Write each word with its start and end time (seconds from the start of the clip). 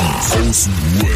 Die 0.00 0.38
Außenruhe. 0.40 1.10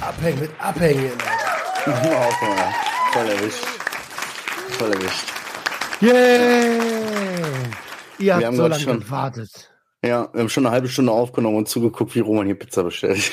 Abhängen 0.00 0.40
mit 0.40 0.50
Abhängen. 0.60 1.12
okay, 1.86 2.72
voll 3.12 3.28
erwischt. 3.28 3.64
Voll 4.78 4.92
erwischt. 4.92 5.24
Yeah! 6.02 6.12
Ihr 8.18 8.34
habt 8.34 8.44
haben 8.44 8.56
so 8.56 8.66
lange 8.66 8.82
schon- 8.82 9.00
gewartet. 9.00 9.70
Ja, 10.04 10.28
wir 10.32 10.40
haben 10.42 10.48
schon 10.50 10.66
eine 10.66 10.74
halbe 10.74 10.88
Stunde 10.88 11.12
aufgenommen 11.12 11.56
und 11.56 11.68
zugeguckt, 11.68 12.14
wie 12.14 12.20
Roman 12.20 12.44
hier 12.46 12.58
Pizza 12.58 12.82
bestellt. 12.82 13.32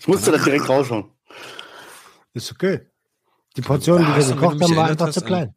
Ich 0.00 0.08
musste 0.08 0.32
das 0.32 0.42
direkt 0.42 0.68
raushauen. 0.68 1.12
Ist 2.34 2.50
okay. 2.50 2.90
Die 3.56 3.60
Portion, 3.62 4.04
die 4.04 4.16
wir 4.16 4.34
gekocht 4.34 4.60
haben, 4.60 4.76
war 4.76 4.88
einfach 4.88 5.10
zu 5.10 5.20
klein. 5.20 5.48
An 5.48 5.54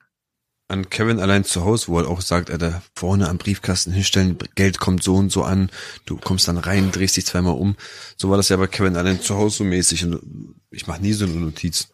Kevin 0.90 1.20
allein 1.20 1.44
zu 1.44 1.66
Hause, 1.66 1.90
wo 1.90 2.00
er 2.00 2.08
auch 2.08 2.22
sagt, 2.22 2.50
Alter, 2.50 2.82
vorne 2.96 3.28
am 3.28 3.38
Briefkasten 3.38 3.92
hinstellen, 3.92 4.38
Geld 4.56 4.80
kommt 4.80 5.04
so 5.04 5.16
und 5.16 5.32
so 5.32 5.44
an, 5.44 5.70
du 6.06 6.18
kommst 6.18 6.48
dann 6.48 6.58
rein, 6.58 6.92
drehst 6.92 7.18
dich 7.18 7.26
zweimal 7.26 7.56
um. 7.56 7.76
So 8.16 8.30
war 8.30 8.38
das 8.38 8.50
ja 8.50 8.58
bei 8.58 8.68
Kevin 8.68 8.96
allein 8.96 9.22
zu 9.22 9.36
Hause 9.36 9.58
so 9.58 9.64
mäßig. 9.66 10.06
Und 10.06 10.56
ich 10.70 10.88
mache 10.88 11.02
nie 11.02 11.14
so 11.14 11.26
eine 11.26 11.34
Notiz. 11.34 11.90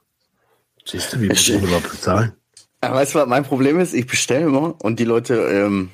Siehst 0.85 1.11
du, 1.11 1.21
wie 1.21 1.31
ich 1.31 1.49
überhaupt 1.49 1.89
bezahlen? 1.89 2.33
Aber 2.81 2.95
weißt 2.95 3.15
du, 3.15 3.19
was 3.19 3.27
mein 3.27 3.43
Problem 3.43 3.79
ist? 3.79 3.93
Ich 3.93 4.05
bestelle 4.05 4.45
immer 4.45 4.75
und 4.83 4.99
die 4.99 5.05
Leute, 5.05 5.35
ähm, 5.35 5.89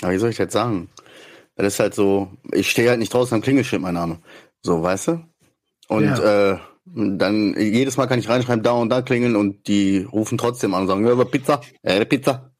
wie 0.00 0.18
soll 0.18 0.30
ich 0.30 0.36
das 0.36 0.52
sagen? 0.52 0.88
Das 1.56 1.74
ist 1.74 1.80
halt 1.80 1.94
so, 1.94 2.32
ich 2.52 2.70
stehe 2.70 2.88
halt 2.88 3.00
nicht 3.00 3.12
draußen 3.12 3.34
am 3.34 3.42
Klingelschild, 3.42 3.82
mein 3.82 3.94
Name. 3.94 4.20
So, 4.62 4.82
weißt 4.82 5.08
du? 5.08 5.24
Und 5.88 6.18
äh, 6.18 6.56
dann 6.94 7.54
jedes 7.58 7.96
Mal 7.96 8.06
kann 8.06 8.18
ich 8.18 8.28
reinschreiben, 8.28 8.62
da 8.62 8.72
und 8.72 8.88
da 8.90 9.02
klingeln 9.02 9.36
und 9.36 9.66
die 9.68 9.98
rufen 10.10 10.38
trotzdem 10.38 10.74
an 10.74 10.82
und 10.82 10.88
sagen, 10.88 11.06
ja, 11.06 11.24
Pizza, 11.24 11.60
äh, 11.82 12.04
Pizza. 12.04 12.52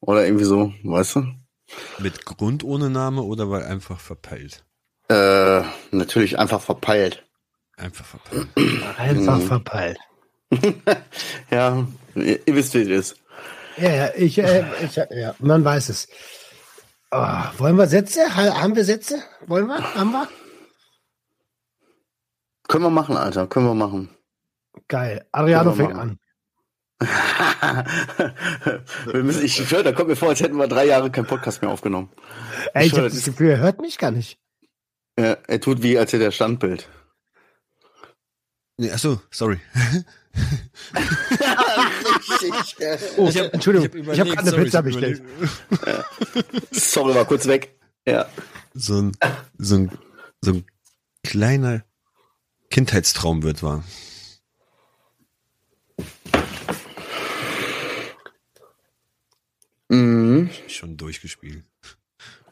Oder 0.00 0.24
irgendwie 0.26 0.44
so, 0.44 0.72
weißt 0.82 1.16
du? 1.16 1.24
Mit 1.98 2.24
Grund 2.24 2.62
ohne 2.64 2.90
Name 2.90 3.22
oder 3.22 3.50
weil 3.50 3.64
einfach 3.64 3.98
verpeilt? 4.00 4.64
Äh, 5.08 5.62
natürlich 5.90 6.38
einfach 6.38 6.60
verpeilt. 6.60 7.24
Einfach 7.76 8.04
verpeilt. 8.04 8.48
Einfach 8.98 9.38
Mhm. 9.38 9.42
verpeilt. 9.46 9.98
Ja, 11.50 11.86
ihr, 12.14 12.46
ihr 12.46 12.54
wisst, 12.54 12.74
wie 12.74 12.82
es 12.82 12.88
ist. 13.12 13.16
Ja, 13.76 13.90
ja, 13.92 14.10
ich, 14.14 14.38
äh, 14.38 14.64
ich, 14.84 14.94
ja, 14.96 15.34
man 15.40 15.64
weiß 15.64 15.88
es. 15.88 16.06
Oh, 17.10 17.26
wollen 17.58 17.76
wir 17.76 17.86
Sätze? 17.88 18.20
Ha- 18.36 18.60
Haben 18.62 18.76
wir 18.76 18.84
Sätze? 18.84 19.22
Wollen 19.46 19.66
wir? 19.66 19.94
Haben 19.94 20.12
wir? 20.12 20.28
Können 22.74 22.86
wir 22.86 22.90
machen, 22.90 23.16
Alter, 23.16 23.46
können 23.46 23.66
wir 23.66 23.74
machen. 23.74 24.08
Geil. 24.88 25.24
Adriano 25.30 25.74
fängt 25.74 25.94
machen. 25.94 26.18
an. 26.98 27.00
wir 29.12 29.22
müssen, 29.22 29.44
ich 29.44 29.54
schwöre, 29.54 29.84
da 29.84 29.92
kommt 29.92 30.08
mir 30.08 30.16
vor, 30.16 30.30
als 30.30 30.40
hätten 30.40 30.56
wir 30.56 30.66
drei 30.66 30.86
Jahre 30.86 31.08
keinen 31.12 31.28
Podcast 31.28 31.62
mehr 31.62 31.70
aufgenommen. 31.70 32.10
Ey, 32.72 32.86
ich 32.86 32.90
schwör, 32.90 33.04
habe 33.04 33.14
das 33.14 33.24
Gefühl, 33.24 33.50
er 33.50 33.58
hört 33.58 33.80
mich 33.80 33.96
gar 33.96 34.10
nicht. 34.10 34.40
Ja, 35.16 35.36
er 35.46 35.60
tut 35.60 35.84
wie, 35.84 35.96
als 35.96 36.12
hätte 36.12 36.24
er 36.24 36.32
Standbild. 36.32 36.88
Nee, 38.76 38.90
achso, 38.90 39.20
sorry. 39.30 39.60
Oh, 43.16 43.28
Ich 43.28 43.38
hab- 43.38 43.54
Entschuldigung, 43.54 43.88
ich 43.94 44.08
ich 44.08 44.20
hab 44.20 44.26
habe 44.26 44.30
überlegt, 44.30 44.42
gerade 44.42 44.56
eine 44.56 44.64
Pizza 44.64 44.68
ich 44.68 44.74
hab 44.74 44.84
bestellt. 44.84 45.22
Sorry, 46.72 47.14
war 47.14 47.24
kurz 47.24 47.46
weg. 47.46 47.78
Ja. 48.04 48.26
So 48.74 49.00
ein, 49.00 49.12
so 49.58 49.76
ein, 49.76 49.92
so 50.40 50.54
ein 50.54 50.66
kleiner 51.22 51.84
Kindheitstraum 52.74 53.44
wird 53.44 53.62
wahr. 53.62 53.84
Mhm. 59.88 60.50
Schon 60.66 60.96
durchgespielt. 60.96 61.64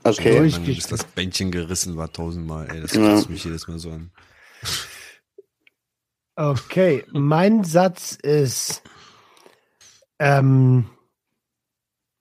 Okay. 0.04 0.48
Schon, 0.48 0.64
bis 0.64 0.86
das 0.86 1.02
Bändchen 1.02 1.50
gerissen 1.50 1.96
war 1.96 2.12
tausendmal. 2.12 2.70
Ey, 2.70 2.80
das 2.80 2.92
Ja. 2.92 3.20
mich 3.28 3.42
jedes 3.42 3.66
Mal 3.66 3.80
so 3.80 3.90
an. 3.90 4.12
Okay, 6.36 7.04
mein 7.10 7.64
Satz 7.64 8.12
ist, 8.14 8.84
ähm, 10.20 10.88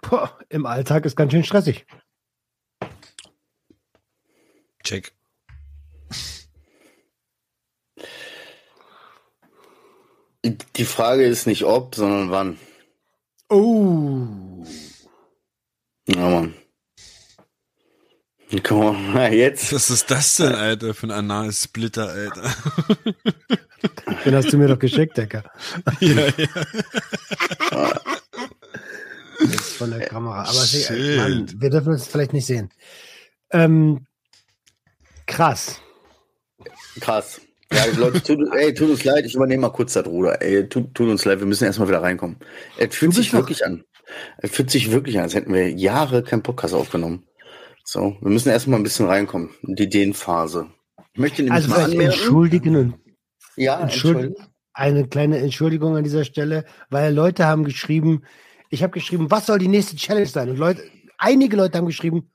boah, 0.01 0.39
im 0.49 0.65
Alltag 0.65 1.05
ist 1.05 1.15
ganz 1.15 1.33
schön 1.33 1.43
stressig. 1.43 1.85
Check. 4.83 5.13
Die 10.43 10.85
Frage 10.85 11.25
ist 11.25 11.45
nicht 11.45 11.65
ob, 11.65 11.95
sondern 11.95 12.31
wann. 12.31 12.59
Oh, 13.49 14.65
Ja, 16.07 16.29
Mann. 16.29 16.55
Komm 18.63 19.13
mal, 19.13 19.33
jetzt. 19.33 19.71
Was 19.73 19.89
ist 19.89 20.11
das 20.11 20.35
denn, 20.37 20.53
Alter, 20.53 20.93
für 20.93 21.07
ein 21.07 21.11
Anal-Splitter, 21.11 22.09
Alter? 22.09 22.43
den 24.25 24.35
hast 24.35 24.51
du 24.51 24.57
mir 24.57 24.67
doch 24.67 24.79
geschickt, 24.79 25.17
Decker. 25.17 25.43
ja, 25.99 26.27
ja. 26.27 26.47
Das 29.39 29.55
ist 29.55 29.75
von 29.77 29.91
der 29.91 30.05
Kamera. 30.07 30.43
Aber 30.43 30.53
sie, 30.53 30.83
Shit. 30.83 31.17
Mann, 31.17 31.53
wir 31.61 31.69
dürfen 31.69 31.93
es 31.93 32.07
vielleicht 32.07 32.33
nicht 32.33 32.45
sehen. 32.45 32.71
Ähm, 33.51 34.05
krass. 35.25 35.79
Krass. 36.99 37.41
Ja, 37.73 37.85
Leute, 37.97 38.21
tut, 38.21 38.39
ey, 38.53 38.73
tut 38.73 38.89
uns 38.89 39.03
leid, 39.03 39.25
ich 39.25 39.35
übernehme 39.35 39.61
mal 39.61 39.69
kurz 39.69 39.93
das 39.93 40.05
Ruder. 40.05 40.41
Ey, 40.41 40.67
tut, 40.67 40.93
tut 40.93 41.07
uns 41.09 41.23
leid, 41.25 41.39
wir 41.39 41.47
müssen 41.47 41.63
erstmal 41.65 41.87
wieder 41.87 42.01
reinkommen. 42.01 42.37
Es 42.77 42.95
fühlt 42.95 43.13
sich 43.13 43.31
wirklich 43.33 43.65
an. 43.65 43.83
Es 44.39 44.51
fühlt 44.51 44.69
sich 44.69 44.91
wirklich 44.91 45.17
an, 45.17 45.23
als 45.23 45.35
hätten 45.35 45.53
wir 45.53 45.71
Jahre 45.71 46.21
keinen 46.23 46.43
Podcast 46.43 46.73
aufgenommen. 46.73 47.25
So, 47.85 48.17
wir 48.21 48.29
müssen 48.29 48.49
erstmal 48.49 48.79
ein 48.79 48.83
bisschen 48.83 49.05
reinkommen. 49.05 49.51
in 49.65 49.75
Die 49.75 49.83
Ideenphase. 49.83 50.67
Ich 51.13 51.19
möchte 51.19 51.43
nämlich 51.43 51.63
Also 51.63 51.69
mal 51.69 51.83
anmerken. 51.85 52.11
entschuldigen 52.13 52.93
Ja, 53.55 53.79
entschuldigen. 53.79 54.35
eine 54.73 55.07
kleine 55.07 55.37
Entschuldigung 55.39 55.95
an 55.95 56.03
dieser 56.03 56.25
Stelle, 56.25 56.65
weil 56.89 57.13
Leute 57.13 57.45
haben 57.45 57.63
geschrieben, 57.63 58.23
ich 58.69 58.83
habe 58.83 58.93
geschrieben, 58.93 59.31
was 59.31 59.45
soll 59.45 59.59
die 59.59 59.67
nächste 59.67 59.95
Challenge 59.95 60.27
sein? 60.27 60.49
Und 60.49 60.57
Leute, 60.57 60.83
einige 61.17 61.55
Leute 61.57 61.77
haben 61.77 61.87
geschrieben, 61.87 62.31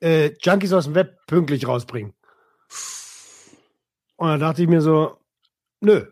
äh, 0.00 0.30
Junkies 0.40 0.72
aus 0.72 0.84
dem 0.84 0.94
Web 0.94 1.16
pünktlich 1.26 1.66
rausbringen. 1.66 2.12
Und 4.18 4.28
dann 4.28 4.40
dachte 4.40 4.62
ich 4.62 4.68
mir 4.68 4.80
so, 4.82 5.16
nö. 5.80 6.04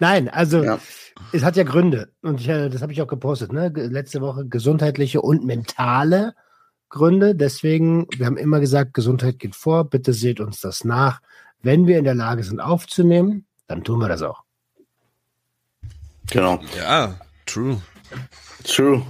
Nein, 0.00 0.28
also 0.28 0.62
Ja. 0.62 0.78
es 1.32 1.44
hat 1.44 1.56
ja 1.56 1.62
Gründe. 1.62 2.12
Und 2.22 2.40
ich, 2.40 2.48
äh, 2.48 2.68
das 2.68 2.82
habe 2.82 2.92
ich 2.92 3.00
auch 3.00 3.06
gepostet, 3.06 3.52
ne? 3.52 3.68
Letzte 3.74 4.20
Woche 4.20 4.46
gesundheitliche 4.46 5.20
und 5.22 5.44
mentale 5.44 6.34
Gründe. 6.88 7.34
Deswegen, 7.34 8.06
wir 8.16 8.26
haben 8.26 8.36
immer 8.36 8.60
gesagt, 8.60 8.92
Gesundheit 8.94 9.38
geht 9.38 9.54
vor. 9.54 9.84
Bitte 9.84 10.12
seht 10.12 10.40
uns 10.40 10.60
das 10.60 10.84
nach. 10.84 11.20
Wenn 11.62 11.86
wir 11.86 11.98
in 11.98 12.04
der 12.04 12.14
Lage 12.14 12.42
sind 12.42 12.60
aufzunehmen, 12.60 13.46
dann 13.68 13.84
tun 13.84 14.00
wir 14.00 14.08
das 14.08 14.22
auch. 14.22 14.42
Genau. 16.30 16.60
Ja, 16.76 17.14
true. 17.46 17.80
True. 18.64 19.02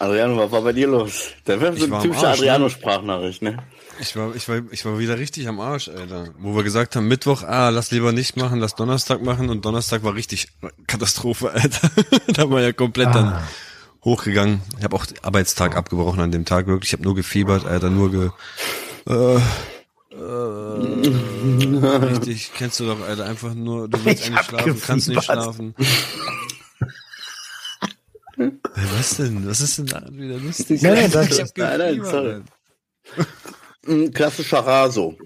Adriano, 0.00 0.36
was 0.36 0.50
war 0.52 0.62
bei 0.62 0.72
dir 0.72 0.88
los? 0.88 1.30
Der 1.46 1.60
wäre 1.60 1.76
so 1.76 1.86
eine 1.86 2.02
typische 2.02 2.22
ne? 2.22 2.28
Adriano-Sprachnachricht, 2.28 3.42
ne? 3.42 3.56
Ich 4.00 4.14
war, 4.16 4.34
ich 4.36 4.48
war, 4.48 4.60
ich 4.70 4.84
war 4.84 4.98
wieder 4.98 5.18
richtig 5.18 5.48
am 5.48 5.58
Arsch, 5.60 5.88
Alter. 5.88 6.28
Wo 6.38 6.54
wir 6.54 6.62
gesagt 6.62 6.94
haben, 6.94 7.08
Mittwoch, 7.08 7.42
ah, 7.42 7.70
lass 7.70 7.90
lieber 7.90 8.12
nicht 8.12 8.36
machen, 8.36 8.60
lass 8.60 8.74
Donnerstag 8.76 9.22
machen 9.22 9.50
und 9.50 9.64
Donnerstag 9.64 10.04
war 10.04 10.14
richtig 10.14 10.48
Katastrophe, 10.86 11.50
Alter. 11.50 11.90
da 12.28 12.48
war 12.50 12.60
ja 12.60 12.72
komplett 12.72 13.14
dann 13.14 13.28
Ah. 13.32 13.42
hochgegangen. 14.04 14.60
Ich 14.78 14.84
habe 14.84 14.94
auch 14.94 15.04
den 15.06 15.18
Arbeitstag 15.24 15.76
abgebrochen 15.76 16.20
an 16.20 16.30
dem 16.30 16.44
Tag, 16.44 16.66
wirklich. 16.68 16.90
Ich 16.90 16.92
habe 16.92 17.02
nur 17.02 17.14
gefiebert, 17.16 17.64
Alter, 17.66 17.90
nur 17.90 18.10
ge... 18.12 18.30
Äh, 19.08 19.36
äh, 20.14 20.18
richtig, 22.04 22.52
kennst 22.56 22.78
du 22.80 22.86
doch, 22.86 23.00
Alter, 23.02 23.24
einfach 23.24 23.54
nur, 23.54 23.88
du 23.88 24.04
willst 24.04 24.22
Ich 24.24 24.30
eigentlich 24.30 24.46
schlafen, 24.46 24.80
kannst 24.86 25.08
nicht 25.08 25.16
gefiebert. 25.18 25.42
schlafen. 25.44 25.74
Was 28.96 29.16
denn? 29.16 29.46
Was 29.48 29.60
ist 29.60 29.78
denn 29.78 29.86
da 29.86 30.06
wieder 30.12 30.38
lustig? 30.38 30.80
Nein, 30.82 30.94
nein, 30.94 31.10
das 31.10 31.26
Ich 31.26 31.32
ist- 31.32 31.40
hab 31.40 31.58
nein, 31.58 31.78
nein, 31.78 31.98
gefiebert, 31.98 32.10
sorry. 32.10 32.42
Ein 33.88 34.12
klassischer 34.12 34.60
Raso. 34.60 35.16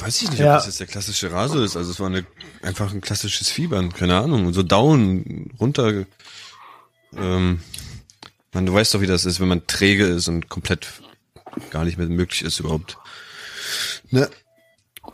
Weiß 0.00 0.22
ich 0.22 0.30
nicht, 0.30 0.40
Ja. 0.40 0.52
ob 0.54 0.58
das 0.58 0.66
jetzt 0.66 0.80
der 0.80 0.86
klassische 0.86 1.30
Raso 1.30 1.62
ist. 1.62 1.76
Also 1.76 1.90
es 1.90 2.00
war 2.00 2.08
eine, 2.08 2.26
einfach 2.62 2.92
ein 2.92 3.00
klassisches 3.00 3.48
Fiebern, 3.48 3.92
keine 3.92 4.16
Ahnung. 4.18 4.52
So 4.52 4.62
down, 4.62 5.50
runter. 5.60 6.04
Ähm, 7.16 7.60
man, 8.52 8.66
du 8.66 8.74
weißt 8.74 8.94
doch, 8.94 9.00
wie 9.00 9.06
das 9.06 9.24
ist, 9.24 9.40
wenn 9.40 9.48
man 9.48 9.66
träge 9.66 10.06
ist 10.06 10.28
und 10.28 10.48
komplett 10.48 10.88
gar 11.70 11.84
nicht 11.84 11.96
mehr 11.98 12.08
möglich 12.08 12.42
ist 12.42 12.58
überhaupt. 12.58 12.98
Ne? 14.10 14.28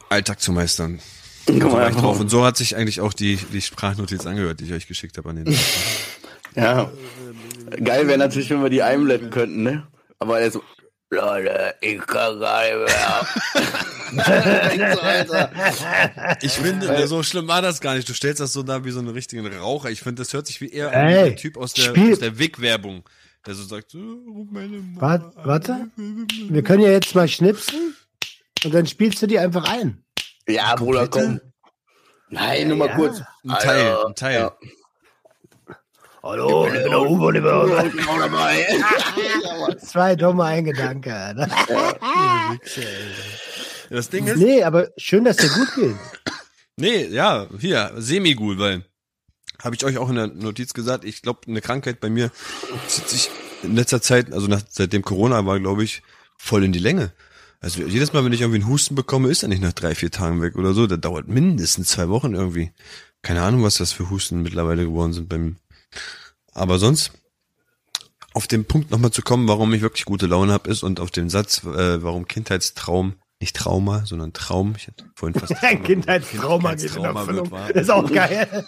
Alltag 0.08 0.40
zu 0.40 0.52
meistern. 0.52 1.00
So 1.46 1.52
mal, 1.68 1.90
drauf. 1.90 2.20
Und 2.20 2.30
so 2.30 2.44
hat 2.44 2.56
sich 2.56 2.76
eigentlich 2.76 3.00
auch 3.00 3.12
die, 3.12 3.36
die 3.36 3.60
Sprachnotiz 3.60 4.24
angehört, 4.24 4.60
die 4.60 4.64
ich 4.64 4.72
euch 4.72 4.86
geschickt 4.86 5.18
habe 5.18 5.30
an 5.30 5.44
den. 5.44 5.58
Ja. 6.54 6.90
Geil 7.84 8.08
wäre 8.08 8.18
natürlich, 8.18 8.50
wenn 8.50 8.62
wir 8.62 8.70
die 8.70 8.82
einblenden 8.82 9.30
könnten, 9.30 9.62
ne? 9.62 9.86
Aber 10.18 10.40
er 10.40 10.50
so, 10.50 10.62
Leute, 11.10 11.74
ich 11.80 11.98
kann 12.06 12.38
gar 12.38 12.62
nicht 12.62 12.76
mehr. 12.76 13.26
Ich 16.42 16.52
finde, 16.52 17.06
so 17.06 17.22
schlimm 17.22 17.48
war 17.48 17.62
das 17.62 17.80
gar 17.80 17.94
nicht. 17.94 18.08
Du 18.08 18.14
stellst 18.14 18.40
das 18.40 18.52
so 18.52 18.62
da 18.62 18.84
wie 18.84 18.90
so 18.90 18.98
einen 19.00 19.08
richtigen 19.08 19.46
Raucher. 19.46 19.90
Ich 19.90 20.00
finde, 20.00 20.22
das 20.22 20.32
hört 20.32 20.46
sich 20.46 20.60
wie 20.60 20.70
eher 20.70 20.88
an 20.88 21.08
Ey, 21.08 21.24
der 21.30 21.36
Typ 21.36 21.56
aus 21.56 21.72
der, 21.74 21.82
Spiel- 21.84 22.12
aus 22.12 22.18
der 22.18 22.38
Wick-Werbung. 22.38 23.08
Der 23.46 23.54
so 23.54 23.62
sagt, 23.64 23.94
oh, 23.94 24.46
meine 24.50 24.78
Mama. 24.78 25.00
Warte, 25.00 25.32
warte. 25.44 25.86
Wir 25.96 26.62
können 26.62 26.82
ja 26.82 26.90
jetzt 26.90 27.14
mal 27.14 27.26
schnipsen 27.28 27.96
und 28.64 28.74
dann 28.74 28.86
spielst 28.86 29.22
du 29.22 29.26
die 29.26 29.38
einfach 29.38 29.64
ein. 29.68 30.04
Ja, 30.46 30.74
Bruder, 30.76 31.08
komm. 31.08 31.40
Nein, 32.28 32.68
nur 32.68 32.76
mal 32.76 32.88
Ja. 32.88 32.96
kurz. 32.96 33.20
Ein 33.44 33.50
Teil, 33.60 33.86
Alter, 33.92 34.06
ein 34.06 34.14
Teil. 34.14 34.40
Ja. 34.40 34.56
Hallo, 36.22 36.66
ich 36.66 36.72
bin 36.74 36.90
der 36.90 37.00
Uwe, 37.00 37.32
lieber. 37.32 37.90
Genau 37.90 38.18
dabei. 38.18 38.66
Zwei 39.78 40.16
dumme 40.16 40.44
Eingedanke. 40.44 41.14
Alter. 41.14 42.58
Das 43.88 44.10
Ding 44.10 44.26
ist, 44.26 44.36
Nee, 44.36 44.62
aber 44.62 44.88
schön, 44.98 45.24
dass 45.24 45.38
dir 45.38 45.48
gut 45.48 45.74
geht. 45.74 45.96
Nee, 46.76 47.06
ja, 47.06 47.46
hier, 47.58 47.92
semi-gut, 47.96 48.58
weil 48.58 48.84
habe 49.62 49.74
ich 49.74 49.84
euch 49.84 49.98
auch 49.98 50.08
in 50.10 50.16
der 50.16 50.26
Notiz 50.26 50.74
gesagt, 50.74 51.04
ich 51.04 51.22
glaube, 51.22 51.40
eine 51.46 51.60
Krankheit 51.60 52.00
bei 52.00 52.10
mir 52.10 52.30
zieht 52.86 53.08
sich 53.08 53.30
in 53.62 53.74
letzter 53.74 54.00
Zeit, 54.00 54.32
also 54.32 54.46
nach, 54.46 54.62
seitdem 54.68 55.02
Corona 55.02 55.44
war, 55.46 55.58
glaube 55.58 55.84
ich, 55.84 56.02
voll 56.36 56.64
in 56.64 56.72
die 56.72 56.78
Länge. 56.78 57.12
Also 57.60 57.82
jedes 57.82 58.12
Mal, 58.12 58.24
wenn 58.24 58.32
ich 58.32 58.40
irgendwie 58.40 58.60
einen 58.60 58.70
Husten 58.70 58.94
bekomme, 58.94 59.28
ist 59.28 59.42
er 59.42 59.48
nicht 59.50 59.60
nach 59.62 59.74
drei, 59.74 59.94
vier 59.94 60.10
Tagen 60.10 60.40
weg 60.40 60.56
oder 60.56 60.72
so. 60.72 60.86
Der 60.86 60.96
dauert 60.96 61.28
mindestens 61.28 61.88
zwei 61.88 62.08
Wochen 62.08 62.34
irgendwie. 62.34 62.72
Keine 63.20 63.42
Ahnung, 63.42 63.62
was 63.62 63.76
das 63.76 63.92
für 63.92 64.08
Husten 64.08 64.42
mittlerweile 64.42 64.84
geworden 64.84 65.12
sind 65.12 65.28
bei 65.28 65.36
mir. 65.36 65.56
Aber 66.52 66.78
sonst, 66.78 67.12
auf 68.34 68.46
den 68.46 68.64
Punkt 68.64 68.90
nochmal 68.90 69.10
zu 69.10 69.22
kommen, 69.22 69.48
warum 69.48 69.72
ich 69.74 69.82
wirklich 69.82 70.04
gute 70.04 70.26
Laune 70.26 70.52
habe, 70.52 70.70
ist 70.70 70.82
und 70.82 71.00
auf 71.00 71.10
den 71.10 71.30
Satz, 71.30 71.64
äh, 71.64 72.02
warum 72.02 72.28
Kindheitstraum, 72.28 73.14
nicht 73.40 73.56
Trauma, 73.56 74.04
sondern 74.04 74.34
Traum. 74.34 74.74
Ich 74.76 74.86
hatte 74.86 75.06
vorhin 75.14 75.40
fast 75.40 75.52
Ein 75.64 75.82
Kindheitstrauma 75.82 76.74
geht 76.74 76.84
in 76.84 77.02
Kindheitstrauma 77.02 77.20
Erfüllung. 77.20 77.50
wird 77.50 77.52
wahr. 77.52 77.72
Das 77.72 77.82
ist 77.82 77.90
auch 77.90 78.12
geil. 78.12 78.46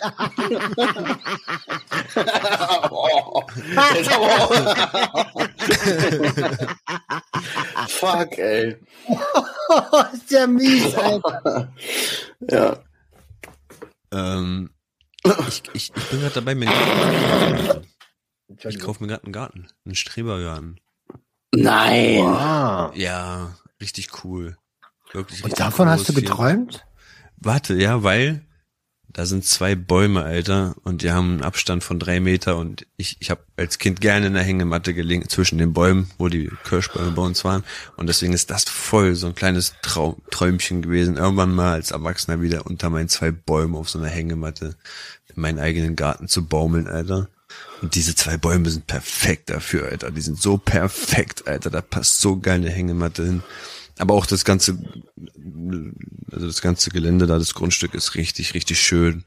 Fuck, 7.88 8.38
ey. 8.38 8.76
ist 10.14 10.30
ja 10.30 10.46
mies, 10.46 10.94
Alter. 10.94 11.72
Ja. 12.50 12.76
Ähm, 14.12 14.70
ich, 15.48 15.62
ich, 15.72 15.92
ich 15.94 16.10
bin 16.10 16.20
gerade 16.20 16.34
dabei, 16.34 16.54
mir 16.54 16.68
einen 16.68 17.58
Garten 17.58 17.86
zu 18.58 18.68
Ich 18.68 18.78
kaufe 18.78 19.02
mir 19.02 19.08
gerade 19.08 19.24
einen 19.24 19.32
Garten. 19.32 19.68
Einen 19.84 19.94
Strebergarten. 19.94 20.80
Nein. 21.54 22.18
Wow. 22.18 22.96
Ja, 22.96 23.56
richtig 23.80 24.24
cool. 24.24 24.56
Wirklich 25.12 25.40
Und 25.40 25.46
richtig 25.46 25.64
davon 25.64 25.86
cool. 25.86 25.92
hast 25.92 26.08
du 26.08 26.14
geträumt? 26.14 26.86
Warte, 27.36 27.74
ja, 27.74 28.02
weil 28.02 28.46
da 29.12 29.26
sind 29.26 29.44
zwei 29.44 29.74
Bäume, 29.74 30.22
Alter, 30.22 30.74
und 30.84 31.02
die 31.02 31.10
haben 31.10 31.32
einen 31.32 31.42
Abstand 31.42 31.84
von 31.84 31.98
drei 31.98 32.20
Meter 32.20 32.56
und 32.56 32.86
ich, 32.96 33.16
ich 33.20 33.30
habe 33.30 33.42
als 33.56 33.78
Kind 33.78 34.00
gerne 34.00 34.26
in 34.26 34.34
der 34.34 34.42
Hängematte 34.42 34.94
gelegen 34.94 35.28
zwischen 35.28 35.58
den 35.58 35.72
Bäumen, 35.72 36.10
wo 36.18 36.28
die 36.28 36.50
Kirschbäume 36.64 37.10
bei 37.10 37.22
uns 37.22 37.44
waren. 37.44 37.62
Und 37.96 38.08
deswegen 38.08 38.32
ist 38.32 38.50
das 38.50 38.64
voll 38.64 39.14
so 39.14 39.26
ein 39.26 39.34
kleines 39.34 39.74
Traum, 39.82 40.22
Träumchen 40.30 40.82
gewesen, 40.82 41.16
irgendwann 41.16 41.54
mal 41.54 41.72
als 41.72 41.90
Erwachsener 41.90 42.40
wieder 42.40 42.64
unter 42.66 42.88
meinen 42.88 43.08
zwei 43.08 43.30
Bäumen 43.30 43.74
auf 43.74 43.90
so 43.90 43.98
einer 43.98 44.08
Hängematte 44.08 44.76
in 45.34 45.42
meinen 45.42 45.58
eigenen 45.58 45.94
Garten 45.94 46.28
zu 46.28 46.46
baumeln, 46.46 46.88
Alter. 46.88 47.28
Und 47.82 47.94
diese 47.94 48.14
zwei 48.14 48.36
Bäume 48.38 48.70
sind 48.70 48.86
perfekt 48.86 49.50
dafür, 49.50 49.88
Alter. 49.90 50.10
Die 50.10 50.20
sind 50.20 50.40
so 50.40 50.56
perfekt, 50.56 51.46
Alter. 51.46 51.68
Da 51.68 51.82
passt 51.82 52.20
so 52.20 52.38
geil 52.38 52.60
eine 52.60 52.70
Hängematte 52.70 53.24
hin. 53.24 53.42
Aber 53.98 54.14
auch 54.14 54.26
das 54.26 54.44
ganze, 54.44 54.78
also 56.30 56.46
das 56.46 56.62
ganze 56.62 56.90
Gelände 56.90 57.26
da, 57.26 57.38
das 57.38 57.54
Grundstück 57.54 57.94
ist 57.94 58.14
richtig, 58.14 58.54
richtig 58.54 58.80
schön. 58.80 59.24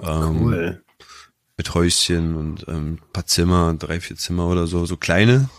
Ähm, 0.00 0.42
Cool. 0.42 0.82
Mit 1.56 1.74
Häuschen 1.74 2.36
und 2.36 2.66
ähm, 2.68 3.00
paar 3.12 3.26
Zimmer, 3.26 3.74
drei, 3.74 4.00
vier 4.00 4.16
Zimmer 4.16 4.46
oder 4.46 4.68
so. 4.68 4.86
So 4.86 4.96
kleine 4.96 5.50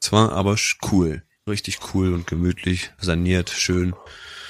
zwar, 0.00 0.32
aber 0.32 0.56
cool. 0.92 1.22
Richtig 1.48 1.78
cool 1.94 2.12
und 2.12 2.26
gemütlich, 2.26 2.90
saniert, 3.00 3.50
schön. 3.50 3.94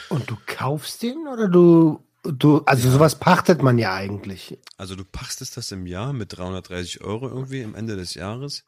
Und 0.08 0.30
du 0.30 0.36
kaufst 0.46 1.02
den 1.02 1.28
oder 1.30 1.48
du, 1.48 2.00
du, 2.22 2.62
also 2.64 2.90
sowas 2.90 3.18
pachtet 3.18 3.62
man 3.62 3.78
ja 3.78 3.94
eigentlich. 3.94 4.58
Also 4.78 4.96
du 4.96 5.04
pachtest 5.04 5.56
das 5.56 5.72
im 5.72 5.86
Jahr 5.86 6.12
mit 6.12 6.36
330 6.36 7.02
Euro 7.02 7.28
irgendwie 7.28 7.62
am 7.64 7.74
Ende 7.74 7.96
des 7.96 8.14
Jahres. 8.14 8.64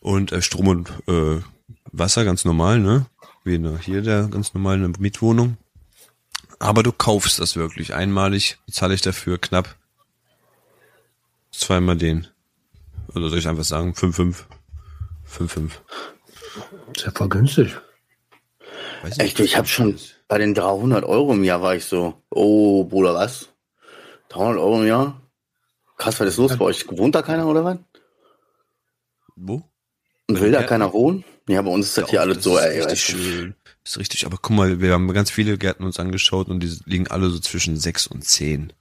Und 0.00 0.32
äh, 0.32 0.42
Strom 0.42 0.68
und 0.68 0.90
äh, 1.06 1.40
Wasser 1.92 2.24
ganz 2.24 2.44
normal, 2.44 2.80
ne? 2.80 3.06
Wie 3.44 3.54
in 3.56 3.64
der, 3.64 3.78
hier 3.78 4.02
der 4.02 4.28
ganz 4.28 4.54
normale 4.54 4.88
Mietwohnung. 4.98 5.56
Aber 6.58 6.82
du 6.82 6.92
kaufst 6.92 7.40
das 7.40 7.56
wirklich. 7.56 7.94
Einmalig 7.94 8.58
bezahle 8.66 8.94
ich 8.94 9.02
dafür 9.02 9.38
knapp 9.38 9.74
zweimal 11.50 11.96
den. 11.96 12.28
Oder 13.14 13.28
soll 13.28 13.38
ich 13.38 13.48
einfach 13.48 13.64
sagen, 13.64 13.92
5,5. 13.92 14.44
5,5. 15.28 15.70
Ist 16.94 17.04
ja 17.04 17.10
voll 17.10 17.28
günstig. 17.28 17.76
Weiß 19.02 19.18
Echt, 19.18 19.40
ich 19.40 19.56
habe 19.56 19.66
schon 19.66 19.98
bei 20.28 20.38
den 20.38 20.54
300 20.54 21.04
Euro 21.04 21.32
im 21.32 21.44
Jahr 21.44 21.62
war 21.62 21.74
ich 21.74 21.84
so, 21.84 22.22
oh, 22.30 22.84
Bruder, 22.84 23.14
was? 23.14 23.48
300 24.28 24.58
Euro 24.58 24.80
im 24.80 24.86
Jahr? 24.86 25.20
Krass, 25.96 26.20
was 26.20 26.28
ist 26.28 26.36
los 26.36 26.56
bei 26.56 26.64
euch? 26.64 26.86
Wohnt 26.88 27.14
da 27.14 27.22
keiner 27.22 27.46
oder 27.46 27.64
was? 27.64 27.78
Wo? 29.36 29.62
Und 30.28 30.40
will 30.40 30.52
da 30.52 30.60
Ja. 30.60 30.66
keiner 30.66 30.92
wohnen? 30.92 31.24
Ja, 31.48 31.60
bei 31.62 31.70
uns 31.70 31.86
ist 31.88 31.98
das 31.98 32.10
hier 32.10 32.20
Doch, 32.20 32.26
alles 32.26 32.36
das 32.38 32.44
so, 32.44 32.56
ist 32.58 32.64
ey. 32.64 32.80
richtig 32.80 33.00
schön. 33.00 33.54
Das 33.84 33.92
ist 33.94 33.98
richtig, 33.98 34.26
aber 34.26 34.38
guck 34.40 34.54
mal, 34.56 34.80
wir 34.80 34.92
haben 34.92 35.12
ganz 35.12 35.30
viele 35.30 35.58
Gärten 35.58 35.84
uns 35.84 35.98
angeschaut 35.98 36.48
und 36.48 36.60
die 36.60 36.72
liegen 36.86 37.08
alle 37.08 37.30
so 37.30 37.38
zwischen 37.40 37.76
sechs 37.76 38.06
und 38.06 38.24
zehn. 38.24 38.72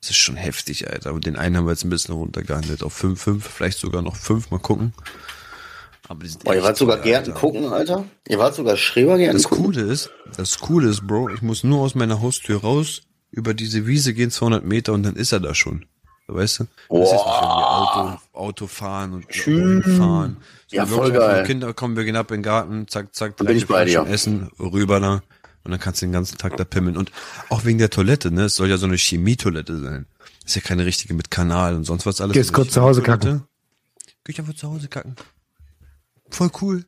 Das 0.00 0.10
ist 0.10 0.16
schon 0.16 0.36
heftig, 0.36 0.90
Alter. 0.90 1.12
Und 1.14 1.26
den 1.26 1.36
einen 1.36 1.56
haben 1.56 1.66
wir 1.66 1.72
jetzt 1.72 1.84
ein 1.84 1.90
bisschen 1.90 2.14
runtergehandelt 2.14 2.82
auf 2.82 2.92
fünf, 2.92 3.20
fünf, 3.20 3.46
vielleicht 3.46 3.78
sogar 3.78 4.02
noch 4.02 4.16
fünf, 4.16 4.50
mal 4.50 4.58
gucken. 4.58 4.92
Aber 6.08 6.22
die 6.22 6.28
sind 6.30 6.44
Boah, 6.44 6.54
ihr 6.54 6.62
wart 6.62 6.76
sogar 6.76 6.98
Gärten 6.98 7.30
Alter. 7.30 7.40
gucken, 7.40 7.66
Alter? 7.72 8.04
Ihr 8.28 8.38
wart 8.38 8.54
sogar 8.54 8.76
Schrebergärten 8.76 9.36
Das 9.36 9.48
gucken? 9.48 9.64
Coole 9.66 9.82
ist, 9.82 10.10
das 10.36 10.58
Coole 10.58 10.88
ist, 10.88 11.06
Bro, 11.06 11.30
ich 11.30 11.42
muss 11.42 11.64
nur 11.64 11.80
aus 11.80 11.94
meiner 11.94 12.20
Haustür 12.20 12.60
raus, 12.60 13.02
über 13.30 13.54
diese 13.54 13.86
Wiese 13.86 14.14
gehen 14.14 14.30
200 14.30 14.64
Meter 14.64 14.92
und 14.92 15.02
dann 15.02 15.16
ist 15.16 15.32
er 15.32 15.40
da 15.40 15.54
schon. 15.54 15.86
Weißt 16.28 16.60
du? 16.60 16.64
Das 16.90 17.12
ist 17.12 17.18
Auto, 17.18 18.18
Auto 18.32 18.66
fahren 18.66 19.12
und 19.12 19.32
Schön. 19.32 19.82
fahren. 19.82 20.38
Ja, 20.70 20.84
Sondern 20.84 20.98
voll 21.12 21.12
geil. 21.18 21.44
Kinder 21.44 21.72
kommen, 21.72 21.96
wir 21.96 22.04
gehen 22.04 22.16
ab 22.16 22.30
in 22.32 22.38
den 22.38 22.42
Garten, 22.42 22.88
zack, 22.88 23.14
zack, 23.14 23.36
Da 23.36 23.44
bin 23.44 23.56
ich 23.56 23.66
bei 23.68 23.84
dir. 23.84 24.04
Essen, 24.08 24.50
rüber 24.58 24.98
da. 24.98 25.22
Und 25.62 25.70
dann 25.70 25.78
kannst 25.80 26.02
du 26.02 26.06
den 26.06 26.12
ganzen 26.12 26.36
Tag 26.38 26.56
da 26.56 26.64
pimmeln. 26.64 26.96
Und 26.96 27.10
auch 27.48 27.64
wegen 27.64 27.78
der 27.78 27.90
Toilette, 27.90 28.30
ne? 28.32 28.44
Es 28.44 28.56
soll 28.56 28.68
ja 28.68 28.76
so 28.76 28.86
eine 28.86 28.96
Chemietoilette 28.96 29.80
sein. 29.80 30.06
Das 30.42 30.50
ist 30.50 30.54
ja 30.56 30.62
keine 30.62 30.84
richtige 30.86 31.14
mit 31.14 31.30
Kanal 31.30 31.74
und 31.74 31.84
sonst 31.84 32.06
was 32.06 32.20
alles. 32.20 32.34
Gehst 32.34 32.50
Eine 32.50 32.56
kurz 32.56 32.72
zu 32.72 32.82
Hause 32.82 33.02
Chemietoilette. 33.02 33.44
Geh 34.24 34.32
ich 34.32 34.38
einfach 34.40 34.54
zu 34.54 34.68
Hause 34.68 34.88
kacken. 34.88 35.14
Voll 36.30 36.50
cool. 36.60 36.84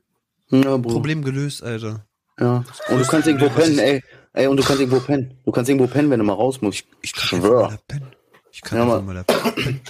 Ja, 0.50 0.76
Bruder. 0.76 0.94
Problem 0.94 1.22
gelöst, 1.24 1.62
Alter. 1.62 2.04
Ja. 2.40 2.64
Und 2.88 2.98
du 3.00 3.04
kannst 3.06 3.28
irgendwo 3.28 3.48
pennen, 3.50 3.74
ich- 3.74 3.80
ey. 3.80 4.02
Ey, 4.32 4.46
und 4.46 4.56
du 4.56 4.62
kannst 4.62 4.80
irgendwo 4.80 5.00
pennen. 5.00 5.38
Du 5.44 5.50
kannst 5.52 5.68
irgendwo 5.68 5.86
pennen, 5.92 6.10
wenn 6.10 6.18
du 6.20 6.24
mal 6.24 6.34
raus 6.34 6.60
musst. 6.60 6.84
Ich 7.02 7.12
kann 7.12 7.40
Schwör. 7.40 7.78
pennen. 7.88 8.06
Ich 8.52 8.62
kann 8.62 8.78
Ja, 8.78 9.00
mal 9.00 9.14
da 9.14 9.22
pennen. 9.24 9.80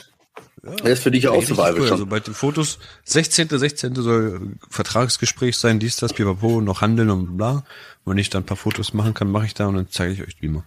Das 0.62 0.90
ist 0.90 1.02
für 1.02 1.10
dich 1.10 1.24
ja 1.24 1.30
auch 1.30 1.42
Survival 1.42 1.74
cool. 1.74 1.82
schon. 1.84 1.92
Also 1.92 2.06
bei 2.06 2.20
den 2.20 2.34
Fotos, 2.34 2.78
16. 3.04 3.48
16. 3.48 3.94
soll 3.94 4.56
Vertragsgespräch 4.68 5.56
sein, 5.56 5.78
dies, 5.78 5.96
das, 5.96 6.12
pipapo, 6.12 6.60
noch 6.60 6.80
handeln 6.82 7.10
und 7.10 7.36
bla. 7.36 7.64
Wenn 8.04 8.18
ich 8.18 8.30
dann 8.30 8.42
ein 8.42 8.46
paar 8.46 8.56
Fotos 8.56 8.92
machen 8.92 9.14
kann, 9.14 9.30
mache 9.30 9.46
ich 9.46 9.54
da 9.54 9.66
und 9.66 9.76
dann 9.76 9.86
zeige 9.90 10.12
ich 10.12 10.22
euch 10.22 10.36
die 10.36 10.48
mal. 10.48 10.64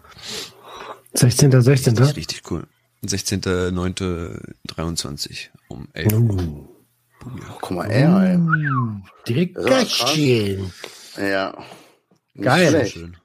16. 1.13 1.61
16. 1.61 1.95
Das 1.95 2.09
ist 2.11 2.15
richtig 2.15 2.49
cool. 2.51 2.63
16.09.23 3.05 5.49
um 5.67 5.87
11 5.93 6.13
Uhr. 6.13 6.19
Uh, 6.19 6.67
Guck 7.59 7.71
mal, 7.71 7.91
ey, 7.91 8.03
ey. 8.03 8.39
direkt 9.27 9.57
war 9.57 9.65
krass. 9.65 9.99
Gastchen. 9.99 10.71
Ja. 11.17 11.53
Geil. 12.39 12.87
Schön. 12.87 13.17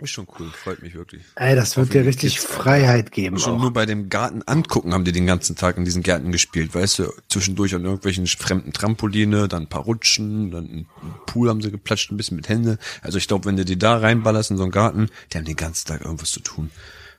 Ist 0.00 0.10
schon 0.10 0.26
cool, 0.38 0.50
freut 0.50 0.82
mich 0.82 0.94
wirklich. 0.94 1.22
Ey, 1.36 1.54
das 1.54 1.76
wird 1.76 1.94
dir 1.94 2.04
richtig 2.04 2.40
Freiheit 2.40 3.12
geben. 3.12 3.38
Schon 3.38 3.54
Auch. 3.54 3.60
nur 3.60 3.72
bei 3.72 3.86
dem 3.86 4.08
Garten 4.08 4.42
angucken 4.42 4.92
haben 4.92 5.04
die 5.04 5.12
den 5.12 5.26
ganzen 5.26 5.54
Tag 5.54 5.76
in 5.76 5.84
diesen 5.84 6.02
Gärten 6.02 6.32
gespielt, 6.32 6.74
weißt 6.74 6.98
du, 6.98 7.12
zwischendurch 7.28 7.76
an 7.76 7.84
irgendwelchen 7.84 8.26
fremden 8.26 8.72
Trampoline, 8.72 9.46
dann 9.46 9.62
ein 9.62 9.68
paar 9.68 9.82
Rutschen, 9.82 10.50
dann 10.50 10.64
ein 10.64 10.86
Pool 11.26 11.48
haben 11.48 11.62
sie 11.62 11.70
geplatscht, 11.70 12.10
ein 12.10 12.16
bisschen 12.16 12.36
mit 12.36 12.48
Hände. 12.48 12.78
Also 13.02 13.18
ich 13.18 13.28
glaube, 13.28 13.44
wenn 13.44 13.56
du 13.56 13.64
die 13.64 13.78
da 13.78 13.96
reinballerst 13.96 14.50
in 14.50 14.56
so 14.56 14.64
einen 14.64 14.72
Garten, 14.72 15.10
die 15.32 15.38
haben 15.38 15.44
den 15.44 15.56
ganzen 15.56 15.86
Tag 15.86 16.00
irgendwas 16.00 16.32
zu 16.32 16.40
tun. 16.40 16.70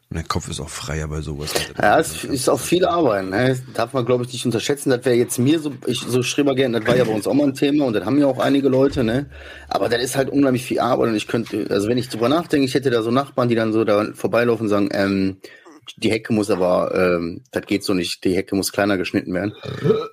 Und 0.10 0.18
dein 0.18 0.28
Kopf 0.28 0.50
ist 0.50 0.60
auch 0.60 0.70
freier 0.70 1.08
bei 1.08 1.22
sowas. 1.22 1.52
Ja, 1.82 2.00
es 2.00 2.24
ist 2.24 2.48
auch 2.48 2.60
viel 2.60 2.86
Arbeit. 2.86 3.26
Ne? 3.26 3.60
Darf 3.74 3.94
man, 3.94 4.06
glaube 4.06 4.24
ich, 4.24 4.34
nicht 4.34 4.46
unterschätzen. 4.46 4.92
Das 4.92 5.04
wäre 5.04 5.16
jetzt 5.16 5.40
mir 5.40 5.60
so, 5.60 5.74
ich, 5.88 6.00
so 6.00 6.22
Schrebergärten, 6.22 6.74
das 6.74 6.86
war 6.86 6.96
ja 6.96 7.04
bei 7.04 7.14
uns 7.14 7.28
auch 7.28 7.34
mal 7.34 7.48
ein 7.48 7.56
Thema 7.56 7.86
und 7.86 7.94
das 7.94 8.06
haben 8.06 8.20
ja 8.20 8.28
auch 8.28 8.38
einige 8.38 8.70
Leute, 8.70 9.04
ne? 9.04 9.26
Aber 9.68 9.90
das 9.90 10.04
ist 10.04 10.16
halt 10.16 10.30
unheimlich 10.30 10.64
viel 10.64 10.80
Arbeit 10.80 11.10
und 11.10 11.16
ich 11.16 11.28
könnte, 11.28 11.66
also 11.70 11.88
wenn 11.88 11.98
ich 11.98 12.10
drüber 12.10 12.30
nachdenke, 12.30 12.66
ich 12.66 12.76
hätte 12.76 12.92
da 12.92 13.02
so 13.02 13.10
Nachbarn, 13.10 13.50
die 13.50 13.56
dann 13.56 13.74
so 13.74 13.84
da 13.84 14.06
vorbeilaufen 14.14 14.66
und 14.66 14.70
sagen, 14.70 14.90
ähm, 14.92 15.38
die 15.98 16.12
Hecke 16.12 16.34
muss 16.34 16.50
aber, 16.52 16.94
ähm, 16.96 17.42
das 17.52 17.66
geht 17.66 17.84
so 17.84 17.94
nicht, 17.94 18.24
die 18.24 18.36
Hecke 18.36 18.56
muss 18.56 18.72
kleiner 18.72 18.98
geschnitten 18.98 19.34
werden. 19.34 19.54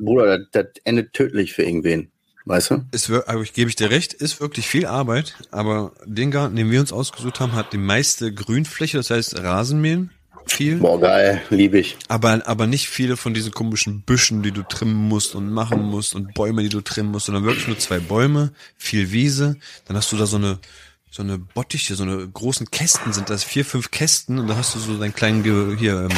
Bruder, 0.00 0.38
das, 0.38 0.48
das 0.52 0.66
endet 0.84 1.12
tödlich 1.12 1.52
für 1.52 1.64
irgendwen. 1.64 2.12
Weißt 2.44 2.70
du? 2.70 2.84
Wird, 3.08 3.28
aber 3.28 3.42
ich 3.42 3.52
gebe 3.52 3.70
ich 3.70 3.76
dir 3.76 3.90
recht, 3.90 4.14
ist 4.14 4.40
wirklich 4.40 4.66
viel 4.66 4.86
Arbeit, 4.86 5.36
aber 5.50 5.92
den 6.04 6.30
Garten, 6.30 6.56
den 6.56 6.70
wir 6.70 6.80
uns 6.80 6.92
ausgesucht 6.92 7.40
haben, 7.40 7.52
hat 7.52 7.72
die 7.72 7.78
meiste 7.78 8.32
Grünfläche, 8.32 8.96
das 8.96 9.10
heißt 9.10 9.38
Rasenmähen, 9.38 10.10
viel. 10.46 10.78
Boah, 10.78 11.00
geil, 11.00 11.42
liebe 11.50 11.78
ich. 11.78 11.96
Aber, 12.08 12.42
aber 12.46 12.66
nicht 12.66 12.88
viele 12.88 13.16
von 13.16 13.34
diesen 13.34 13.52
komischen 13.52 14.02
Büschen, 14.02 14.42
die 14.42 14.52
du 14.52 14.62
trimmen 14.62 15.08
musst 15.08 15.34
und 15.34 15.50
machen 15.50 15.82
musst 15.82 16.14
und 16.14 16.34
Bäume, 16.34 16.62
die 16.62 16.68
du 16.68 16.80
trimmen 16.80 17.10
musst, 17.10 17.26
sondern 17.26 17.44
wirklich 17.44 17.68
nur 17.68 17.78
zwei 17.78 17.98
Bäume, 17.98 18.52
viel 18.76 19.12
Wiese. 19.12 19.56
Dann 19.86 19.96
hast 19.96 20.10
du 20.12 20.16
da 20.16 20.26
so 20.26 20.36
eine, 20.36 20.58
so 21.10 21.22
eine 21.22 21.38
Bottiche, 21.38 21.94
so 21.94 22.02
eine 22.02 22.28
großen 22.28 22.70
Kästen 22.70 23.12
sind 23.12 23.30
das, 23.30 23.44
vier, 23.44 23.64
fünf 23.64 23.90
Kästen 23.90 24.38
und 24.38 24.48
da 24.48 24.56
hast 24.56 24.74
du 24.74 24.78
so 24.78 24.98
deinen 24.98 25.14
kleinen, 25.14 25.44
hier, 25.78 26.08
ähm, 26.10 26.16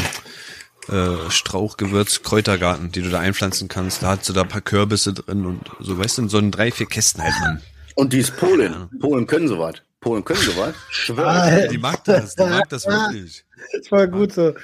äh, 0.88 1.30
Strauchgewürz, 1.30 2.22
Kräutergarten, 2.22 2.92
die 2.92 3.02
du 3.02 3.10
da 3.10 3.20
einpflanzen 3.20 3.68
kannst. 3.68 4.02
Da 4.02 4.08
hast 4.16 4.28
du 4.28 4.32
da 4.32 4.42
ein 4.42 4.48
paar 4.48 4.60
Kürbisse 4.60 5.12
drin 5.12 5.46
und 5.46 5.60
so, 5.80 5.98
weißt 5.98 6.18
du, 6.18 6.22
in 6.22 6.28
so 6.28 6.38
einen 6.38 6.50
drei, 6.50 6.70
vier 6.70 6.86
Kästen 6.86 7.22
halt 7.22 7.34
man. 7.40 7.62
Und 7.96 8.12
die 8.12 8.18
ist 8.18 8.36
Polen. 8.36 8.88
Polen 9.00 9.26
können 9.26 9.48
sowas. 9.48 9.76
Polen 10.00 10.24
können 10.24 10.40
sowas. 10.40 10.74
Schwör. 10.90 11.26
Ah, 11.26 11.66
Die 11.68 11.78
mag 11.78 12.02
das, 12.04 12.34
die 12.34 12.42
mag 12.42 12.68
das 12.68 12.86
wirklich. 12.86 13.44
Das 13.72 13.90
war 13.92 14.06
gut 14.08 14.32
so. 14.32 14.54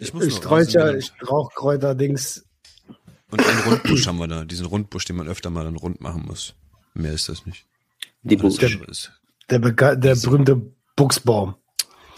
Ich 0.00 0.12
muss 0.14 0.34
Sträucher, 0.34 0.80
rausnehmen. 0.86 1.02
Strauchkräuter-Dings. 1.02 2.44
Und 3.30 3.46
einen 3.46 3.60
Rundbusch 3.60 4.06
haben 4.06 4.18
wir 4.18 4.26
da, 4.28 4.44
diesen 4.44 4.66
Rundbusch, 4.66 5.04
den 5.04 5.16
man 5.16 5.28
öfter 5.28 5.50
mal 5.50 5.64
dann 5.64 5.76
rund 5.76 6.00
machen 6.00 6.24
muss. 6.26 6.54
Mehr 6.94 7.12
ist 7.12 7.28
das 7.28 7.44
nicht. 7.46 7.66
Die 8.22 8.36
Busch. 8.36 8.58
ist- 8.62 9.12
Der, 9.50 9.60
beka- 9.60 9.94
der 9.96 10.14
berühmte 10.16 10.60
Buchsbaum. 10.96 11.54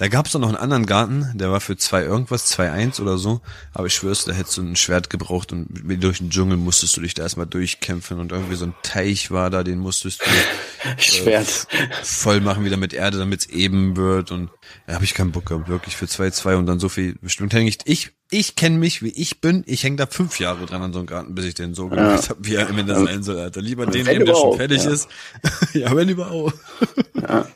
Da 0.00 0.08
gab's 0.08 0.32
doch 0.32 0.40
noch 0.40 0.48
einen 0.48 0.56
anderen 0.56 0.86
Garten, 0.86 1.30
der 1.34 1.52
war 1.52 1.60
für 1.60 1.76
zwei 1.76 2.04
irgendwas, 2.04 2.46
zwei 2.46 2.70
eins 2.70 3.00
oder 3.00 3.18
so. 3.18 3.42
Aber 3.74 3.86
ich 3.86 3.92
schwör's, 3.92 4.24
da 4.24 4.32
hättest 4.32 4.56
du 4.56 4.62
ein 4.62 4.74
Schwert 4.74 5.10
gebraucht 5.10 5.52
und 5.52 5.68
durch 6.02 6.18
den 6.18 6.30
Dschungel 6.30 6.56
musstest 6.56 6.96
du 6.96 7.02
dich 7.02 7.12
da 7.12 7.24
erstmal 7.24 7.44
durchkämpfen 7.44 8.18
und 8.18 8.32
irgendwie 8.32 8.54
so 8.54 8.64
ein 8.64 8.74
Teich 8.82 9.30
war 9.30 9.50
da, 9.50 9.62
den 9.62 9.78
musstest 9.78 10.22
du 10.22 10.24
Schwert. 11.02 11.66
voll 12.02 12.40
machen 12.40 12.64
wieder 12.64 12.78
mit 12.78 12.94
Erde, 12.94 13.18
damit's 13.18 13.44
eben 13.44 13.94
wird 13.94 14.30
und 14.30 14.48
da 14.86 14.94
habe 14.94 15.04
ich 15.04 15.12
keinen 15.12 15.32
Bock 15.32 15.44
gehabt, 15.44 15.68
wirklich 15.68 15.96
für 15.96 16.08
zwei 16.08 16.30
zwei 16.30 16.56
und 16.56 16.64
dann 16.64 16.80
so 16.80 16.88
viel 16.88 17.16
bestimmt 17.20 17.52
häng 17.52 17.66
ich, 17.66 17.80
ich, 17.84 18.12
ich 18.30 18.54
kenne 18.54 18.78
mich, 18.78 19.02
wie 19.02 19.10
ich 19.10 19.40
bin, 19.40 19.64
ich 19.66 19.82
häng 19.82 19.96
da 19.96 20.06
fünf 20.06 20.38
Jahre 20.38 20.64
dran 20.66 20.82
an 20.82 20.92
so 20.92 21.00
einem 21.00 21.06
Garten, 21.06 21.34
bis 21.34 21.44
ich 21.46 21.54
den 21.54 21.74
so 21.74 21.88
gemacht 21.88 22.30
habe, 22.30 22.44
wie 22.44 22.54
er 22.54 22.68
am 22.68 22.78
Ende 22.78 22.94
sein 22.94 23.22
soll, 23.24 23.38
Alter. 23.38 23.60
Lieber 23.60 23.86
den 23.86 24.06
Wenn 24.06 24.18
nehmen, 24.18 24.26
der 24.26 24.34
schon 24.36 24.56
fertig 24.56 24.84
ja. 24.84 24.90
ist. 24.90 25.08
ja, 25.74 25.94
wenn 25.94 26.08
überhaupt. 26.08 26.54
Ja. 27.20 27.46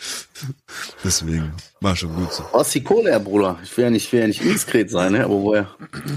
Deswegen, 1.04 1.52
war 1.80 1.94
schon 1.94 2.14
gut 2.14 2.32
so. 2.32 2.44
Was 2.52 2.66
ist 2.66 2.74
die 2.74 2.82
Kohle, 2.82 3.10
Herr 3.10 3.20
Bruder? 3.20 3.58
Ich 3.62 3.76
will 3.76 3.84
ja 3.84 3.90
nicht, 3.90 4.06
ich 4.06 4.12
will 4.12 4.20
ja 4.20 4.26
nicht 4.26 4.42
indiskret 4.42 4.90
sein, 4.90 5.12
ne? 5.12 5.24
aber 5.24 5.34
woher, 5.34 5.70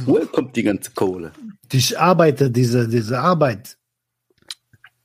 woher 0.06 0.26
kommt 0.26 0.56
die 0.56 0.64
ganze 0.64 0.92
Kohle? 0.92 1.32
Ich 1.72 2.00
arbeite 2.00 2.50
diese, 2.50 2.88
diese 2.88 3.20
Arbeit. 3.20 3.78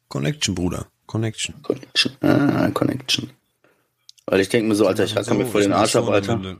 Connection, 0.08 0.54
Bruder. 0.54 0.86
Connection. 1.06 1.54
Connection. 1.62 2.16
Ah, 2.20 2.70
Connection. 2.70 3.30
Weil 4.26 4.40
ich 4.40 4.48
denke 4.48 4.68
mir 4.68 4.74
so, 4.74 4.86
Alter, 4.86 5.04
ich 5.04 5.14
racker 5.14 5.34
mir 5.34 5.46
vor 5.46 5.60
den 5.60 5.72
Arsch 5.72 5.96
ab, 5.96 6.08
Alter. 6.08 6.56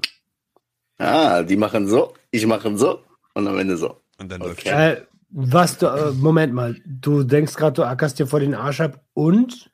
Ah, 1.03 1.43
die 1.43 1.57
machen 1.57 1.89
so, 1.89 2.15
ich 2.31 2.47
mache 2.47 2.77
so 2.79 3.01
und 3.35 3.47
am 3.49 3.59
Ende 3.59 3.77
so. 3.77 4.01
Und 4.19 4.31
dann 4.31 4.43
Okay. 4.43 4.69
Äh, 4.69 5.03
was 5.31 5.79
du, 5.79 5.87
äh, 5.87 6.13
Moment 6.13 6.53
mal, 6.53 6.77
du 6.87 7.23
denkst 7.25 7.55
gerade, 7.55 7.73
du 7.73 7.83
ackerst 7.85 8.19
dir 8.19 8.27
vor 8.27 8.41
den 8.41 8.55
Arsch 8.55 8.81
ab 8.81 9.01
und? 9.15 9.71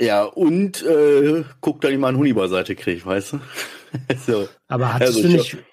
Ja, 0.00 0.24
und 0.24 0.82
äh, 0.82 1.44
guck, 1.60 1.80
dass 1.80 1.90
ich 1.92 1.98
mal 1.98 2.08
eine 2.08 2.18
Huni-Beiseite 2.18 2.74
kriege, 2.74 3.04
weißt 3.04 3.34
du? 3.34 3.40
so. 4.26 4.48
Aber 4.68 4.92
hattest 4.94 5.16
Also 5.16 5.22
du 5.22 5.28
ich- 5.28 5.34
nicht, 5.54 5.64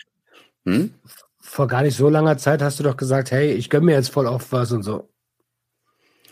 Hm? 0.66 0.94
vor 1.40 1.68
gar 1.68 1.82
nicht 1.82 1.98
so 1.98 2.08
langer 2.08 2.38
Zeit 2.38 2.62
hast 2.62 2.80
du 2.80 2.84
doch 2.84 2.96
gesagt, 2.96 3.32
hey, 3.32 3.52
ich 3.52 3.70
gönn 3.70 3.84
mir 3.84 3.94
jetzt 3.94 4.10
voll 4.12 4.28
auf 4.28 4.52
was 4.52 4.72
und 4.72 4.84
so. 4.84 5.10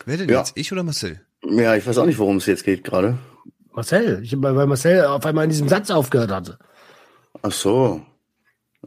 Wer 0.06 0.18
denn 0.18 0.30
Ja. 0.30 0.40
jetzt? 0.40 0.54
Ich 0.56 0.72
oder 0.72 0.84
Marcel? 0.84 1.20
Ja, 1.44 1.76
ich 1.76 1.86
weiß 1.86 1.98
auch 1.98 2.06
nicht, 2.06 2.20
worum 2.20 2.38
es 2.38 2.46
jetzt 2.46 2.64
geht 2.64 2.84
gerade. 2.84 3.18
Marcel, 3.74 4.22
ich, 4.24 4.34
weil 4.42 4.68
Marcel 4.68 5.06
auf 5.06 5.26
einmal 5.26 5.44
in 5.46 5.50
diesem 5.50 5.68
Satz 5.68 5.90
aufgehört 5.90 6.32
hatte. 6.32 6.60
Ach 7.42 7.52
so. 7.52 8.02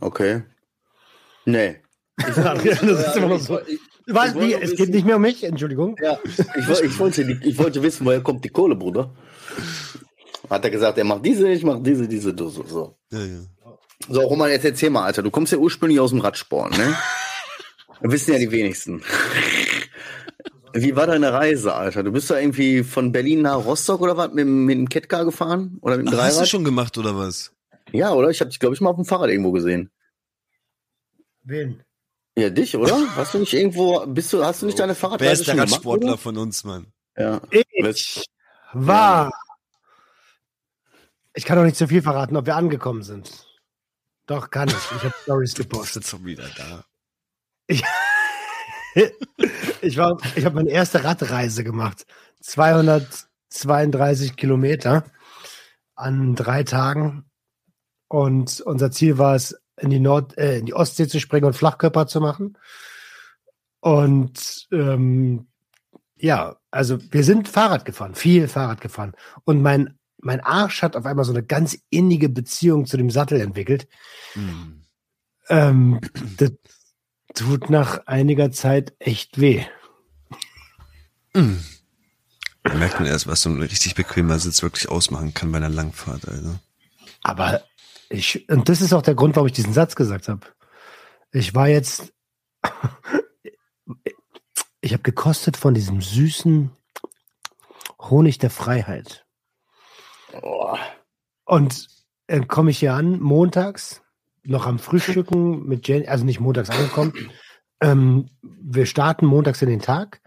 Okay. 0.01 0.43
Nee. 1.45 1.81
das 2.19 2.83
ist 2.83 3.17
immer 3.17 3.29
noch 3.29 3.41
so. 3.41 3.61
Ich, 3.67 3.79
Was, 4.07 4.35
wie? 4.35 4.51
nur 4.53 4.63
Es 4.63 4.75
geht 4.77 4.91
nicht 4.91 5.07
mehr 5.07 5.17
um 5.17 5.23
mich, 5.23 5.43
Entschuldigung. 5.45 5.97
ja, 6.03 6.19
ich, 6.25 6.39
ich, 6.83 6.99
wollte, 6.99 7.23
ich 7.23 7.59
wollte 7.59 7.83
wissen, 7.83 8.05
woher 8.07 8.21
kommt 8.21 8.45
die 8.45 8.49
Kohle, 8.51 8.77
Bruder. 8.77 9.15
Hat 10.51 10.65
er 10.65 10.71
gesagt, 10.71 10.99
er 10.99 11.05
macht 11.05 11.25
diese, 11.25 11.49
ich 11.51 11.63
mache 11.65 11.81
diese, 11.83 12.07
diese 12.09 12.35
Dose. 12.35 12.63
So. 12.67 12.97
Ja, 13.11 13.21
ja. 13.21 13.41
So, 14.09 14.21
Roman, 14.23 14.51
jetzt 14.51 14.65
erzähl 14.65 14.91
mal, 14.91 15.05
Alter. 15.05 15.23
Du 15.23 15.31
kommst 15.31 15.53
ja 15.53 15.59
ursprünglich 15.59 16.01
aus 16.01 16.11
dem 16.11 16.21
Radsport, 16.21 16.77
ne? 16.77 16.97
Wissen 18.01 18.33
ja 18.33 18.39
die 18.41 18.51
wenigsten. 18.51 19.03
Wie 20.75 20.97
war 20.97 21.07
deine 21.07 21.33
Reise, 21.33 21.75
Alter? 21.75 22.03
Du 22.03 22.11
bist 22.13 22.31
da 22.31 22.39
irgendwie 22.39 22.83
von 22.83 23.13
Berlin 23.13 23.43
nach 23.43 23.65
Rostock 23.65 24.01
oder 24.01 24.17
was 24.17 24.29
mit, 24.31 24.41
dem- 24.41 24.65
mit 24.65 24.77
dem 24.79 24.89
Catcar 24.89 25.25
gefahren? 25.25 25.79
Oder 25.83 25.99
mit 25.99 26.07
dem 26.09 26.15
Ach, 26.15 26.19
hast 26.23 26.31
du 26.33 26.37
Dreirad? 26.39 26.49
schon 26.49 26.65
gemacht 26.65 26.99
oder 26.99 27.17
was? 27.17 27.53
Ja, 27.93 28.13
oder? 28.13 28.31
Ich 28.31 28.41
habe 28.41 28.51
dich, 28.51 28.59
glaube 28.59 28.75
ich, 28.75 28.81
mal 28.81 28.91
auf 28.91 28.97
dem 28.97 29.05
Fahrrad 29.05 29.31
irgendwo 29.31 29.53
gesehen. 29.53 29.91
Wen? 31.43 31.83
Ja, 32.37 32.51
dich, 32.51 32.77
oder? 32.77 32.97
Hast 33.17 33.35
du 33.35 33.39
nicht 33.39 33.53
irgendwo, 33.53 34.07
bist 34.07 34.33
du, 34.33 34.45
hast 34.45 34.63
du 34.63 34.67
nicht 34.67 34.79
deine 34.79 34.95
Fahrradreise 34.95 35.27
Wer 35.27 35.33
ist 35.33 35.47
der 35.47 35.55
gemacht, 35.55 35.73
Radsportler 35.73 36.19
von 36.19 36.39
uns, 36.39 36.65
Mann? 36.65 36.93
Ja. 37.17 37.41
Ich 37.51 38.25
war. 38.73 39.33
Ich 41.35 41.45
kann 41.45 41.57
doch 41.57 41.65
nicht 41.65 41.77
zu 41.77 41.89
viel 41.89 42.03
verraten, 42.03 42.37
ob 42.37 42.47
wir 42.47 42.57
angekommen 42.57 43.03
sind. 43.03 43.47
Doch, 44.27 44.51
kann 44.51 44.69
ich. 44.69 44.75
Ich 44.75 45.03
habe 45.03 45.15
Stories 45.23 45.55
gepostet. 45.57 46.07
schon 46.07 46.25
wieder 46.25 46.49
da. 46.57 46.85
Ich 49.81 49.97
war, 49.97 50.19
ich 50.37 50.45
habe 50.45 50.57
meine 50.57 50.71
erste 50.71 51.03
Radreise 51.03 51.65
gemacht. 51.65 52.05
232 52.43 54.37
Kilometer 54.37 55.05
an 55.95 56.35
drei 56.35 56.63
Tagen. 56.63 57.25
Und 58.13 58.61
unser 58.61 58.91
Ziel 58.91 59.17
war 59.17 59.37
es, 59.37 59.59
in 59.81 59.89
die 59.89 59.99
Nord, 59.99 60.37
äh, 60.37 60.59
in 60.59 60.67
die 60.67 60.75
Ostsee 60.75 61.09
zu 61.09 61.19
springen 61.19 61.47
und 61.47 61.55
Flachkörper 61.55 62.07
zu 62.07 62.21
machen. 62.21 62.59
Und 63.81 64.69
ähm, 64.71 65.47
ja, 66.17 66.57
also 66.71 66.99
wir 67.11 67.25
sind 67.25 67.49
Fahrrad 67.49 67.87
gefahren, 67.87 68.15
viel 68.15 68.49
Fahrrad 68.49 68.83
gefahren. 68.83 69.15
Und 69.45 69.63
mein, 69.63 69.99
mein 70.19 70.41
Arsch 70.41 70.83
hat 70.83 70.95
auf 70.95 71.07
einmal 71.07 71.25
so 71.25 71.33
eine 71.33 71.43
ganz 71.43 71.79
innige 71.89 72.29
Beziehung 72.29 72.85
zu 72.85 72.99
dem 72.99 73.09
Sattel 73.09 73.41
entwickelt. 73.41 73.89
Hm. 74.35 74.83
Ähm, 75.49 76.01
das 76.37 76.53
tut 77.35 77.71
nach 77.71 78.07
einiger 78.07 78.53
Zeit 78.53 78.93
echt 78.99 79.41
weh. 79.41 79.65
Da 82.63 82.75
merkt 82.75 83.01
man 83.01 83.07
erst, 83.07 83.27
was 83.27 83.41
so 83.41 83.49
ein 83.49 83.59
richtig 83.59 83.95
bequemer 83.95 84.39
Sitz 84.39 84.63
wirklich 84.63 84.91
ausmachen 84.91 85.33
kann 85.33 85.51
bei 85.51 85.57
einer 85.57 85.71
Langfahrt, 85.71 86.29
also. 86.29 86.59
Aber 87.23 87.63
ich, 88.13 88.49
und 88.49 88.69
das 88.69 88.81
ist 88.81 88.93
auch 88.93 89.03
der 89.03 89.15
Grund, 89.15 89.37
warum 89.37 89.47
ich 89.47 89.53
diesen 89.53 89.73
Satz 89.73 89.97
gesagt 89.97 90.29
habe. 90.29 90.47
Ich 91.33 91.55
war 91.55 91.69
jetzt, 91.69 92.13
ich 94.81 94.93
habe 94.93 95.03
gekostet 95.03 95.57
von 95.57 95.75
diesem 95.75 96.01
süßen 96.01 96.71
Honig 98.01 98.39
der 98.39 98.51
Freiheit. 98.51 99.25
Und 101.45 101.89
dann 102.27 102.49
komme 102.49 102.71
ich 102.71 102.79
hier 102.79 102.95
an, 102.95 103.21
montags, 103.21 104.03
noch 104.45 104.67
am 104.67 104.79
Frühstücken 104.79 105.67
mit 105.67 105.87
Jenny, 105.89 106.09
also 106.09 106.25
nicht 106.25 106.41
montags 106.41 106.71
angekommen. 106.71 107.13
Ähm, 107.81 108.29
wir 108.43 108.87
starten 108.87 109.27
montags 109.27 109.63
in 109.63 109.69
den 109.69 109.81
Tag. 109.81 110.21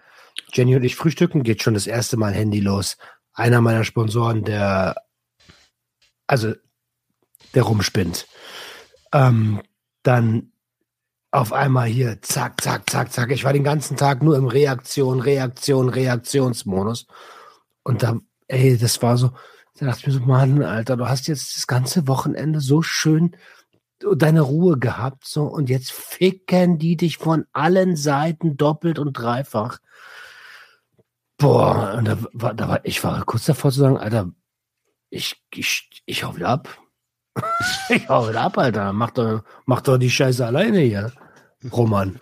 Jenny 0.51 0.75
und 0.75 0.83
ich 0.83 0.95
frühstücken, 0.95 1.43
geht 1.43 1.61
schon 1.61 1.73
das 1.73 1.87
erste 1.87 2.17
Mal 2.17 2.33
Handy 2.33 2.59
los. 2.59 2.97
Einer 3.33 3.61
meiner 3.61 3.83
Sponsoren, 3.83 4.43
der, 4.43 4.95
also, 6.27 6.53
der 7.55 7.63
rumspinnt. 7.63 8.27
Ähm, 9.13 9.61
dann 10.03 10.51
auf 11.31 11.51
einmal 11.51 11.87
hier, 11.87 12.21
zack, 12.21 12.61
zack, 12.61 12.89
zack, 12.89 13.11
zack. 13.11 13.31
Ich 13.31 13.43
war 13.43 13.53
den 13.53 13.63
ganzen 13.63 13.97
Tag 13.97 14.23
nur 14.23 14.37
im 14.37 14.47
Reaktion, 14.47 15.19
Reaktion, 15.19 15.89
Reaktionsmodus. 15.89 17.07
Und 17.83 18.03
da, 18.03 18.19
ey, 18.47 18.77
das 18.77 19.01
war 19.01 19.17
so, 19.17 19.31
da 19.77 19.87
dachte 19.87 19.99
ich 20.01 20.07
mir 20.07 20.13
so, 20.13 20.19
Mann, 20.21 20.63
Alter, 20.63 20.95
du 20.95 21.09
hast 21.09 21.27
jetzt 21.27 21.57
das 21.57 21.67
ganze 21.67 22.07
Wochenende 22.07 22.61
so 22.61 22.81
schön 22.81 23.35
deine 24.15 24.41
Ruhe 24.41 24.77
gehabt, 24.77 25.25
so, 25.25 25.43
und 25.43 25.69
jetzt 25.69 25.91
ficken 25.91 26.77
die 26.77 26.97
dich 26.97 27.17
von 27.17 27.45
allen 27.53 27.95
Seiten 27.95 28.57
doppelt 28.57 28.99
und 28.99 29.13
dreifach. 29.13 29.79
Boah, 31.37 31.95
und 31.97 32.05
da 32.05 32.17
war, 32.33 32.53
da 32.53 32.69
war, 32.69 32.85
ich 32.85 33.03
war 33.03 33.23
kurz 33.25 33.45
davor 33.45 33.71
zu 33.71 33.79
sagen, 33.79 33.97
Alter, 33.97 34.31
ich, 35.09 35.43
ich, 35.53 36.03
ich 36.05 36.23
hau 36.23 36.33
ab. 36.43 36.77
ich 37.89 38.07
hau 38.09 38.29
wieder 38.29 38.41
ab, 38.41 38.57
Alter. 38.57 38.93
Mach 38.93 39.11
doch, 39.11 39.43
mach 39.65 39.81
doch 39.81 39.97
die 39.97 40.09
Scheiße 40.09 40.45
alleine 40.45 40.79
hier, 40.79 41.11
Roman. 41.71 42.19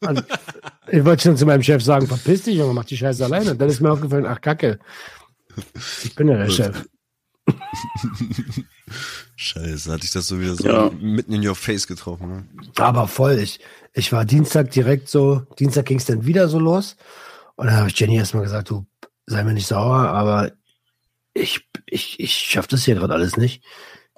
Und 0.00 0.24
ich 0.88 1.04
wollte 1.04 1.22
schon 1.24 1.36
zu 1.36 1.46
meinem 1.46 1.62
Chef 1.62 1.82
sagen, 1.82 2.06
verpiss 2.06 2.42
dich, 2.44 2.56
Junge, 2.56 2.72
mach 2.74 2.84
die 2.84 2.96
Scheiße 2.96 3.24
alleine. 3.24 3.54
Dann 3.56 3.68
ist 3.68 3.80
mir 3.80 3.90
aufgefallen, 3.92 4.26
ach 4.26 4.40
Kacke, 4.40 4.78
ich 6.04 6.14
bin 6.14 6.28
ja 6.28 6.36
der 6.38 6.50
Chef. 6.50 6.86
Scheiße, 9.36 9.92
hatte 9.92 10.04
ich 10.04 10.10
das 10.12 10.26
so 10.28 10.40
wieder 10.40 10.54
so 10.54 10.66
Ja. 10.68 10.90
mitten 10.90 11.32
in 11.32 11.46
your 11.46 11.54
face 11.54 11.86
getroffen. 11.86 12.28
Ne? 12.28 12.44
Aber 12.76 13.08
voll. 13.08 13.38
Ich, 13.38 13.60
ich 13.92 14.12
war 14.12 14.24
Dienstag 14.24 14.70
direkt 14.70 15.08
so, 15.08 15.46
Dienstag 15.58 15.86
ging 15.86 15.98
es 15.98 16.04
dann 16.06 16.26
wieder 16.26 16.48
so 16.48 16.58
los. 16.58 16.96
Und 17.56 17.66
dann 17.66 17.76
habe 17.76 17.88
ich 17.88 17.98
Jenny 17.98 18.16
erstmal 18.16 18.42
gesagt, 18.44 18.70
du 18.70 18.86
sei 19.26 19.42
mir 19.44 19.52
nicht 19.52 19.66
sauer, 19.66 20.08
aber 20.08 20.52
ich, 21.34 21.68
ich, 21.86 22.18
ich 22.20 22.32
schaff 22.34 22.66
das 22.66 22.84
hier 22.84 22.96
gerade 22.96 23.14
alles 23.14 23.36
nicht. 23.36 23.62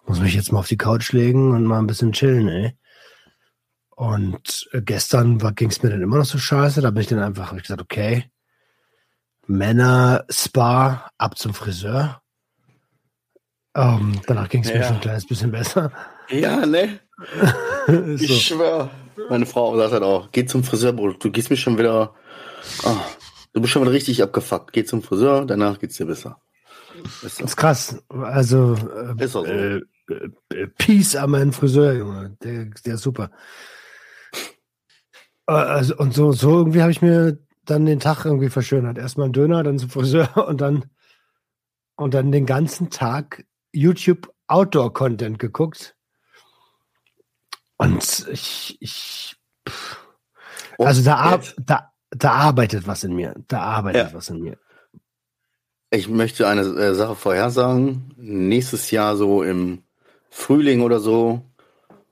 Muss 0.07 0.21
mich 0.21 0.35
jetzt 0.35 0.53
mal 0.53 0.59
auf 0.61 0.69
die 0.69 0.77
Couch 0.77 1.13
legen 1.13 1.53
und 1.53 1.65
mal 1.65 1.79
ein 1.79 1.87
bisschen 1.87 2.13
chillen, 2.13 2.49
ey. 2.49 2.77
Und 3.91 4.69
äh, 4.73 4.83
gestern 4.83 5.39
ging 5.55 5.71
es 5.71 5.83
mir 5.83 5.91
dann 5.91 6.03
immer 6.03 6.19
noch 6.19 6.25
so 6.25 6.39
scheiße. 6.39 6.81
Da 6.81 6.91
bin 6.91 7.03
ich 7.03 7.09
dann 7.09 7.21
einfach, 7.21 7.51
hab 7.51 7.57
ich 7.57 7.63
gesagt, 7.63 7.83
okay, 7.83 8.31
Männer, 9.47 10.25
Spa, 10.31 11.11
ab 11.19 11.39
zum 11.39 11.55
Friseur. 11.55 12.21
Ähm, 13.75 14.21
danach 14.27 14.49
ging 14.49 14.63
es 14.63 14.69
mir 14.69 14.81
Ja. 14.81 14.85
schon 14.85 14.97
ein 14.97 15.01
kleines 15.01 15.27
bisschen 15.27 15.51
besser. 15.51 15.93
Ja, 16.29 16.67
ne? 16.67 17.01
Ich 18.19 18.29
so. 18.29 18.35
schwör. 18.35 18.91
Meine 19.29 19.47
Frau 19.47 19.77
sagt 19.77 19.93
halt 19.93 20.03
auch, 20.03 20.31
geh 20.33 20.47
zum 20.47 20.63
Friseur, 20.65 20.93
Bruder. 20.93 21.17
Du 21.19 21.31
gehst 21.31 21.51
mir 21.51 21.57
schon 21.57 21.79
wieder. 21.79 22.15
Ah, 22.85 22.97
du 23.53 23.61
bist 23.61 23.73
schon 23.73 23.83
wieder 23.83 23.93
richtig 23.93 24.23
abgefuckt. 24.23 24.73
Geh 24.73 24.85
zum 24.85 25.03
Friseur, 25.03 25.45
danach 25.45 25.79
geht's 25.79 25.97
dir 25.97 26.07
besser. 26.07 26.41
Ist 27.05 27.21
so. 27.21 27.27
Das 27.27 27.41
ist 27.41 27.57
krass. 27.57 28.03
Also, 28.09 28.75
äh, 29.19 29.25
Ist 29.25 29.33
so. 29.33 29.45
äh, 29.45 29.81
äh, 30.09 30.67
Peace 30.79 31.17
an 31.17 31.31
meinen 31.31 31.53
Friseur, 31.53 31.93
Junge. 31.95 32.37
Der, 32.43 32.67
der 32.67 32.95
ist 32.95 33.03
super. 33.03 33.31
Äh, 35.47 35.53
Also, 35.53 35.97
und 35.97 36.15
so, 36.15 36.33
so 36.33 36.59
irgendwie 36.59 36.83
habe 36.83 36.93
ich 36.93 37.03
mir 37.03 37.39
dann 37.65 37.87
den 37.87 38.01
Tag 38.01 38.25
irgendwie 38.25 38.51
verschönert. 38.51 38.99
Erstmal 38.99 39.29
ein 39.29 39.33
Döner, 39.33 39.63
dann 39.63 39.79
zum 39.79 39.91
Friseur 39.91 40.37
und 40.49 40.61
dann, 40.61 40.85
und 41.97 42.15
dann 42.15 42.33
den 42.33 42.47
ganzen 42.47 42.91
Tag 42.91 43.45
YouTube 43.73 44.33
Outdoor-Content 44.49 45.39
geguckt. 45.39 45.97
Und 47.79 48.27
ich, 48.31 48.77
ich 48.81 49.37
Und 50.77 50.87
also 50.87 51.03
da, 51.03 51.41
da, 51.59 51.93
da 52.11 52.31
arbeitet 52.33 52.87
was 52.87 53.03
in 53.05 53.15
mir. 53.15 53.35
Da 53.49 53.61
arbeitet 53.61 54.09
Ja. 54.11 54.15
was 54.15 54.29
in 54.29 54.41
mir. 54.41 54.59
Ich 55.95 56.09
möchte 56.09 56.49
eine 56.49 56.63
äh, 56.63 56.95
Sache 56.95 57.15
vorhersagen. 57.15 58.15
Nächstes 58.17 58.91
Jahr 58.91 59.15
so 59.17 59.43
im 59.43 59.83
Frühling 60.31 60.81
oder 60.81 61.01
so, 61.01 61.43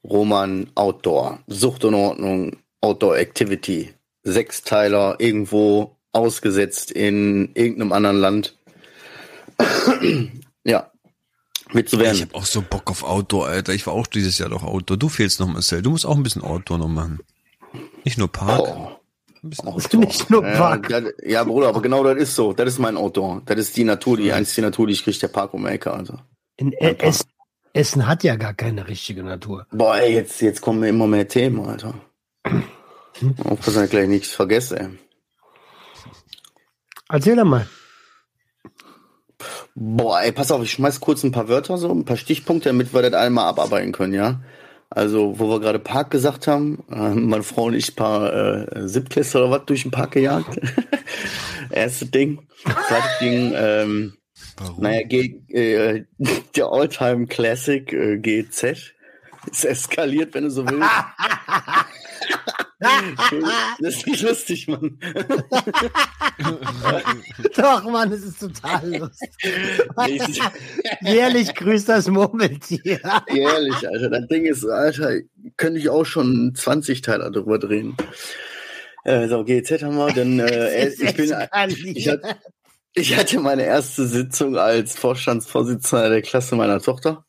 Roman 0.04 0.70
Outdoor. 0.75 1.38
Sucht 1.46 1.87
und 1.87 1.94
Ordnung, 1.94 2.58
Outdoor 2.82 3.16
Activity. 3.16 3.94
Sechsteiler 4.22 5.16
irgendwo 5.18 5.96
ausgesetzt 6.12 6.90
in 6.90 7.52
irgendeinem 7.54 7.92
anderen 7.92 8.16
Land. 8.18 8.58
ja. 10.64 10.90
Wird 11.72 11.88
zu 11.88 11.96
Ich 11.96 12.02
werden. 12.02 12.20
habe 12.20 12.34
auch 12.34 12.44
so 12.44 12.60
Bock 12.60 12.90
auf 12.90 13.02
Outdoor, 13.02 13.46
Alter. 13.46 13.72
Ich 13.72 13.87
war 13.87 13.94
auch 13.94 14.06
dieses 14.06 14.37
Jahr 14.37 14.50
doch 14.50 14.62
Outdoor. 14.62 14.99
Du 14.99 15.08
fehlst 15.08 15.40
noch, 15.40 15.49
Marcel. 15.49 15.80
Du 15.80 15.90
musst 15.90 16.04
auch 16.04 16.16
ein 16.16 16.22
bisschen 16.22 16.42
Outdoor 16.42 16.76
noch 16.76 16.88
machen. 16.88 17.20
Nicht 18.04 18.18
nur 18.18 18.28
Park. 18.28 18.60
Oh. 18.60 19.00
Ein 19.42 19.50
bisschen 19.50 19.68
Outdoor. 19.68 20.00
Nicht 20.00 20.30
nur 20.30 20.47
ja, 20.47 20.56
Park. 20.56 20.88
das, 20.88 21.04
ja, 21.25 21.44
Bruder, 21.44 21.68
aber 21.68 21.80
genau 21.80 22.04
das 22.04 22.18
ist 22.18 22.35
so. 22.35 22.52
Das 22.52 22.68
ist 22.68 22.78
mein 22.78 22.97
Outdoor. 22.97 23.42
Das 23.47 23.59
ist 23.59 23.76
die 23.76 23.85
Natur, 23.85 24.16
die 24.16 24.32
einzige 24.32 24.62
Natur, 24.62 24.87
die 24.87 24.92
ich 24.92 25.04
kriege, 25.04 25.18
der 25.18 25.28
Park 25.28 25.54
um 25.54 25.64
die 25.64 25.70
Ecke, 25.70 25.92
Alter. 25.92 26.26
In 26.56 26.75
Ein 26.78 26.97
Park. 26.97 27.02
Essen, 27.02 27.30
Essen 27.73 28.06
hat 28.06 28.23
ja 28.23 28.37
gar 28.37 28.54
keine 28.54 28.88
richtige 28.88 29.23
Natur. 29.23 29.66
Boah, 29.70 29.97
ey, 29.97 30.14
jetzt, 30.14 30.40
jetzt 30.42 30.61
kommen 30.61 30.80
mir 30.80 30.88
immer 30.88 31.06
mehr 31.06 31.26
Themen, 31.26 31.64
Alter. 31.64 31.94
Aufpassen, 33.44 33.75
dass 33.75 33.85
ich 33.85 33.90
gleich 33.90 34.09
nichts 34.09 34.30
vergesse, 34.30 34.80
ey. 34.80 34.88
Erzähl 37.09 37.37
doch 37.37 37.44
mal. 37.44 37.66
Boah, 39.75 40.20
ey, 40.20 40.32
pass 40.32 40.52
auf, 40.52 40.62
ich 40.62 40.73
schmeiß 40.73 41.00
kurz 41.00 41.25
ein 41.25 41.32
paar 41.32 41.49
Wörter, 41.49 41.78
so 41.78 41.90
ein 41.90 42.04
paar 42.04 42.16
Stichpunkte, 42.16 42.68
damit 42.68 42.92
wir 42.92 43.02
das 43.02 43.14
einmal 43.14 43.47
abarbeiten 43.47 43.92
können, 43.92 44.12
ja? 44.12 44.40
Also, 44.92 45.38
wo 45.38 45.49
wir 45.49 45.61
gerade 45.61 45.78
Park 45.78 46.11
gesagt 46.11 46.49
haben, 46.49 46.82
äh, 46.90 47.14
meine 47.14 47.44
Frau 47.44 47.64
und 47.64 47.75
ich 47.75 47.92
ein 47.92 47.94
paar 47.94 48.32
äh, 48.32 48.88
Siebtklässler 48.88 49.42
oder 49.42 49.50
was 49.52 49.66
durch 49.66 49.82
den 49.82 49.92
Park 49.92 50.12
gejagt. 50.12 50.61
Erste 51.70 52.06
Ding. 52.06 52.40
Zweites 52.64 53.18
Ding, 53.20 53.52
ähm, 53.54 54.14
Warum? 54.56 54.82
naja, 54.82 55.06
G, 55.06 55.40
äh, 55.49 56.04
der 56.56 56.66
Alltime 56.66 57.28
Classic 57.28 57.92
äh, 57.92 58.18
GZ 58.18 58.93
ist 59.50 59.64
eskaliert, 59.64 60.34
wenn 60.34 60.45
du 60.45 60.50
so 60.50 60.67
willst. 60.67 60.82
das 63.80 63.97
ist 63.97 64.06
nicht 64.06 64.23
lustig, 64.23 64.69
Mann. 64.69 64.99
Doch, 67.56 67.84
Mann, 67.84 68.13
es 68.13 68.23
ist 68.23 68.41
total 68.41 68.97
lustig. 68.97 69.30
Ich- 70.08 70.41
Jährlich 71.02 71.54
grüßt 71.54 71.89
das 71.89 72.08
Murmeltier. 72.08 73.00
Ehrlich, 73.28 73.89
Alter. 73.89 74.10
Das 74.10 74.26
Ding 74.28 74.45
ist, 74.45 74.65
Alter, 74.67 75.21
könnte 75.56 75.78
ich 75.78 75.89
auch 75.89 76.04
schon 76.04 76.52
20 76.54 77.02
Teile 77.02 77.30
drüber 77.30 77.58
drehen. 77.58 77.97
Äh, 79.04 79.28
so, 79.28 79.45
GZ 79.45 79.82
haben 79.82 79.97
wir, 79.97 80.13
dann, 80.13 80.39
äh, 80.41 80.86
ist 80.89 81.02
ich 81.02 81.17
bin, 81.17 81.34
ich 81.95 82.08
hatte, 82.08 82.36
ich 82.95 83.17
hatte 83.17 83.41
meine 83.41 83.65
erste 83.65 84.06
Sitzung 84.06 84.56
als 84.58 84.99
Vorstandsvorsitzender 84.99 86.10
der 86.10 86.23
Klasse 86.23 86.56
meiner 86.56 86.80
Tochter. 86.80 87.25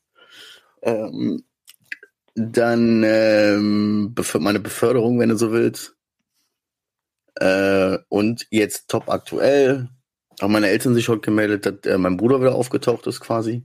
Ähm, 0.82 1.44
dann 2.34 3.02
ähm, 3.04 4.14
meine 4.40 4.60
Beförderung, 4.60 5.18
wenn 5.18 5.28
du 5.28 5.36
so 5.36 5.52
willst. 5.52 5.94
Äh, 7.36 7.98
und 8.08 8.46
jetzt 8.50 8.88
top 8.88 9.08
aktuell. 9.08 9.88
Haben 10.40 10.52
meine 10.52 10.68
Eltern 10.68 10.94
sich 10.94 11.08
heute 11.08 11.20
gemeldet, 11.20 11.66
dass 11.66 11.92
äh, 11.92 11.98
mein 11.98 12.16
Bruder 12.16 12.40
wieder 12.40 12.54
aufgetaucht 12.54 13.06
ist 13.06 13.20
quasi. 13.20 13.64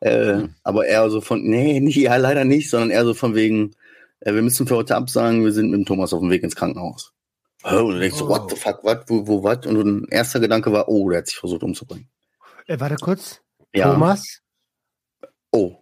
Äh, 0.00 0.34
Hm. 0.34 0.54
Aber 0.64 0.86
eher 0.86 1.08
so 1.10 1.20
von, 1.20 1.42
nee, 1.42 1.80
nicht, 1.80 1.96
ja, 1.96 2.16
leider 2.16 2.44
nicht, 2.44 2.70
sondern 2.70 2.90
eher 2.90 3.04
so 3.04 3.14
von 3.14 3.34
wegen, 3.34 3.74
äh, 4.20 4.34
wir 4.34 4.42
müssen 4.42 4.66
für 4.66 4.76
heute 4.76 4.96
absagen, 4.96 5.44
wir 5.44 5.52
sind 5.52 5.70
mit 5.70 5.78
dem 5.78 5.86
Thomas 5.86 6.12
auf 6.12 6.20
dem 6.20 6.30
Weg 6.30 6.42
ins 6.42 6.56
Krankenhaus. 6.56 7.12
Oh, 7.64 7.76
und 7.84 7.94
du 7.94 8.00
denkst 8.00 8.16
so, 8.18 8.26
Oh. 8.26 8.30
what 8.30 8.50
the 8.50 8.56
fuck, 8.56 8.82
what, 8.82 9.04
wo, 9.08 9.26
wo, 9.26 9.42
what? 9.44 9.66
Und 9.66 9.76
ein 9.78 10.08
erster 10.10 10.40
Gedanke 10.40 10.72
war, 10.72 10.88
oh, 10.88 11.08
der 11.10 11.18
hat 11.18 11.28
sich 11.28 11.36
versucht 11.38 11.62
umzubringen. 11.62 12.08
Äh, 12.66 12.80
warte 12.80 12.96
kurz. 12.96 13.40
Ja. 13.72 13.92
Thomas? 13.92 14.40
Oh. 15.52 15.81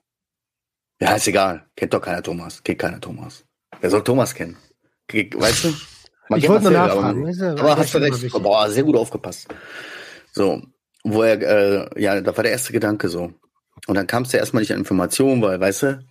Ja, 1.01 1.15
ist 1.15 1.27
egal. 1.29 1.67
Kennt 1.77 1.95
doch 1.95 2.01
keiner 2.03 2.23
Thomas. 2.23 2.63
Kennt 2.63 2.79
keiner 2.79 3.01
Thomas. 3.01 3.45
Wer 3.81 3.91
soll 3.91 4.05
Thomas 4.05 4.35
kennen? 4.35 4.57
Ke- 5.09 5.31
Weißt 5.35 5.65
du? 5.65 5.75
Man 6.29 6.39
Ich 6.39 6.49
wollte 6.49 6.65
nur 6.65 6.73
nachfragen. 6.73 7.27
Aber, 7.53 7.61
aber 7.61 7.77
hast 7.79 7.95
du 7.95 7.99
recht. 7.99 8.33
Boah, 8.43 8.71
sehr 8.71 8.83
gut 8.85 8.97
aufgepasst. 8.97 9.49
So. 10.33 10.63
Wo 11.03 11.23
er, 11.23 11.41
äh, 11.97 12.03
ja, 12.03 12.21
da 12.21 12.37
war 12.37 12.43
der 12.45 12.53
erste 12.53 12.73
Gedanke 12.75 13.09
so. 13.09 13.33
Und 13.87 13.95
dann 13.95 14.07
kamst 14.07 14.33
du 14.35 14.37
erstmal 14.37 14.61
nicht 14.61 14.73
an 14.73 14.79
Informationen, 14.81 15.41
weil, 15.41 15.59
weißt 15.59 15.83
du, 15.85 16.05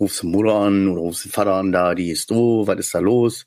rufst 0.00 0.22
du 0.22 0.26
Mutter 0.26 0.54
an 0.54 0.88
oder 0.88 1.02
rufst 1.02 1.26
den 1.26 1.32
Vater 1.32 1.54
an, 1.54 1.70
da, 1.70 1.94
die 1.94 2.10
ist 2.10 2.30
doof, 2.30 2.66
was 2.66 2.78
ist 2.78 2.94
da 2.94 2.98
los? 3.00 3.44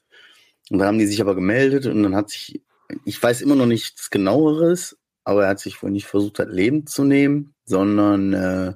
Und 0.70 0.78
dann 0.78 0.88
haben 0.88 1.00
die 1.00 1.08
sich 1.08 1.20
aber 1.22 1.34
gemeldet 1.34 1.88
und 1.88 2.04
dann 2.04 2.16
hat 2.16 2.30
sich, 2.30 2.62
ich 3.04 3.22
weiß 3.22 3.42
immer 3.42 3.56
noch 3.56 3.66
nichts 3.66 4.12
genaueres, 4.12 4.96
aber 5.24 5.44
er 5.46 5.50
hat 5.50 5.60
sich 5.60 5.82
wohl 5.82 5.90
nicht 5.90 6.06
versucht, 6.06 6.38
das 6.38 6.48
Leben 6.50 6.86
zu 6.86 7.04
nehmen, 7.04 7.56
sondern 7.66 8.34
äh, 8.34 8.74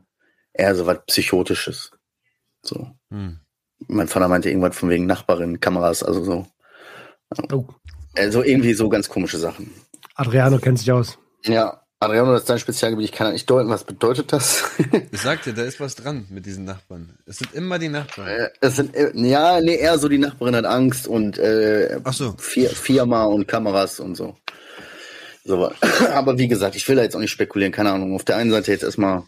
eher 0.53 0.75
so 0.75 0.87
was 0.87 1.05
Psychotisches. 1.05 1.91
So. 2.63 2.89
Hm. 3.11 3.39
Mein 3.87 4.07
Vater 4.07 4.27
meinte 4.27 4.49
irgendwas 4.49 4.75
von 4.77 4.89
wegen 4.89 5.05
Nachbarin, 5.05 5.59
Kameras, 5.59 6.03
also 6.03 6.23
so. 6.23 6.47
Oh, 7.51 7.65
Also 8.17 8.43
irgendwie 8.43 8.73
so 8.73 8.89
ganz 8.89 9.07
komische 9.09 9.37
Sachen. 9.37 9.71
Adriano 10.15 10.57
kennt 10.59 10.79
sich 10.79 10.91
aus. 10.91 11.17
Ja, 11.45 11.81
Adriano, 12.01 12.31
das 12.31 12.41
ist 12.41 12.49
dein 12.49 12.59
Spezialgebiet. 12.59 13.05
Ich 13.05 13.11
kann 13.11 13.27
das 13.27 13.33
nicht 13.33 13.49
deuten. 13.49 13.69
Was 13.69 13.83
bedeutet 13.83 14.31
das? 14.33 14.63
Ich 15.11 15.21
sagte, 15.21 15.53
da 15.53 15.63
ist 15.63 15.79
was 15.79 15.95
dran 15.95 16.25
mit 16.29 16.45
diesen 16.45 16.65
Nachbarn. 16.65 17.17
Es 17.25 17.37
sind 17.39 17.53
immer 17.53 17.77
die 17.79 17.89
Nachbarn. 17.89 18.27
Äh, 18.27 18.49
es 18.61 18.75
sind, 18.77 18.95
äh, 18.95 19.11
ja, 19.15 19.59
nee, 19.61 19.75
eher 19.75 19.97
so 19.97 20.07
die 20.07 20.17
Nachbarin 20.17 20.55
hat 20.55 20.65
Angst 20.65 21.07
und 21.07 21.37
äh, 21.37 21.99
Ach 22.03 22.13
so. 22.13 22.35
Fir 22.37 22.69
Firma 22.69 23.23
und 23.25 23.47
Kameras 23.47 23.99
und 23.99 24.15
so. 24.15 24.35
so. 25.43 25.71
Aber 26.13 26.37
wie 26.37 26.47
gesagt, 26.47 26.75
ich 26.75 26.87
will 26.87 26.95
da 26.95 27.03
jetzt 27.03 27.15
auch 27.15 27.19
nicht 27.19 27.31
spekulieren. 27.31 27.71
Keine 27.73 27.91
Ahnung. 27.91 28.15
Auf 28.15 28.23
der 28.25 28.37
einen 28.37 28.51
Seite 28.51 28.71
jetzt 28.71 28.83
erstmal 28.83 29.23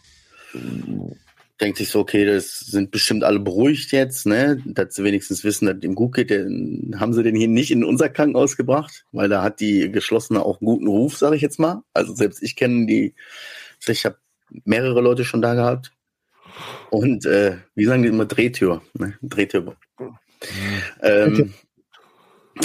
denkt 1.62 1.78
sich 1.78 1.90
so, 1.90 2.00
okay, 2.00 2.26
das 2.26 2.58
sind 2.58 2.90
bestimmt 2.90 3.22
alle 3.24 3.38
beruhigt 3.38 3.92
jetzt, 3.92 4.26
ne? 4.26 4.60
Dass 4.66 4.94
sie 4.94 5.04
wenigstens 5.04 5.44
wissen, 5.44 5.66
dass 5.66 5.78
dem 5.78 5.94
gut 5.94 6.14
geht. 6.16 6.30
Den, 6.30 6.96
haben 6.98 7.12
sie 7.14 7.22
den 7.22 7.36
hier 7.36 7.48
nicht 7.48 7.70
in 7.70 7.84
unser 7.84 8.08
Krankenhaus 8.08 8.56
gebracht, 8.56 9.06
weil 9.12 9.28
da 9.28 9.42
hat 9.42 9.60
die 9.60 9.90
geschlossene 9.90 10.44
auch 10.44 10.60
einen 10.60 10.66
guten 10.66 10.88
Ruf, 10.88 11.16
sage 11.16 11.36
ich 11.36 11.42
jetzt 11.42 11.60
mal. 11.60 11.82
Also 11.94 12.14
selbst 12.14 12.42
ich 12.42 12.56
kenne 12.56 12.86
die, 12.86 13.14
ich 13.86 14.04
habe 14.04 14.16
mehrere 14.64 15.00
Leute 15.00 15.24
schon 15.24 15.40
da 15.40 15.54
gehabt. 15.54 15.92
Und 16.90 17.24
äh, 17.24 17.56
wie 17.74 17.86
sagen 17.86 18.02
die 18.02 18.08
immer 18.08 18.26
Drehtür, 18.26 18.82
ne? 18.94 19.14
Drehtür. 19.22 19.76
Ähm, 21.00 21.54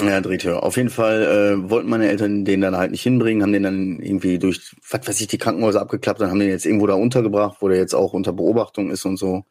ja, 0.02 0.20
Drehtür. 0.20 0.62
Auf 0.62 0.76
jeden 0.76 0.90
Fall 0.90 1.22
äh, 1.22 1.70
wollten 1.70 1.88
meine 1.88 2.08
Eltern 2.08 2.44
den 2.44 2.60
dann 2.60 2.76
halt 2.76 2.90
nicht 2.90 3.02
hinbringen, 3.02 3.42
haben 3.42 3.52
den 3.52 3.62
dann 3.62 4.00
irgendwie 4.00 4.38
durch, 4.38 4.76
was 4.88 5.06
weiß 5.06 5.20
ich, 5.20 5.26
die 5.26 5.38
Krankenhäuser 5.38 5.80
abgeklappt 5.80 6.20
und 6.20 6.28
haben 6.30 6.38
den 6.38 6.50
jetzt 6.50 6.66
irgendwo 6.66 6.86
da 6.86 6.94
untergebracht, 6.94 7.58
wo 7.60 7.68
der 7.68 7.78
jetzt 7.78 7.94
auch 7.94 8.12
unter 8.12 8.32
Beobachtung 8.32 8.90
ist 8.90 9.04
und 9.04 9.16
so. 9.16 9.44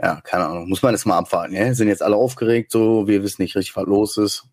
Ja, 0.00 0.20
keine 0.22 0.46
Ahnung. 0.46 0.68
Muss 0.68 0.82
man 0.82 0.94
jetzt 0.94 1.06
mal 1.06 1.18
abwarten, 1.18 1.54
ja? 1.54 1.72
Sind 1.74 1.88
jetzt 1.88 2.02
alle 2.02 2.16
aufgeregt, 2.16 2.70
so, 2.70 3.06
wir 3.06 3.22
wissen 3.22 3.42
nicht 3.42 3.56
richtig, 3.56 3.76
was 3.76 3.86
los 3.86 4.16
ist. 4.18 4.44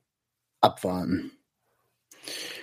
Abwarten. 0.62 1.32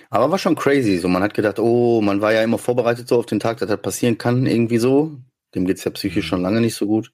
Aber 0.09 0.31
war 0.31 0.37
schon 0.39 0.55
crazy. 0.55 0.97
So, 0.97 1.07
man 1.07 1.23
hat 1.23 1.33
gedacht, 1.33 1.59
oh, 1.59 2.01
man 2.01 2.21
war 2.21 2.33
ja 2.33 2.43
immer 2.43 2.57
vorbereitet 2.57 3.07
so 3.07 3.19
auf 3.19 3.25
den 3.27 3.39
Tag, 3.39 3.57
dass 3.59 3.69
das 3.69 3.81
passieren 3.81 4.17
kann, 4.17 4.45
irgendwie 4.45 4.77
so. 4.77 5.17
Dem 5.55 5.65
geht's 5.65 5.83
ja 5.83 5.91
psychisch 5.91 6.27
schon 6.27 6.41
lange 6.41 6.61
nicht 6.61 6.75
so 6.75 6.87
gut. 6.87 7.13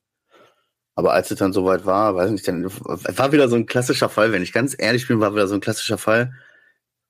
Aber 0.97 1.13
als 1.13 1.29
es 1.29 1.38
dann 1.38 1.53
soweit 1.53 1.86
war, 1.86 2.15
weiß 2.15 2.31
nicht, 2.31 2.47
dann 2.47 2.65
war 2.65 3.31
wieder 3.31 3.47
so 3.49 3.55
ein 3.55 3.67
klassischer 3.67 4.10
Fall, 4.10 4.31
wenn 4.31 4.41
ich 4.41 4.51
ganz 4.51 4.75
ehrlich 4.75 5.07
bin, 5.07 5.19
war 5.19 5.31
wieder 5.31 5.47
so 5.47 5.53
ein 5.53 5.62
klassischer 5.62 5.99
Fall. 5.99 6.33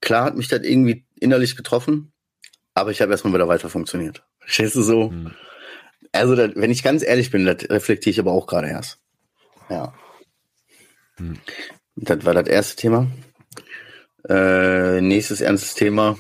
Klar 0.02 0.26
hat 0.26 0.36
mich 0.36 0.50
das 0.50 0.60
irgendwie 0.64 1.06
innerlich 1.16 1.56
getroffen, 1.56 2.12
aber 2.74 2.92
ich 2.92 3.02
habe 3.02 3.14
erstmal 3.14 3.34
wieder 3.34 3.48
weiter 3.48 3.70
funktioniert. 3.70 4.26
Verstehst 4.40 4.76
du 4.76 4.82
so? 4.82 5.12
Mhm. 5.12 5.32
Also, 6.12 6.36
das, 6.36 6.52
wenn 6.56 6.70
ich 6.70 6.84
ganz 6.84 7.02
ehrlich 7.02 7.32
bin, 7.32 7.46
das 7.46 7.70
reflektiere 7.70 8.12
ich 8.12 8.20
aber 8.20 8.34
auch 8.34 8.46
gerade 8.46 8.68
erst. 8.68 9.00
Ja. 9.70 9.94
Mhm. 11.18 11.40
Das 11.96 12.26
war 12.26 12.34
das 12.34 12.50
erste 12.50 12.76
Thema. 12.76 13.08
Äh, 14.28 15.00
nächstes 15.00 15.40
ernstes 15.40 15.76
Thema, 15.76 16.18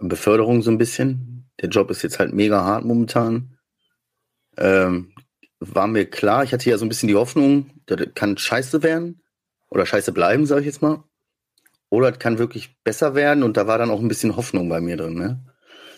Beförderung 0.00 0.60
so 0.60 0.70
ein 0.70 0.76
bisschen. 0.76 1.48
Der 1.62 1.70
Job 1.70 1.90
ist 1.90 2.02
jetzt 2.02 2.18
halt 2.18 2.34
mega 2.34 2.62
hart 2.62 2.84
momentan. 2.84 3.56
Ähm, 4.58 5.14
war 5.60 5.86
mir 5.86 6.06
klar, 6.06 6.44
ich 6.44 6.52
hatte 6.52 6.68
ja 6.68 6.78
so 6.78 6.84
ein 6.84 6.88
bisschen 6.88 7.08
die 7.08 7.14
Hoffnung, 7.14 7.70
das 7.86 8.00
kann 8.14 8.36
scheiße 8.36 8.82
werden 8.82 9.22
oder 9.68 9.86
scheiße 9.86 10.12
bleiben, 10.12 10.46
sage 10.46 10.60
ich 10.60 10.66
jetzt 10.66 10.82
mal. 10.82 11.04
Oder 11.88 12.10
es 12.10 12.18
kann 12.18 12.38
wirklich 12.38 12.76
besser 12.82 13.14
werden 13.14 13.42
und 13.42 13.56
da 13.56 13.66
war 13.66 13.78
dann 13.78 13.90
auch 13.90 14.00
ein 14.00 14.08
bisschen 14.08 14.36
Hoffnung 14.36 14.68
bei 14.68 14.80
mir 14.80 14.96
drin, 14.96 15.14
ne? 15.14 15.44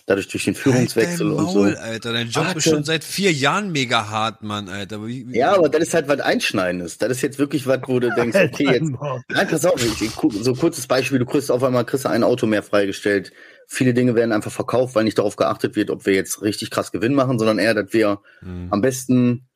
Dadurch 0.07 0.29
durch 0.29 0.45
den 0.45 0.55
Führungswechsel 0.55 1.27
Maul, 1.27 1.39
und 1.39 1.51
so. 1.51 1.63
Alter, 1.65 2.15
dein 2.15 2.31
Job 2.31 2.47
Warte. 2.47 2.59
ist 2.59 2.65
schon 2.65 2.83
seit 2.83 3.05
vier 3.05 3.31
Jahren 3.31 3.73
mega 3.73 4.09
hart, 4.09 4.43
Mann, 4.43 4.71
Alter. 4.71 5.07
Wie, 5.07 5.29
wie, 5.29 5.37
ja, 5.37 5.55
aber 5.55 5.69
das 5.69 5.83
ist 5.83 5.93
halt 5.93 6.09
was 6.09 6.21
Einschneidendes. 6.21 6.97
Das 6.97 7.11
ist 7.11 7.21
jetzt 7.21 7.39
wirklich 7.39 7.67
was, 7.67 7.81
wo 7.87 8.01
du 8.01 8.11
denkst, 8.15 8.39
okay, 8.53 8.73
jetzt. 8.73 8.91
Nein, 9.29 9.49
pass 9.49 9.67
auf, 9.67 9.75
ich, 9.85 10.11
so 10.11 10.55
kurzes 10.55 10.87
Beispiel, 10.87 11.19
du 11.19 11.27
kriegst 11.27 11.51
auf 11.51 11.63
einmal 11.63 11.85
kriegst 11.85 12.07
ein 12.07 12.25
Auto 12.25 12.47
mehr 12.47 12.63
freigestellt. 12.63 13.33
Viele 13.67 13.93
Dinge 13.93 14.15
werden 14.15 14.33
einfach 14.33 14.53
verkauft, 14.53 14.95
weil 14.95 15.05
nicht 15.05 15.19
darauf 15.19 15.37
geachtet 15.37 15.77
wird, 15.77 15.91
ob 15.91 16.07
wir 16.07 16.15
jetzt 16.15 16.41
richtig 16.41 16.71
krass 16.71 16.91
Gewinn 16.91 17.13
machen, 17.13 17.39
sondern 17.39 17.59
eher, 17.59 17.75
dass 17.75 17.93
wir 17.93 18.21
hm. 18.41 18.69
am 18.71 18.81
besten 18.81 19.48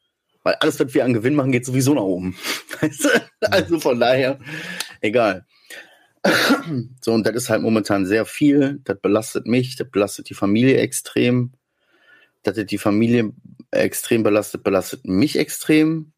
weil 0.43 0.55
alles, 0.55 0.81
was 0.81 0.93
wir 0.95 1.05
an 1.05 1.15
Gewinn 1.15 1.35
machen, 1.35 1.53
geht 1.53 1.65
sowieso 1.65 1.95
nach 1.95 2.03
oben. 2.03 2.37
also 3.41 3.81
von 3.81 3.99
daher, 4.01 4.39
egal. 5.01 5.47
so, 7.01 7.13
und 7.13 7.27
das 7.27 7.35
ist 7.35 7.51
halt 7.51 7.63
momentan 7.63 8.07
sehr 8.07 8.25
viel. 8.25 8.81
Das 8.85 9.01
belastet 9.01 9.47
mich, 9.47 9.77
das 9.77 9.91
belastet 9.91 10.31
die 10.31 10.35
Familie 10.35 10.79
extrem. 10.79 11.53
Dass 12.43 12.57
das 12.57 12.67
die 12.67 12.79
Familie 12.79 13.33
extrem 13.71 14.23
belastet, 14.23 14.65
belastet 14.65 15.07
mich 15.07 15.39
extrem. 15.39 16.13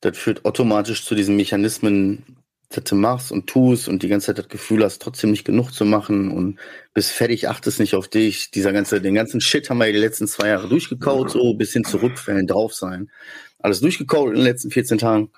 Das 0.00 0.18
führt 0.18 0.44
automatisch 0.44 1.04
zu 1.04 1.14
diesen 1.14 1.36
Mechanismen, 1.36 2.41
dass 2.72 2.92
machst 2.92 3.32
und 3.32 3.46
tust 3.46 3.88
und 3.88 4.02
die 4.02 4.08
ganze 4.08 4.26
Zeit 4.26 4.38
das 4.38 4.48
Gefühl 4.48 4.84
hast, 4.84 5.00
trotzdem 5.00 5.30
nicht 5.30 5.44
genug 5.44 5.72
zu 5.72 5.84
machen 5.84 6.30
und 6.30 6.58
bist 6.94 7.10
fertig, 7.10 7.48
achtest 7.48 7.80
nicht 7.80 7.94
auf 7.94 8.08
dich. 8.08 8.50
Dieser 8.50 8.72
ganze, 8.72 9.00
den 9.00 9.14
ganzen 9.14 9.40
Shit 9.40 9.70
haben 9.70 9.78
wir 9.78 9.92
die 9.92 9.98
letzten 9.98 10.26
zwei 10.26 10.48
Jahre 10.48 10.68
durchgekaut, 10.68 11.30
so 11.30 11.54
bis 11.54 11.72
hin 11.72 11.84
zu 11.84 11.98
Rückfällen 11.98 12.46
drauf 12.46 12.74
sein. 12.74 13.10
Alles 13.58 13.80
durchgekaut 13.80 14.30
in 14.30 14.36
den 14.36 14.44
letzten 14.44 14.70
14 14.70 14.98
Tagen, 14.98 15.30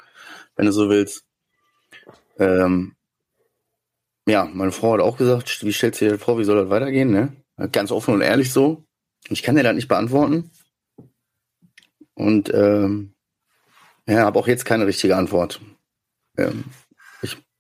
wenn 0.57 0.66
du 0.66 0.73
so 0.73 0.88
willst. 0.88 1.25
Ähm, 2.38 2.94
ja, 4.27 4.49
meine 4.53 4.73
Frau 4.73 4.94
hat 4.94 5.01
auch 5.01 5.18
gesagt, 5.18 5.64
wie 5.64 5.73
stellst 5.73 6.01
du 6.01 6.09
dir 6.09 6.18
vor, 6.18 6.38
wie 6.38 6.44
soll 6.44 6.57
das 6.57 6.70
weitergehen, 6.70 7.11
ne? 7.11 7.33
Ganz 7.70 7.92
offen 7.92 8.14
und 8.14 8.23
ehrlich 8.23 8.53
so. 8.53 8.85
Ich 9.29 9.42
kann 9.42 9.57
dir 9.57 9.62
das 9.62 9.75
nicht 9.75 9.88
beantworten. 9.88 10.51
Und 12.14 12.53
ähm, 12.53 13.14
ja, 14.07 14.20
habe 14.20 14.38
auch 14.38 14.49
jetzt 14.49 14.64
keine 14.64 14.87
richtige 14.87 15.16
Antwort. 15.16 15.61
Ähm, 16.37 16.64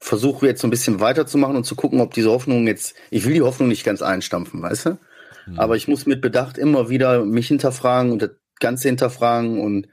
versuche 0.04 0.46
jetzt 0.46 0.60
so 0.60 0.66
ein 0.66 0.70
bisschen 0.70 1.00
weiterzumachen 1.00 1.56
und 1.56 1.64
zu 1.64 1.76
gucken, 1.76 2.00
ob 2.02 2.12
diese 2.12 2.30
Hoffnung 2.30 2.66
jetzt, 2.66 2.94
ich 3.10 3.24
will 3.24 3.32
die 3.32 3.42
Hoffnung 3.42 3.68
nicht 3.68 3.84
ganz 3.84 4.02
einstampfen, 4.02 4.60
weißt 4.60 4.86
du? 4.86 4.98
Mhm. 5.46 5.58
Aber 5.58 5.76
ich 5.76 5.88
muss 5.88 6.04
mit 6.04 6.20
Bedacht 6.20 6.58
immer 6.58 6.90
wieder 6.90 7.24
mich 7.24 7.48
hinterfragen 7.48 8.12
und 8.12 8.20
das 8.20 8.30
Ganze 8.60 8.88
hinterfragen 8.88 9.60
und 9.60 9.88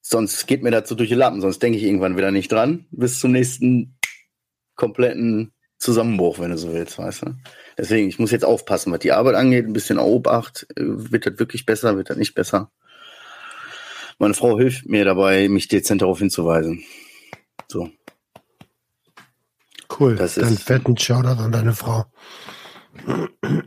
sonst 0.00 0.46
geht 0.46 0.62
mir 0.62 0.70
dazu 0.70 0.94
durch 0.94 1.08
die 1.08 1.16
Lappen, 1.16 1.40
sonst 1.40 1.60
denke 1.60 1.78
ich 1.78 1.84
irgendwann 1.84 2.16
wieder 2.16 2.30
nicht 2.30 2.52
dran, 2.52 2.86
bis 2.92 3.18
zum 3.18 3.32
nächsten 3.32 3.98
kompletten 4.76 5.52
Zusammenbruch, 5.78 6.38
wenn 6.38 6.52
du 6.52 6.58
so 6.58 6.72
willst, 6.72 6.96
weißt 6.96 7.22
du? 7.22 7.34
Deswegen, 7.76 8.08
ich 8.08 8.20
muss 8.20 8.30
jetzt 8.30 8.44
aufpassen, 8.44 8.92
was 8.92 9.00
die 9.00 9.12
Arbeit 9.12 9.34
angeht, 9.34 9.66
ein 9.66 9.72
bisschen 9.72 9.98
Obacht, 9.98 10.68
äh, 10.76 10.82
wird 10.84 11.26
das 11.26 11.40
wirklich 11.40 11.66
besser, 11.66 11.96
wird 11.96 12.08
das 12.08 12.16
nicht 12.16 12.34
besser? 12.34 12.70
Meine 14.20 14.34
Frau 14.34 14.56
hilft 14.58 14.86
mir 14.86 15.04
dabei, 15.04 15.48
mich 15.48 15.66
dezent 15.66 16.02
darauf 16.02 16.20
hinzuweisen. 16.20 16.84
So. 17.66 17.90
Cool. 19.98 20.16
Das 20.16 20.34
Dann 20.34 20.52
ist, 20.52 20.62
fetten 20.62 20.96
Shoutout 20.96 21.42
an 21.42 21.52
deine 21.52 21.72
Frau. 21.72 22.04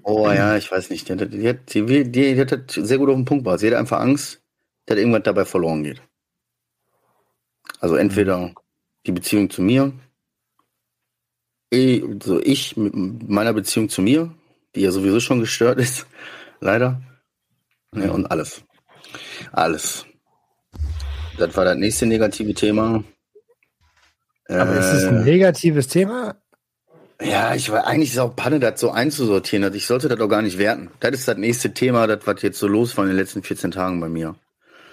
Oh 0.03 0.29
ja, 0.29 0.57
ich 0.57 0.71
weiß 0.71 0.89
nicht. 0.89 1.07
Die, 1.09 1.13
hat, 1.13 1.33
die, 1.33 1.47
hat, 1.47 1.73
die, 1.73 2.11
die 2.11 2.39
hat 2.39 2.71
sehr 2.71 2.97
gut 2.97 3.09
auf 3.09 3.15
den 3.15 3.25
Punkt 3.25 3.43
gebracht. 3.43 3.59
Sie 3.59 3.67
hat 3.67 3.75
einfach 3.75 3.99
Angst, 3.99 4.41
dass 4.85 4.97
irgendwas 4.97 5.23
dabei 5.23 5.45
verloren 5.45 5.83
geht. 5.83 6.01
Also 7.79 7.95
entweder 7.95 8.53
die 9.05 9.11
Beziehung 9.11 9.49
zu 9.49 9.61
mir, 9.61 9.93
also 11.73 12.41
ich 12.41 12.75
mit 12.77 13.29
meiner 13.29 13.53
Beziehung 13.53 13.89
zu 13.89 14.01
mir, 14.01 14.33
die 14.75 14.81
ja 14.81 14.91
sowieso 14.91 15.19
schon 15.19 15.39
gestört 15.39 15.79
ist, 15.79 16.07
leider. 16.59 17.01
Ja, 17.95 18.11
und 18.11 18.25
alles. 18.27 18.63
Alles. 19.51 20.05
Das 21.37 21.55
war 21.57 21.65
das 21.65 21.77
nächste 21.77 22.05
negative 22.05 22.53
Thema. 22.53 23.03
Aber 24.47 24.77
ist 24.77 24.93
es 24.93 25.05
ein 25.05 25.21
äh. 25.21 25.23
negatives 25.23 25.87
Thema? 25.87 26.35
Ja, 27.21 27.53
ich 27.53 27.71
war 27.71 27.85
eigentlich 27.85 28.11
ist 28.11 28.19
auch 28.19 28.35
Panne, 28.35 28.59
das 28.59 28.79
so 28.79 28.89
einzusortieren. 28.89 29.63
Also 29.63 29.77
ich 29.77 29.85
sollte 29.85 30.09
das 30.09 30.17
doch 30.17 30.27
gar 30.27 30.41
nicht 30.41 30.57
werten. 30.57 30.89
Das 30.99 31.11
ist 31.11 31.27
das 31.27 31.37
nächste 31.37 31.73
Thema, 31.73 32.07
das 32.07 32.25
was 32.25 32.41
jetzt 32.41 32.59
so 32.59 32.67
los 32.67 32.97
war 32.97 33.03
in 33.03 33.11
den 33.11 33.17
letzten 33.17 33.43
14 33.43 33.71
Tagen 33.71 33.99
bei 33.99 34.09
mir. 34.09 34.35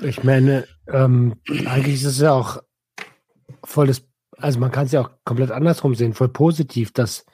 Ich 0.01 0.23
meine, 0.23 0.67
ähm, 0.87 1.37
eigentlich 1.49 1.97
ist 1.97 2.05
es 2.05 2.21
ja 2.21 2.33
auch 2.33 2.63
voll 3.65 3.87
das, 3.87 4.03
also 4.37 4.61
man 4.61 4.71
kann 4.71 4.87
es 4.87 4.93
ja 4.93 5.01
auch 5.01 5.11
komplett 5.25 5.51
andersrum 5.51 5.95
sehen, 5.95 6.15
voll 6.15 6.29
positiv, 6.29 6.93
dass, 6.93 7.25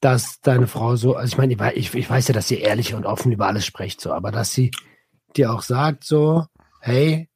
dass 0.00 0.40
deine 0.40 0.66
Frau 0.66 0.96
so, 0.96 1.14
also 1.14 1.30
ich 1.30 1.38
meine, 1.38 1.74
ich, 1.74 1.94
ich 1.94 2.10
weiß 2.10 2.28
ja, 2.28 2.34
dass 2.34 2.48
sie 2.48 2.58
ehrlich 2.58 2.94
und 2.94 3.06
offen 3.06 3.30
über 3.30 3.46
alles 3.46 3.66
spricht, 3.66 4.00
so, 4.00 4.12
aber 4.12 4.32
dass 4.32 4.52
sie 4.52 4.70
dir 5.36 5.52
auch 5.52 5.62
sagt, 5.62 6.04
so, 6.04 6.46
hey, 6.80 7.28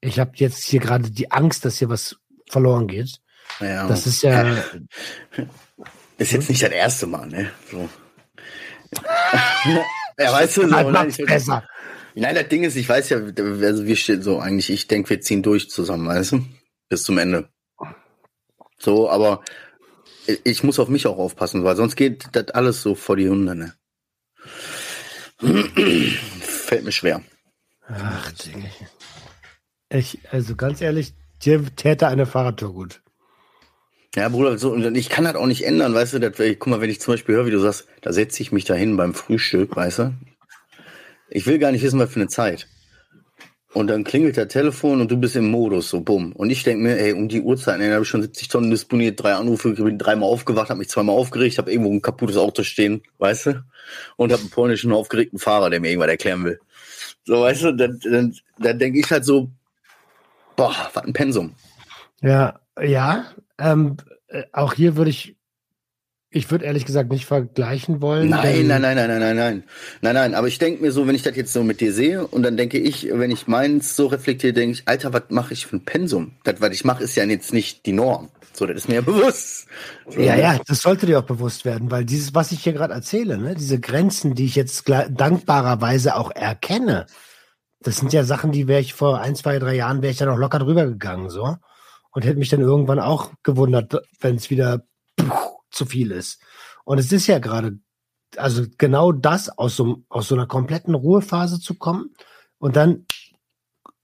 ich 0.00 0.20
habe 0.20 0.32
jetzt 0.34 0.62
hier 0.62 0.80
gerade 0.80 1.10
die 1.10 1.32
Angst, 1.32 1.64
dass 1.64 1.78
hier 1.78 1.88
was 1.88 2.16
verloren 2.48 2.86
geht. 2.86 3.20
Ja. 3.60 3.88
Das 3.88 4.06
ist 4.06 4.22
ja. 4.22 4.56
Ist 6.18 6.32
jetzt 6.32 6.48
nicht 6.48 6.62
das 6.62 6.70
erste 6.70 7.06
Mal, 7.06 7.26
ne? 7.26 7.50
So. 7.70 7.88
ja, 10.18 10.32
weißt 10.32 10.56
du, 10.56 10.62
so, 10.62 10.66
nein, 10.66 11.08
ich, 11.08 11.16
besser. 11.18 11.68
Nein, 12.14 12.34
das 12.34 12.48
Ding 12.48 12.64
ist, 12.64 12.76
ich 12.76 12.88
weiß 12.88 13.10
ja, 13.10 13.18
also 13.18 13.86
wir 13.86 13.96
stehen 13.96 14.22
so 14.22 14.40
eigentlich, 14.40 14.70
ich 14.70 14.88
denke, 14.88 15.10
wir 15.10 15.20
ziehen 15.20 15.42
durch 15.42 15.70
zusammen, 15.70 16.08
weißt 16.08 16.32
du? 16.32 16.44
Bis 16.88 17.04
zum 17.04 17.18
Ende. 17.18 17.48
So, 18.78 19.10
aber 19.10 19.42
ich 20.44 20.64
muss 20.64 20.78
auf 20.78 20.88
mich 20.88 21.06
auch 21.06 21.18
aufpassen, 21.18 21.64
weil 21.64 21.76
sonst 21.76 21.96
geht 21.96 22.28
das 22.32 22.48
alles 22.48 22.82
so 22.82 22.94
vor 22.94 23.16
die 23.16 23.28
Hunde, 23.28 23.54
ne? 23.54 23.74
Fällt 26.40 26.84
mir 26.84 26.92
schwer. 26.92 27.22
Ach, 27.86 28.32
ich, 29.90 30.18
also 30.30 30.56
ganz 30.56 30.80
ehrlich, 30.80 31.14
dir 31.42 31.64
täte 31.76 32.08
eine 32.08 32.26
Fahrradtour 32.26 32.72
gut. 32.74 33.02
Ja, 34.14 34.28
Bruder, 34.28 34.56
so, 34.58 34.74
ich 34.74 35.08
kann 35.10 35.24
das 35.24 35.34
auch 35.34 35.46
nicht 35.46 35.64
ändern, 35.64 35.94
weißt 35.94 36.14
du, 36.14 36.18
das, 36.18 36.32
guck 36.58 36.66
mal, 36.68 36.80
wenn 36.80 36.90
ich 36.90 37.00
zum 37.00 37.14
Beispiel 37.14 37.34
höre, 37.34 37.46
wie 37.46 37.50
du 37.50 37.60
sagst, 37.60 37.86
da 38.00 38.12
setze 38.12 38.42
ich 38.42 38.52
mich 38.52 38.64
dahin 38.64 38.96
beim 38.96 39.14
Frühstück, 39.14 39.76
weißt 39.76 39.98
du, 39.98 40.14
ich 41.28 41.46
will 41.46 41.58
gar 41.58 41.72
nicht 41.72 41.82
wissen, 41.82 41.98
was 41.98 42.10
für 42.10 42.20
eine 42.20 42.28
Zeit. 42.28 42.66
Und 43.74 43.88
dann 43.88 44.02
klingelt 44.02 44.38
der 44.38 44.48
Telefon 44.48 45.02
und 45.02 45.10
du 45.10 45.18
bist 45.18 45.36
im 45.36 45.50
Modus, 45.50 45.90
so 45.90 46.00
bumm. 46.00 46.32
Und 46.32 46.48
ich 46.48 46.64
denke 46.64 46.82
mir, 46.82 46.98
ey, 46.98 47.12
um 47.12 47.28
die 47.28 47.42
Uhrzeit, 47.42 47.80
ey, 47.80 47.90
habe 47.90 48.02
ich 48.02 48.08
schon 48.08 48.22
70 48.22 48.48
Tonnen 48.48 48.70
disponiert, 48.70 49.22
drei 49.22 49.34
Anrufe, 49.34 49.74
bin 49.74 49.98
dreimal 49.98 50.30
aufgewacht, 50.30 50.70
habe 50.70 50.78
mich 50.78 50.88
zweimal 50.88 51.14
aufgeregt, 51.14 51.58
habe 51.58 51.70
irgendwo 51.70 51.92
ein 51.92 52.00
kaputtes 52.00 52.38
Auto 52.38 52.62
stehen, 52.62 53.02
weißt 53.18 53.46
du? 53.46 53.64
Und 54.16 54.32
habe 54.32 54.40
einen 54.40 54.50
polnischen 54.50 54.90
aufgeregten 54.90 55.38
Fahrer, 55.38 55.68
der 55.68 55.80
mir 55.80 55.90
irgendwas 55.90 56.08
erklären 56.08 56.44
will. 56.44 56.58
So, 57.24 57.42
weißt 57.42 57.64
du, 57.64 57.72
dann, 57.72 58.00
dann, 58.02 58.34
dann 58.58 58.78
denke 58.78 59.00
ich 59.00 59.10
halt 59.10 59.26
so, 59.26 59.50
boah, 60.56 60.74
was 60.94 61.04
ein 61.04 61.12
Pensum. 61.12 61.54
Ja, 62.22 62.58
ja, 62.82 63.26
ähm, 63.58 63.96
äh, 64.28 64.44
auch 64.52 64.74
hier 64.74 64.96
würde 64.96 65.10
ich, 65.10 65.36
ich 66.30 66.50
würde 66.50 66.66
ehrlich 66.66 66.84
gesagt 66.84 67.10
nicht 67.10 67.26
vergleichen 67.26 68.00
wollen. 68.02 68.28
Nein, 68.28 68.66
nein, 68.66 68.82
nein, 68.82 68.96
nein, 68.96 69.08
nein, 69.08 69.20
nein, 69.20 69.36
nein. 69.36 69.64
Nein, 70.02 70.14
nein, 70.14 70.34
aber 70.34 70.46
ich 70.46 70.58
denke 70.58 70.82
mir 70.82 70.92
so, 70.92 71.06
wenn 71.06 71.14
ich 71.14 71.22
das 71.22 71.36
jetzt 71.36 71.52
so 71.52 71.62
mit 71.62 71.80
dir 71.80 71.92
sehe 71.92 72.26
und 72.26 72.42
dann 72.42 72.56
denke 72.56 72.78
ich, 72.78 73.08
wenn 73.10 73.30
ich 73.30 73.46
meins 73.46 73.96
so 73.96 74.06
reflektiere, 74.06 74.52
denke 74.52 74.72
ich, 74.74 74.82
Alter, 74.86 75.12
was 75.12 75.24
mache 75.30 75.54
ich 75.54 75.66
für 75.66 75.76
ein 75.76 75.84
Pensum? 75.84 76.32
Das, 76.44 76.60
was 76.60 76.72
ich 76.72 76.84
mache, 76.84 77.02
ist 77.02 77.16
ja 77.16 77.24
jetzt 77.24 77.52
nicht 77.52 77.86
die 77.86 77.92
Norm. 77.92 78.28
So, 78.52 78.66
das 78.66 78.76
ist 78.76 78.88
mir 78.88 78.96
ja 78.96 79.00
bewusst. 79.02 79.66
So. 80.08 80.20
Ja, 80.20 80.36
ja, 80.36 80.58
das 80.66 80.82
sollte 80.82 81.06
dir 81.06 81.18
auch 81.18 81.26
bewusst 81.26 81.64
werden, 81.64 81.90
weil 81.90 82.04
dieses, 82.04 82.34
was 82.34 82.52
ich 82.52 82.62
hier 82.62 82.74
gerade 82.74 82.92
erzähle, 82.92 83.38
ne, 83.38 83.54
diese 83.54 83.80
Grenzen, 83.80 84.34
die 84.34 84.44
ich 84.44 84.54
jetzt 84.54 84.84
dankbarerweise 84.88 86.14
auch 86.14 86.30
erkenne, 86.30 87.06
das 87.80 87.96
sind 87.96 88.12
ja 88.12 88.24
Sachen, 88.24 88.52
die 88.52 88.68
wäre 88.68 88.80
ich 88.80 88.92
vor 88.92 89.20
ein, 89.20 89.36
zwei, 89.36 89.58
drei 89.58 89.76
Jahren, 89.76 90.02
wäre 90.02 90.10
ich 90.10 90.18
da 90.18 90.26
noch 90.26 90.36
locker 90.36 90.58
drüber 90.58 90.84
gegangen, 90.84 91.30
so 91.30 91.56
und 92.12 92.24
hätte 92.24 92.38
mich 92.38 92.48
dann 92.48 92.60
irgendwann 92.60 93.00
auch 93.00 93.32
gewundert, 93.42 93.94
wenn 94.20 94.36
es 94.36 94.50
wieder 94.50 94.86
zu 95.70 95.86
viel 95.86 96.10
ist. 96.10 96.40
Und 96.84 96.98
es 96.98 97.12
ist 97.12 97.26
ja 97.26 97.38
gerade, 97.38 97.78
also 98.36 98.64
genau 98.78 99.12
das, 99.12 99.50
aus 99.50 99.76
so, 99.76 100.04
aus 100.08 100.28
so 100.28 100.34
einer 100.34 100.46
kompletten 100.46 100.94
Ruhephase 100.94 101.60
zu 101.60 101.74
kommen 101.74 102.14
Und 102.58 102.76
dann 102.76 103.06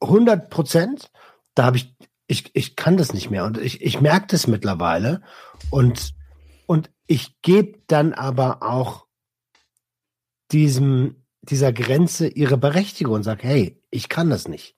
100 0.01 0.51
Prozent, 0.51 1.11
da 1.55 1.65
habe 1.65 1.79
ich, 1.79 1.95
ich, 2.27 2.51
ich 2.55 2.77
kann 2.77 2.97
das 2.97 3.13
nicht 3.13 3.31
mehr 3.31 3.45
und 3.45 3.59
ich, 3.59 3.83
ich 3.83 4.01
merke 4.01 4.27
das 4.29 4.47
mittlerweile 4.47 5.23
und, 5.71 6.15
und 6.67 6.91
ich 7.07 7.41
gebe 7.43 7.81
dann 7.87 8.13
aber 8.13 8.63
auch 8.63 9.07
diesem, 10.53 11.25
dieser 11.43 11.73
Grenze 11.73 12.29
ihre 12.29 12.57
Berechtigung 12.57 13.15
und 13.15 13.23
sage, 13.23 13.47
hey, 13.47 13.83
ich 13.91 14.09
kann 14.09 14.31
das 14.31 14.49
nicht. 14.49 14.77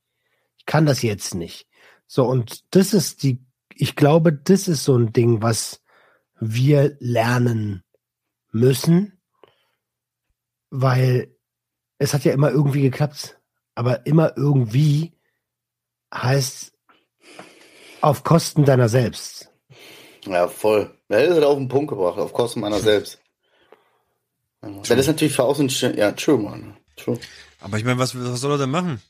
Ich 0.59 0.67
kann 0.67 0.87
das 0.87 1.03
jetzt 1.03 1.35
nicht. 1.35 1.69
So, 2.07 2.25
und 2.25 2.75
das 2.75 2.95
ist 2.95 3.23
die, 3.23 3.45
ich 3.75 3.97
glaube, 3.97 4.33
das 4.33 4.69
ist 4.69 4.85
so 4.85 4.97
ein 4.97 5.13
Ding, 5.13 5.43
was 5.43 5.83
wir 6.39 6.97
lernen 7.01 7.83
müssen, 8.53 9.21
weil 10.71 11.35
es 11.99 12.15
hat 12.15 12.25
ja 12.25 12.33
immer 12.33 12.51
irgendwie 12.51 12.83
geklappt, 12.83 13.41
aber 13.75 14.07
immer 14.07 14.37
irgendwie 14.37 15.13
heißt 16.13 16.73
auf 18.01 18.25
Kosten 18.25 18.65
deiner 18.65 18.89
selbst. 18.89 19.51
Ja, 20.25 20.49
voll. 20.49 20.91
Er 21.09 21.25
ist 21.25 21.43
auf 21.43 21.59
den 21.59 21.69
Punkt 21.69 21.89
gebracht, 21.89 22.19
auf 22.19 22.33
Kosten 22.33 22.61
meiner 22.61 22.81
selbst. 22.81 23.21
Das 24.61 24.91
ist 24.91 25.07
natürlich 25.07 25.35
für 25.35 25.45
außen, 25.45 25.69
ja, 25.97 26.13
true, 26.13 26.39
man. 26.39 26.77
True. 26.97 27.19
Aber 27.61 27.79
ich 27.79 27.85
meine, 27.85 27.99
was, 27.99 28.19
was 28.19 28.41
soll 28.41 28.53
er 28.53 28.59
denn 28.59 28.71
machen? 28.71 29.01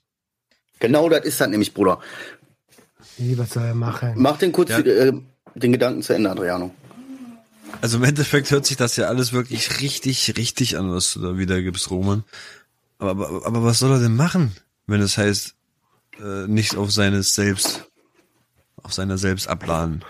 Genau 0.78 1.08
das 1.08 1.24
ist 1.24 1.40
das 1.40 1.48
nämlich, 1.48 1.72
Bruder. 1.72 2.00
Wie, 3.18 3.38
was 3.38 3.52
soll 3.52 3.64
er 3.64 3.74
machen? 3.74 4.12
Mach 4.16 4.38
den 4.38 4.52
kurz 4.52 4.70
Ja. 4.70 4.78
äh, 4.80 5.12
den 5.54 5.72
Gedanken 5.72 6.02
zu 6.02 6.12
Ende, 6.12 6.30
Adriano. 6.30 6.74
Also 7.80 7.98
im 7.98 8.04
Endeffekt 8.04 8.50
hört 8.50 8.66
sich 8.66 8.76
das 8.76 8.96
ja 8.96 9.06
alles 9.06 9.32
wirklich 9.32 9.80
richtig, 9.80 10.36
richtig 10.36 10.78
an, 10.78 10.90
was 10.92 11.12
du 11.14 11.20
da 11.20 11.38
wiedergibst, 11.38 11.90
Roman. 11.90 12.24
Aber, 12.98 13.10
aber, 13.10 13.46
aber 13.46 13.64
was 13.64 13.78
soll 13.78 13.92
er 13.92 14.00
denn 14.00 14.16
machen, 14.16 14.54
wenn 14.86 15.00
es 15.00 15.18
heißt, 15.18 15.54
äh, 16.20 16.46
nicht 16.46 16.76
auf 16.76 16.92
seines 16.92 17.34
Selbst, 17.34 17.90
auf 18.82 18.92
seiner 18.92 19.18
Selbst 19.18 19.48
abladen? 19.48 20.04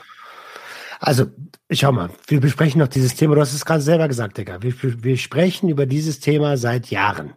Also, 1.00 1.26
schau 1.70 1.92
mal, 1.92 2.10
wir 2.26 2.40
besprechen 2.40 2.78
noch 2.78 2.88
dieses 2.88 3.14
Thema, 3.14 3.34
du 3.34 3.40
hast 3.40 3.54
es 3.54 3.64
gerade 3.64 3.82
selber 3.82 4.08
gesagt, 4.08 4.38
Digga. 4.38 4.62
Wir, 4.62 4.74
wir 4.80 5.16
sprechen 5.16 5.68
über 5.68 5.86
dieses 5.86 6.20
Thema 6.20 6.56
seit 6.56 6.90
Jahren. 6.90 7.34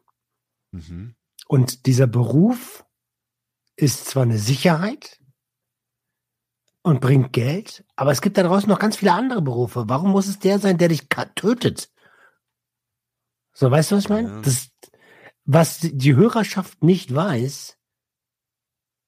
Mhm. 0.71 1.15
Und 1.47 1.85
dieser 1.87 2.07
Beruf 2.07 2.85
ist 3.75 4.05
zwar 4.05 4.23
eine 4.23 4.37
Sicherheit 4.37 5.18
und 6.89 7.01
bringt 7.01 7.33
Geld, 7.33 7.85
aber 7.95 8.11
es 8.11 8.21
gibt 8.21 8.37
da 8.37 8.43
draußen 8.43 8.67
noch 8.67 8.79
ganz 8.79 8.97
viele 8.97 9.13
andere 9.13 9.41
Berufe. 9.41 9.85
Warum 9.87 10.11
muss 10.11 10.27
es 10.27 10.39
der 10.39 10.59
sein, 10.59 10.77
der 10.77 10.87
dich 10.87 11.07
tötet? 11.35 11.91
So, 13.53 13.69
weißt 13.69 13.91
du, 13.91 13.95
was 13.95 14.05
ich 14.05 14.09
meine? 14.09 14.29
Ja. 14.29 14.41
Das, 14.41 14.69
was 15.45 15.79
die 15.81 16.15
Hörerschaft 16.15 16.83
nicht 16.83 17.13
weiß, 17.13 17.77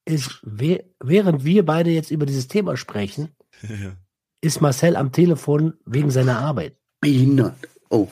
ist, 0.06 0.42
während 0.44 1.44
wir 1.44 1.66
beide 1.66 1.90
jetzt 1.90 2.12
über 2.12 2.26
dieses 2.26 2.48
Thema 2.48 2.78
sprechen, 2.78 3.36
ja. 3.64 3.96
ist 4.42 4.62
Marcel 4.62 4.96
am 4.96 5.12
Telefon 5.12 5.74
wegen 5.86 6.12
seiner 6.12 6.40
Arbeit. 6.40 6.78
Behindert. 7.00 7.56
Oh. 7.90 8.08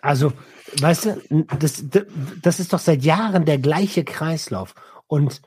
Also, 0.00 0.32
weißt 0.80 1.04
du, 1.04 1.46
das, 1.58 1.84
das 2.40 2.60
ist 2.60 2.72
doch 2.72 2.78
seit 2.78 3.02
Jahren 3.02 3.44
der 3.44 3.58
gleiche 3.58 4.04
Kreislauf. 4.04 4.74
Und 5.06 5.42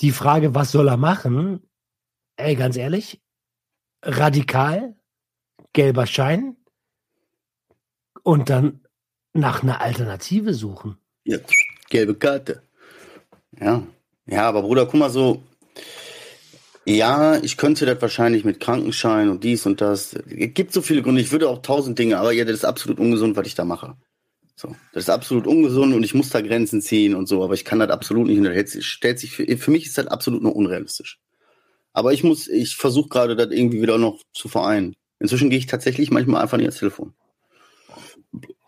die 0.00 0.12
Frage, 0.12 0.54
was 0.54 0.72
soll 0.72 0.88
er 0.88 0.96
machen? 0.96 1.60
Ey, 2.36 2.56
ganz 2.56 2.76
ehrlich, 2.76 3.20
radikal, 4.02 4.96
gelber 5.72 6.06
Schein 6.06 6.56
und 8.22 8.50
dann 8.50 8.80
nach 9.32 9.62
einer 9.62 9.80
Alternative 9.80 10.54
suchen. 10.54 10.98
Ja, 11.24 11.38
gelbe 11.88 12.14
Karte. 12.14 12.62
Ja. 13.58 13.82
Ja, 14.26 14.48
aber 14.48 14.62
Bruder, 14.62 14.86
guck 14.86 14.94
mal 14.94 15.10
so. 15.10 15.42
Ja, 16.84 17.36
ich 17.36 17.56
könnte 17.56 17.86
das 17.86 18.02
wahrscheinlich 18.02 18.44
mit 18.44 18.60
Krankenschein 18.60 19.28
und 19.28 19.44
dies 19.44 19.66
und 19.66 19.80
das. 19.80 20.14
Es 20.14 20.54
gibt 20.54 20.72
so 20.72 20.82
viele 20.82 21.02
Gründe. 21.02 21.20
Ich 21.20 21.30
würde 21.30 21.48
auch 21.48 21.62
tausend 21.62 21.98
Dinge, 21.98 22.18
aber 22.18 22.32
ja, 22.32 22.44
das 22.44 22.54
ist 22.54 22.64
absolut 22.64 22.98
ungesund, 22.98 23.36
was 23.36 23.46
ich 23.46 23.54
da 23.54 23.64
mache. 23.64 23.96
So, 24.62 24.76
das 24.92 25.04
ist 25.04 25.10
absolut 25.10 25.48
ungesund 25.48 25.92
und 25.92 26.04
ich 26.04 26.14
muss 26.14 26.30
da 26.30 26.40
Grenzen 26.40 26.80
ziehen 26.80 27.16
und 27.16 27.26
so, 27.26 27.42
aber 27.42 27.54
ich 27.54 27.64
kann 27.64 27.80
das 27.80 27.90
absolut 27.90 28.28
nicht. 28.28 28.38
Und 28.38 28.44
das 28.44 28.84
stellt 28.84 29.18
sich 29.18 29.32
für, 29.32 29.44
für 29.58 29.70
mich 29.72 29.86
ist 29.86 29.98
das 29.98 30.06
absolut 30.06 30.40
nur 30.40 30.54
unrealistisch. 30.54 31.18
Aber 31.92 32.12
ich 32.12 32.22
muss, 32.22 32.46
ich 32.46 32.76
versuche 32.76 33.08
gerade 33.08 33.34
das 33.34 33.50
irgendwie 33.50 33.82
wieder 33.82 33.98
noch 33.98 34.22
zu 34.32 34.48
vereinen. 34.48 34.94
Inzwischen 35.18 35.50
gehe 35.50 35.58
ich 35.58 35.66
tatsächlich 35.66 36.12
manchmal 36.12 36.42
einfach 36.42 36.58
nicht 36.58 36.66
ans 36.66 36.78
Telefon. 36.78 37.12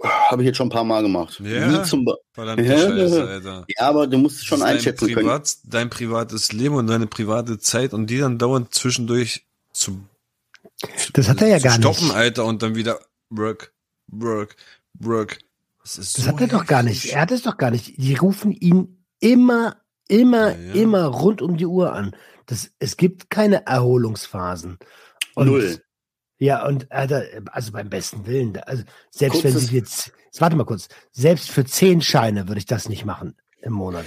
Habe 0.03 0.43
ich 0.43 0.47
jetzt 0.47 0.57
schon 0.57 0.67
ein 0.67 0.71
paar 0.71 0.85
Mal 0.85 1.03
gemacht. 1.03 1.41
Ja. 1.43 1.85
Scheiße, 1.87 3.27
Alter. 3.27 3.65
ja, 3.69 3.89
aber 3.89 4.09
du 4.09 4.19
musst 4.19 4.39
es 4.39 4.45
schon 4.45 4.63
einschätzen 4.63 5.07
dein 5.07 5.15
können. 5.15 5.27
Privat, 5.29 5.57
Dein 5.63 5.91
privates 5.91 6.53
Leben 6.53 6.75
und 6.75 6.89
deine 6.89 7.07
private 7.07 7.59
Zeit 7.59 7.95
und 7.95 8.09
die 8.09 8.19
dann 8.19 8.37
dauernd 8.39 8.75
zwischendurch 8.75 9.47
zu, 9.73 10.01
Das 11.13 11.29
hat 11.29 11.41
er 11.41 11.49
ja 11.49 11.59
zu 11.59 11.65
gar 11.65 11.77
stoppen, 11.77 12.09
nicht. 12.09 12.17
Alter, 12.17 12.45
und 12.47 12.63
dann 12.63 12.75
wieder 12.75 12.99
work, 13.31 13.73
work, 14.09 14.57
work. 14.99 15.39
Das, 15.85 15.99
ist 15.99 16.19
Das 16.19 16.25
so 16.25 16.31
hat 16.33 16.41
er 16.41 16.49
doch 16.49 16.67
gar 16.67 16.83
heftig. 16.83 17.05
nicht. 17.05 17.15
Er 17.15 17.21
hat 17.21 17.31
es 17.31 17.43
doch 17.43 17.57
gar 17.57 17.71
nicht. 17.71 17.95
Die 17.99 18.15
rufen 18.15 18.51
ihn 18.53 19.05
immer, 19.21 19.77
immer, 20.09 20.51
Ja, 20.57 20.75
ja. 20.75 20.83
immer 20.83 21.05
rund 21.05 21.43
um 21.43 21.57
die 21.57 21.67
Uhr 21.67 21.93
an. 21.93 22.17
Das, 22.47 22.71
es 22.79 22.97
gibt 22.97 23.31
keine 23.31 23.67
Erholungsphasen. 23.67 24.79
Und, 25.35 25.47
Null. 25.47 25.79
Ja, 26.39 26.67
und 26.67 26.91
also 26.91 27.73
beim 27.73 27.89
besten 27.89 28.27
Willen, 28.27 28.57
also 28.67 28.83
selbst 29.11 29.43
Kurzes- 29.43 29.55
wenn 29.55 29.61
sie 29.61 29.77
jetzt, 29.77 30.13
jetzt 30.27 30.41
warte 30.41 30.57
mal 30.57 30.65
kurz, 30.65 30.89
selbst 31.13 31.51
für 31.51 31.65
zehn 31.65 32.01
Scheine 32.03 32.49
würde 32.49 32.59
ich 32.59 32.67
das 32.67 32.89
nicht 32.89 33.05
machen 33.05 33.37
im 33.63 33.73
Monat. 33.73 34.05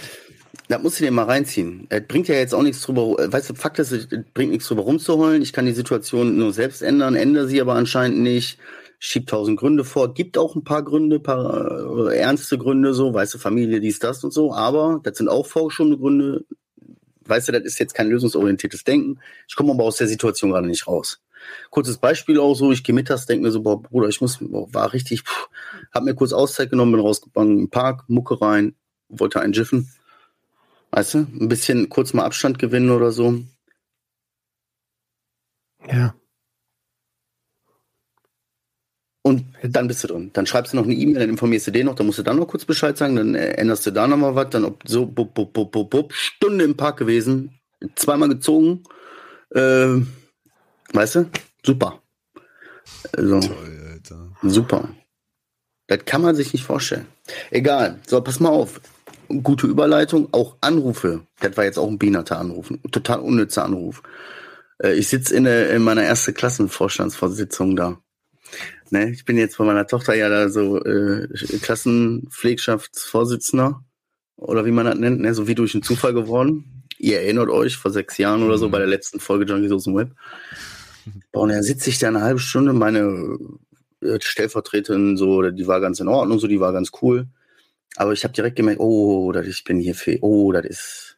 Da 0.67 0.77
musst 0.79 0.99
du 0.99 1.05
dir 1.05 1.11
mal 1.11 1.23
reinziehen. 1.23 1.87
Es 1.89 2.05
bringt 2.07 2.27
ja 2.27 2.35
jetzt 2.35 2.53
auch 2.53 2.61
nichts 2.63 2.81
drüber, 2.81 3.15
weißt 3.31 3.49
du, 3.51 3.55
Fakt 3.55 3.79
ist, 3.79 3.91
es 3.91 4.07
bringt 4.33 4.51
nichts 4.51 4.67
drüber 4.67 4.81
rumzuheulen. 4.83 5.41
Ich 5.41 5.53
kann 5.53 5.65
die 5.65 5.71
Situation 5.71 6.37
nur 6.37 6.51
selbst 6.53 6.81
ändern, 6.81 7.15
ändere 7.15 7.47
sie 7.47 7.61
aber 7.61 7.75
anscheinend 7.75 8.19
nicht. 8.19 8.59
Schieb 8.99 9.27
tausend 9.27 9.60
Gründe 9.60 9.83
vor. 9.83 10.13
Gibt 10.13 10.38
auch 10.38 10.55
ein 10.55 10.63
paar 10.63 10.83
Gründe, 10.83 11.19
paar 11.19 12.07
äh, 12.10 12.17
ernste 12.17 12.57
Gründe, 12.57 12.93
so, 12.93 13.13
weißt 13.13 13.36
du, 13.36 13.38
Familie, 13.38 13.79
dies, 13.79 13.99
das 13.99 14.23
und 14.23 14.33
so. 14.33 14.53
Aber 14.53 15.01
das 15.03 15.17
sind 15.17 15.29
auch 15.29 15.45
vorgeschobene 15.45 15.97
Gründe. 15.97 16.45
Weißt 17.25 17.47
du, 17.47 17.51
das 17.51 17.63
ist 17.63 17.79
jetzt 17.79 17.93
kein 17.93 18.10
lösungsorientiertes 18.10 18.83
Denken. 18.83 19.19
Ich 19.47 19.55
komme 19.55 19.73
aber 19.73 19.83
aus 19.83 19.97
der 19.97 20.07
Situation 20.07 20.51
gerade 20.51 20.67
nicht 20.67 20.88
raus. 20.88 21.21
Kurzes 21.69 21.97
Beispiel 21.97 22.39
auch 22.39 22.55
so, 22.55 22.71
ich 22.71 22.83
gehe 22.83 22.95
mittags, 22.95 23.25
denke 23.25 23.45
mir 23.45 23.51
so, 23.51 23.62
boah, 23.62 23.81
Bruder, 23.81 24.07
ich 24.07 24.21
muss, 24.21 24.38
boah, 24.41 24.73
war 24.73 24.93
richtig, 24.93 25.21
pff, 25.21 25.49
hab 25.93 26.03
mir 26.03 26.15
kurz 26.15 26.33
Auszeit 26.33 26.69
genommen, 26.69 26.93
bin 26.93 27.01
rausgegangen 27.01 27.60
im 27.60 27.69
Park, 27.69 28.05
Mucke 28.07 28.41
rein, 28.41 28.75
wollte 29.10 29.39
einen 29.39 29.53
Jiffen. 29.53 29.91
Weißt 30.91 31.13
du, 31.13 31.17
ein 31.19 31.49
bisschen 31.49 31.89
kurz 31.89 32.13
mal 32.13 32.23
Abstand 32.23 32.60
gewinnen 32.60 32.89
oder 32.89 33.12
so. 33.12 33.39
Ja. 35.88 36.15
Und 39.27 39.43
dann 39.61 39.89
bist 39.89 40.05
du 40.05 40.07
drin. 40.07 40.29
Dann 40.31 40.45
schreibst 40.45 40.71
du 40.71 40.77
noch 40.77 40.85
eine 40.85 40.93
E-Mail, 40.93 41.19
dann 41.19 41.29
informierst 41.31 41.67
du 41.67 41.71
den 41.71 41.87
noch, 41.87 41.95
dann 41.95 42.05
musst 42.05 42.17
du 42.17 42.23
dann 42.23 42.37
noch 42.37 42.47
kurz 42.47 42.63
Bescheid 42.63 42.97
sagen, 42.97 43.17
dann 43.17 43.35
änderst 43.35 43.85
du 43.85 43.91
da 43.91 44.07
nochmal 44.07 44.35
was, 44.35 44.51
dann 44.51 44.63
ob 44.63 44.81
so, 44.87 45.05
bub, 45.05 45.33
bub, 45.33 45.51
bub, 45.51 45.69
bub, 45.69 45.89
bub, 45.89 46.13
Stunde 46.13 46.63
im 46.63 46.77
Park 46.77 46.95
gewesen, 46.95 47.59
zweimal 47.95 48.29
gezogen. 48.29 48.83
Äh, 49.53 49.97
weißt 50.93 51.15
du? 51.15 51.29
Super. 51.65 52.01
Also, 53.11 53.41
Toll, 53.41 53.89
Alter. 53.91 54.31
super. 54.43 54.87
Das 55.87 56.05
kann 56.05 56.21
man 56.21 56.33
sich 56.33 56.53
nicht 56.53 56.63
vorstellen. 56.63 57.07
Egal. 57.51 57.99
So, 58.07 58.21
pass 58.21 58.39
mal 58.39 58.49
auf. 58.49 58.79
Gute 59.43 59.67
Überleitung, 59.67 60.29
auch 60.31 60.55
Anrufe. 60.61 61.27
Das 61.41 61.57
war 61.57 61.65
jetzt 61.65 61.77
auch 61.77 61.89
ein 61.89 61.99
behinderter 61.99 62.39
Anruf. 62.39 62.71
Ein 62.71 62.81
total 62.91 63.19
unnützer 63.19 63.65
Anruf. 63.65 64.01
Äh, 64.81 64.93
ich 64.93 65.09
sitze 65.09 65.35
in, 65.35 65.45
in 65.45 65.81
meiner 65.81 66.03
ersten 66.03 66.33
Klassenvorstandsvorsitzung 66.33 67.75
da. 67.75 67.97
Ne, 68.89 69.12
ich 69.12 69.26
bin 69.26 69.38
jetzt 69.38 69.58
bei 69.58 69.65
meiner 69.65 69.86
Tochter 69.86 70.15
ja 70.15 70.30
da 70.30 70.50
so 70.50 70.82
äh, 70.84 71.28
Klassenpflegschaftsvorsitzender 71.62 73.84
oder 74.38 74.65
wie 74.65 74.71
man 74.71 74.86
das 74.86 74.97
nennt, 74.97 75.19
ne, 75.19 75.34
so 75.34 75.47
wie 75.47 75.56
durch 75.56 75.73
einen 75.73 75.84
Zufall 75.84 76.13
geworden. 76.13 76.84
Ihr 76.97 77.21
erinnert 77.21 77.50
euch, 77.50 77.76
vor 77.76 77.91
sechs 77.91 78.17
Jahren 78.17 78.43
oder 78.43 78.58
so 78.58 78.67
Mhm. 78.67 78.71
bei 78.71 78.78
der 78.80 78.88
letzten 78.88 79.19
Folge 79.19 79.45
Junkies 79.45 79.71
aus 79.71 79.84
dem 79.84 79.95
Web. 79.95 80.12
Und 81.32 81.50
dann 81.50 81.63
sitze 81.63 81.89
ich 81.89 82.00
da 82.00 82.08
eine 82.08 82.21
halbe 82.21 82.39
Stunde, 82.39 82.73
meine 82.73 83.38
äh, 84.02 84.19
Stellvertreterin 84.21 85.17
so, 85.17 85.41
die 85.52 85.67
war 85.67 85.82
ganz 85.82 86.00
in 86.00 86.08
Ordnung, 86.08 86.39
so, 86.39 86.47
die 86.47 86.60
war 86.60 86.73
ganz 86.73 86.91
cool. 87.02 87.28
Aber 87.97 88.13
ich 88.13 88.23
habe 88.23 88.34
direkt 88.34 88.56
gemerkt, 88.56 88.80
oh, 88.80 89.32
das, 89.32 89.47
ich 89.47 89.63
bin 89.63 89.80
hier 89.80 89.95
fehl, 89.95 90.19
oh, 90.21 90.52
das 90.52 90.65
ist, 90.65 91.17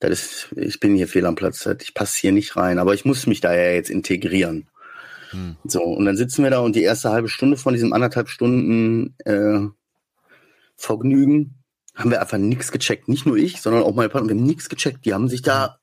das 0.00 0.10
ist, 0.10 0.48
ich 0.56 0.80
bin 0.80 0.94
hier 0.94 1.08
fehl 1.08 1.26
am 1.26 1.34
Platz, 1.34 1.66
ich 1.82 1.94
passe 1.94 2.18
hier 2.20 2.32
nicht 2.32 2.56
rein. 2.56 2.78
Aber 2.78 2.94
ich 2.94 3.04
muss 3.04 3.26
mich 3.26 3.40
da 3.40 3.54
ja 3.54 3.72
jetzt 3.72 3.90
integrieren. 3.90 4.68
Hm. 5.30 5.56
So, 5.64 5.82
und 5.82 6.04
dann 6.04 6.16
sitzen 6.16 6.42
wir 6.42 6.50
da 6.50 6.60
und 6.60 6.76
die 6.76 6.82
erste 6.82 7.10
halbe 7.10 7.28
Stunde 7.28 7.56
von 7.56 7.74
diesem 7.74 7.92
anderthalb 7.92 8.28
Stunden 8.28 9.14
äh, 9.24 9.60
Vergnügen 10.76 11.54
haben 11.94 12.10
wir 12.10 12.20
einfach 12.20 12.38
nichts 12.38 12.70
gecheckt. 12.70 13.08
Nicht 13.08 13.26
nur 13.26 13.36
ich, 13.36 13.60
sondern 13.60 13.82
auch 13.82 13.94
meine 13.94 14.08
Partner, 14.08 14.28
wir 14.28 14.36
haben 14.36 14.46
nichts 14.46 14.68
gecheckt. 14.68 15.04
Die 15.04 15.14
haben 15.14 15.28
sich 15.28 15.42
da 15.42 15.78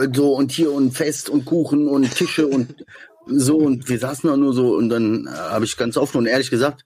äh, 0.00 0.08
so 0.12 0.34
und 0.34 0.50
hier 0.50 0.72
und 0.72 0.92
Fest 0.92 1.28
und 1.28 1.44
Kuchen 1.44 1.88
und 1.88 2.10
Tische 2.14 2.46
und 2.46 2.86
so 3.26 3.58
und 3.58 3.88
wir 3.88 3.98
saßen 3.98 4.30
da 4.30 4.36
nur 4.36 4.54
so 4.54 4.74
und 4.74 4.88
dann 4.88 5.26
äh, 5.26 5.30
habe 5.30 5.66
ich 5.66 5.76
ganz 5.76 5.96
offen 5.96 6.18
und 6.18 6.26
ehrlich 6.26 6.50
gesagt, 6.50 6.84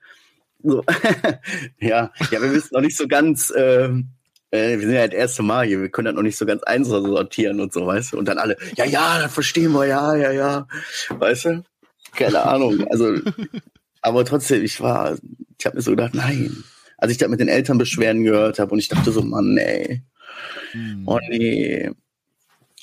So. 0.62 0.84
ja, 1.80 2.12
ja, 2.30 2.42
wir 2.42 2.52
wissen 2.52 2.70
noch 2.72 2.80
nicht 2.80 2.96
so 2.96 3.08
ganz, 3.08 3.52
ähm, 3.56 4.10
äh, 4.50 4.78
wir 4.78 4.86
sind 4.86 4.92
ja 4.92 5.06
das 5.06 5.14
erste 5.16 5.42
Mal 5.42 5.66
hier, 5.66 5.80
wir 5.80 5.88
können 5.88 6.06
das 6.06 6.14
noch 6.14 6.22
nicht 6.22 6.38
so 6.38 6.46
ganz 6.46 6.62
einsortieren 6.62 7.60
und 7.60 7.72
so, 7.72 7.86
weißt 7.86 8.12
du? 8.12 8.18
Und 8.18 8.26
dann 8.26 8.38
alle, 8.38 8.56
ja, 8.76 8.84
ja, 8.84 9.20
das 9.20 9.32
verstehen 9.32 9.72
wir, 9.72 9.86
ja, 9.86 10.14
ja, 10.14 10.30
ja. 10.30 10.68
Weißt 11.10 11.46
du? 11.46 11.64
Keine 12.12 12.42
Ahnung. 12.42 12.86
Also, 12.88 13.18
aber 14.02 14.24
trotzdem, 14.24 14.62
ich 14.64 14.80
war, 14.80 15.16
ich 15.58 15.66
habe 15.66 15.76
mir 15.76 15.82
so 15.82 15.90
gedacht, 15.92 16.14
nein. 16.14 16.64
Als 16.98 17.10
ich 17.10 17.18
da 17.18 17.26
mit 17.28 17.40
den 17.40 17.48
Eltern 17.48 17.78
Beschwerden 17.78 18.22
gehört 18.22 18.58
habe 18.58 18.72
und 18.72 18.78
ich 18.78 18.88
dachte 18.88 19.10
so, 19.10 19.22
Mann, 19.22 19.56
ey. 19.56 20.02
Hm. 20.72 21.02
Oh 21.06 21.18
nee. 21.28 21.90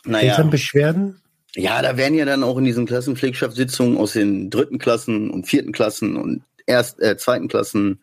Naja. 0.04 0.32
Elternbeschwerden? 0.32 1.22
Ja, 1.56 1.82
da 1.82 1.98
werden 1.98 2.16
ja 2.16 2.26
dann 2.26 2.44
auch 2.44 2.58
in 2.58 2.66
diesen 2.66 2.86
Klassenpflegschaftssitzungen 2.86 3.98
aus 3.98 4.14
den 4.14 4.50
dritten 4.50 4.78
Klassen 4.78 5.30
und 5.32 5.48
vierten 5.48 5.72
Klassen 5.72 6.16
und 6.16 6.44
erst 6.68 7.02
äh, 7.02 7.18
zweiten 7.18 7.48
Klassen 7.48 8.02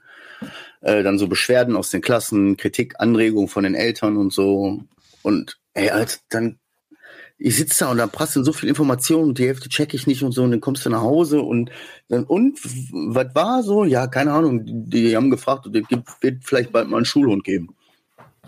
äh, 0.81 1.03
dann 1.03 1.19
so 1.19 1.29
Beschwerden 1.29 1.77
aus 1.77 1.91
den 1.91 2.01
Klassen, 2.01 2.57
Kritik, 2.57 2.95
Anregungen 2.99 3.49
von 3.49 3.65
den 3.65 3.75
Eltern 3.75 4.17
und 4.17 4.33
so. 4.33 4.83
Und 5.23 5.59
ey, 5.75 5.91
als 5.91 6.23
dann 6.29 6.59
ich 7.39 7.57
sitze 7.57 7.85
da 7.85 7.91
und 7.91 7.99
da 7.99 8.07
prasseln 8.07 8.45
so 8.45 8.53
viel 8.53 8.69
Informationen 8.69 9.29
und 9.29 9.39
die 9.39 9.47
Hälfte 9.47 9.69
checke 9.69 9.97
ich 9.97 10.07
nicht 10.07 10.23
und 10.23 10.33
so 10.33 10.43
und 10.43 10.53
dann 10.53 10.61
kommst 10.61 10.87
du 10.87 10.91
nach 10.91 11.03
Hause 11.03 11.41
und 11.41 11.71
dann 12.09 12.25
und 12.25 12.59
was 12.93 13.35
war 13.35 13.63
so? 13.63 13.85
Ja, 13.85 14.07
keine 14.07 14.33
Ahnung. 14.33 14.63
Die, 14.65 15.03
die 15.09 15.17
haben 15.17 15.31
gefragt, 15.31 15.67
es 15.67 15.73
wird 16.21 16.45
vielleicht 16.45 16.73
bald 16.73 16.89
mal 16.89 16.97
einen 16.97 17.05
Schulhund 17.05 17.45
geben. 17.45 17.75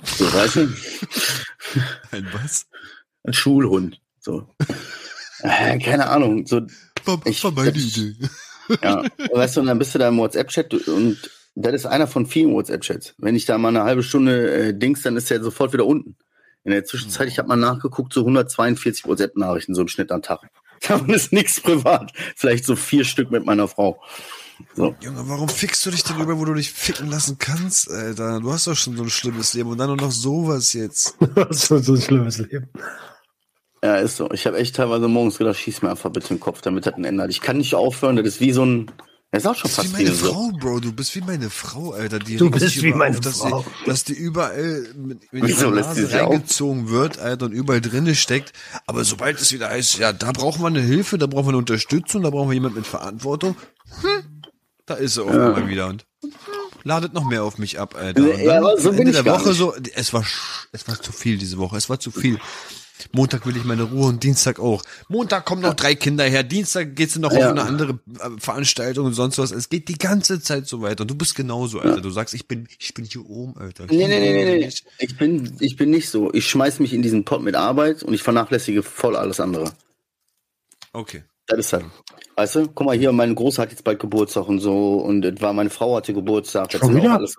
So, 0.02 0.32
weißt 0.32 0.56
du? 0.56 0.60
Ein 2.12 2.28
was? 2.32 2.66
Ein 3.24 3.32
Schulhund. 3.32 4.00
So. 4.20 4.48
Äh, 5.40 5.78
keine 5.78 6.08
Ahnung. 6.08 6.46
So, 6.46 6.62
war, 7.04 7.20
ich, 7.24 7.42
war 7.44 7.52
meine 7.52 7.72
das, 7.72 7.82
Idee. 7.82 8.16
Ja, 8.82 9.02
weißt 9.32 9.56
du, 9.56 9.60
und 9.62 9.66
dann 9.68 9.78
bist 9.78 9.94
du 9.94 9.98
da 9.98 10.08
im 10.08 10.18
WhatsApp-Chat 10.18 10.74
und 10.88 11.30
das 11.54 11.72
ist 11.72 11.86
einer 11.86 12.06
von 12.06 12.26
vielen 12.26 12.52
WhatsApp-Chats. 12.52 13.14
Wenn 13.16 13.34
ich 13.34 13.46
da 13.46 13.56
mal 13.56 13.68
eine 13.68 13.82
halbe 13.82 14.02
Stunde 14.02 14.50
äh, 14.50 14.74
dings, 14.74 15.00
dann 15.00 15.16
ist 15.16 15.30
der 15.30 15.42
sofort 15.42 15.72
wieder 15.72 15.86
unten. 15.86 16.16
In 16.68 16.74
der 16.74 16.84
Zwischenzeit, 16.84 17.28
ich 17.28 17.38
habe 17.38 17.48
mal 17.48 17.56
nachgeguckt, 17.56 18.12
so 18.12 18.20
142 18.20 19.06
WhatsApp-Nachrichten 19.06 19.74
so 19.74 19.80
im 19.80 19.88
Schnitt 19.88 20.12
am 20.12 20.20
Tag. 20.20 20.50
Davon 20.86 21.08
ist 21.08 21.32
nichts 21.32 21.62
privat. 21.62 22.12
Vielleicht 22.36 22.66
so 22.66 22.76
vier 22.76 23.06
Stück 23.06 23.30
mit 23.30 23.46
meiner 23.46 23.68
Frau. 23.68 24.02
So. 24.74 24.94
Junge, 25.00 25.26
warum 25.30 25.48
fickst 25.48 25.86
du 25.86 25.90
dich 25.90 26.04
denn 26.04 26.20
über, 26.20 26.38
wo 26.38 26.44
du 26.44 26.52
dich 26.52 26.70
ficken 26.70 27.08
lassen 27.08 27.38
kannst, 27.38 27.90
Alter? 27.90 28.40
Du 28.40 28.52
hast 28.52 28.66
doch 28.66 28.76
schon 28.76 28.98
so 28.98 29.04
ein 29.04 29.08
schlimmes 29.08 29.54
Leben 29.54 29.70
und 29.70 29.78
dann 29.78 29.86
nur 29.86 29.96
noch 29.96 30.10
sowas 30.10 30.74
jetzt. 30.74 31.16
Du 31.20 31.48
hast 31.48 31.68
schon 31.68 31.82
so 31.82 31.94
ein 31.94 32.02
schlimmes 32.02 32.36
Leben. 32.36 32.68
Ja, 33.82 33.96
ist 33.96 34.18
so. 34.18 34.30
Ich 34.32 34.46
habe 34.46 34.58
echt 34.58 34.76
teilweise 34.76 35.08
morgens 35.08 35.38
gedacht, 35.38 35.56
schieß 35.56 35.80
mir 35.80 35.88
einfach 35.88 36.10
bitte 36.10 36.28
den 36.28 36.40
Kopf, 36.40 36.60
damit 36.60 36.84
das 36.84 36.92
ein 36.96 37.04
Ende 37.06 37.22
hat. 37.22 37.30
Ich 37.30 37.40
kann 37.40 37.56
nicht 37.56 37.74
aufhören, 37.76 38.16
das 38.16 38.26
ist 38.26 38.40
wie 38.40 38.52
so 38.52 38.66
ein. 38.66 38.92
Das 39.30 39.42
ist 39.42 39.46
auch 39.46 39.54
schon 39.54 39.70
du 39.70 39.76
bist 39.76 39.76
fast 39.76 39.88
wie 39.98 40.04
meine 40.04 40.14
so. 40.14 40.32
Frau, 40.32 40.50
Bro. 40.58 40.80
Du 40.80 40.92
bist 40.92 41.14
wie 41.14 41.20
meine 41.20 41.50
Frau, 41.50 41.92
Alter. 41.92 42.18
Die 42.18 42.36
Du 42.36 42.50
bist 42.50 42.82
wie 42.82 42.92
meine 42.94 43.16
auf, 43.16 43.20
dass 43.20 43.38
Frau. 43.40 43.62
Die, 43.82 43.86
dass 43.86 44.04
die 44.04 44.14
überall 44.14 44.86
mit, 44.96 45.30
mit 45.32 45.44
Wieso 45.46 45.66
ihrer 45.66 45.74
lässt 45.74 45.94
sie 45.96 46.00
Nase 46.02 46.12
sich 46.12 46.20
auf? 46.22 46.32
reingezogen 46.32 46.88
wird, 46.88 47.18
Alter, 47.18 47.46
und 47.46 47.52
überall 47.52 47.82
drinne 47.82 48.14
steckt. 48.14 48.52
Aber 48.86 49.04
sobald 49.04 49.38
es 49.38 49.52
wieder 49.52 49.68
heißt, 49.68 49.98
ja, 49.98 50.14
da 50.14 50.32
brauchen 50.32 50.62
wir 50.62 50.68
eine 50.68 50.80
Hilfe, 50.80 51.18
da 51.18 51.26
brauchen 51.26 51.44
wir 51.46 51.50
eine 51.50 51.58
Unterstützung, 51.58 52.22
da 52.22 52.30
brauchen 52.30 52.48
wir 52.48 52.54
jemand 52.54 52.76
mit 52.76 52.86
Verantwortung. 52.86 53.54
Hm, 54.00 54.42
da 54.86 54.94
ist 54.94 55.14
sie 55.14 55.22
auch 55.22 55.28
immer 55.28 55.68
wieder 55.68 55.88
und 55.88 56.06
hm, 56.22 56.32
ladet 56.84 57.12
noch 57.12 57.24
mehr 57.24 57.44
auf 57.44 57.58
mich 57.58 57.78
ab, 57.78 57.96
Alter. 57.98 58.22
Und 58.22 58.38
Ja, 58.38 58.54
dann 58.54 58.64
aber 58.64 58.80
so 58.80 58.90
bin 58.90 59.00
Ende 59.00 59.10
ich 59.10 59.16
der 59.16 59.24
gar 59.24 59.40
Woche 59.40 59.50
nicht. 59.50 59.58
so, 59.58 59.74
es 59.94 60.12
war, 60.14 60.22
sch- 60.22 60.68
es 60.72 60.88
war 60.88 60.98
zu 61.02 61.12
viel 61.12 61.36
diese 61.36 61.58
Woche, 61.58 61.76
es 61.76 61.90
war 61.90 62.00
zu 62.00 62.10
viel. 62.10 62.38
Montag 63.12 63.46
will 63.46 63.56
ich 63.56 63.64
meine 63.64 63.84
Ruhe 63.84 64.06
und 64.08 64.22
Dienstag 64.22 64.58
auch. 64.58 64.82
Montag 65.08 65.44
kommen 65.44 65.62
noch 65.62 65.74
drei 65.74 65.94
Kinder 65.94 66.24
her, 66.24 66.42
Dienstag 66.42 66.96
geht's 66.96 67.16
noch 67.18 67.32
Ja. 67.32 67.38
auf 67.46 67.52
eine 67.52 67.62
andere 67.62 67.92
äh, 68.20 68.30
Veranstaltung 68.38 69.06
und 69.06 69.14
sonst 69.14 69.38
was. 69.38 69.50
Es 69.50 69.68
geht 69.68 69.88
die 69.88 69.98
ganze 69.98 70.40
Zeit 70.40 70.66
so 70.66 70.82
weiter. 70.82 71.02
Und 71.02 71.10
du 71.10 71.14
bist 71.14 71.34
genauso, 71.34 71.80
Alter. 71.80 72.00
Du 72.00 72.10
sagst, 72.10 72.34
ich 72.34 72.48
bin, 72.48 72.68
ich 72.78 72.94
bin 72.94 73.04
hier 73.04 73.24
oben, 73.28 73.56
Alter. 73.58 73.86
Nee, 73.88 74.08
nee, 74.08 74.20
nee, 74.20 74.32
nee, 74.44 74.58
nee. 74.60 74.66
Ich- 74.66 74.84
Ich 74.98 75.16
bin, 75.16 75.56
ich 75.60 75.76
bin 75.76 75.90
nicht 75.90 76.08
so. 76.08 76.32
Ich 76.32 76.48
schmeiß 76.48 76.80
mich 76.80 76.92
in 76.92 77.02
diesen 77.02 77.24
Pot 77.24 77.42
mit 77.42 77.54
Arbeit 77.54 78.02
und 78.02 78.14
ich 78.14 78.22
vernachlässige 78.22 78.82
voll 78.82 79.16
alles 79.16 79.40
andere. 79.40 79.72
Okay. 80.92 81.22
Das 81.46 81.58
ist 81.58 81.72
halt. 81.72 81.84
Weißt 82.36 82.54
du, 82.56 82.68
guck 82.68 82.86
mal 82.86 82.96
hier, 82.96 83.10
meine 83.12 83.34
Große 83.34 83.60
hat 83.60 83.70
jetzt 83.70 83.84
bald 83.84 83.98
Geburtstag 84.00 84.48
und 84.48 84.60
so 84.60 84.96
und 84.96 85.40
war 85.40 85.52
meine 85.52 85.70
Frau 85.70 85.96
hatte 85.96 86.12
Geburtstag. 86.12 86.72
Schon 86.72 86.94
wieder? 86.96 87.14
Alles, 87.14 87.36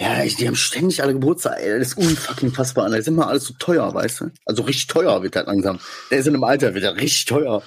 ja, 0.00 0.22
ich, 0.22 0.36
die 0.36 0.46
haben 0.46 0.54
ständig 0.54 1.02
alle 1.02 1.12
Geburtstag. 1.12 1.58
Ey, 1.60 1.76
das 1.78 1.88
ist 1.88 1.98
unfucking 1.98 2.52
fassbar. 2.52 2.88
Das 2.88 3.00
ist 3.00 3.08
immer 3.08 3.26
alles 3.26 3.44
so 3.44 3.54
teuer, 3.58 3.92
weißt 3.92 4.20
du? 4.20 4.30
Also 4.44 4.62
richtig 4.62 4.86
teuer 4.86 5.22
wird 5.24 5.34
halt 5.34 5.48
langsam. 5.48 5.80
Der 6.10 6.18
ist 6.18 6.26
in 6.26 6.34
einem 6.34 6.44
Alter, 6.44 6.72
wird 6.74 6.84
er 6.84 6.96
richtig 6.96 7.24
teuer. 7.24 7.62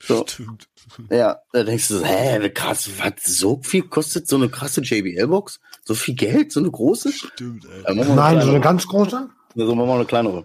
So, 0.00 0.26
Stimmt. 0.28 0.68
ja, 1.10 1.38
da 1.52 1.62
denkst 1.62 1.88
du 1.88 1.98
so, 1.98 2.04
hä, 2.04 2.50
krass, 2.50 2.90
was 2.98 3.38
so 3.38 3.62
viel 3.62 3.82
kostet 3.82 4.28
so 4.28 4.36
eine 4.36 4.50
krasse 4.50 4.82
JBL-Box? 4.82 5.60
So 5.84 5.94
viel 5.94 6.14
Geld, 6.14 6.52
so 6.52 6.60
eine 6.60 6.70
große? 6.70 7.12
Stimmt, 7.12 7.64
wir 7.64 7.94
Nein, 7.94 8.42
so 8.42 8.50
eine 8.50 8.60
ganz 8.60 8.86
große? 8.86 9.30
So, 9.54 9.74
machen 9.74 9.88
wir 9.88 9.94
eine 9.94 10.04
kleinere. 10.04 10.44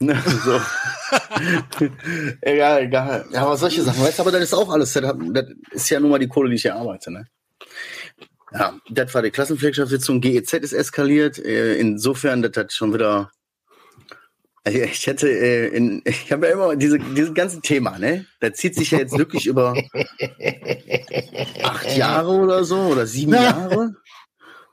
so. 0.00 0.60
egal, 2.42 2.82
egal. 2.82 3.26
Ja, 3.32 3.46
aber 3.46 3.56
solche 3.56 3.82
Sachen, 3.82 4.02
weißt 4.02 4.18
du, 4.18 4.22
aber 4.22 4.32
das 4.32 4.42
ist 4.42 4.54
auch 4.54 4.68
alles, 4.68 4.92
das, 4.92 5.14
das 5.32 5.44
ist 5.70 5.88
ja 5.88 5.98
nun 5.98 6.10
mal 6.10 6.18
die 6.18 6.28
Kohle, 6.28 6.50
die 6.50 6.56
ich 6.56 6.62
hier 6.62 6.76
arbeite, 6.76 7.10
ne? 7.10 7.26
Ja, 8.52 8.78
das 8.88 9.14
war 9.14 9.22
die 9.22 9.30
Klassenpflegschaftssitzung. 9.30 10.20
GEZ 10.20 10.54
ist 10.54 10.72
eskaliert. 10.72 11.38
Äh, 11.38 11.74
Insofern, 11.74 12.42
das 12.42 12.56
hat 12.56 12.72
schon 12.72 12.94
wieder. 12.94 13.30
Also 14.64 14.80
ich 14.80 15.06
hätte, 15.06 15.28
äh, 15.30 15.68
in, 15.68 16.02
ich 16.04 16.32
habe 16.32 16.46
ja 16.46 16.52
immer 16.52 16.76
diese, 16.76 16.98
dieses 16.98 17.34
ganze 17.34 17.60
Thema, 17.60 17.98
ne? 17.98 18.26
Das 18.40 18.54
zieht 18.54 18.74
sich 18.74 18.90
ja 18.90 18.98
jetzt 18.98 19.16
wirklich 19.16 19.46
über 19.46 19.74
acht 21.62 21.96
Jahre 21.96 22.30
oder 22.30 22.64
so 22.64 22.78
oder 22.78 23.06
sieben 23.06 23.34
Jahre. 23.34 23.94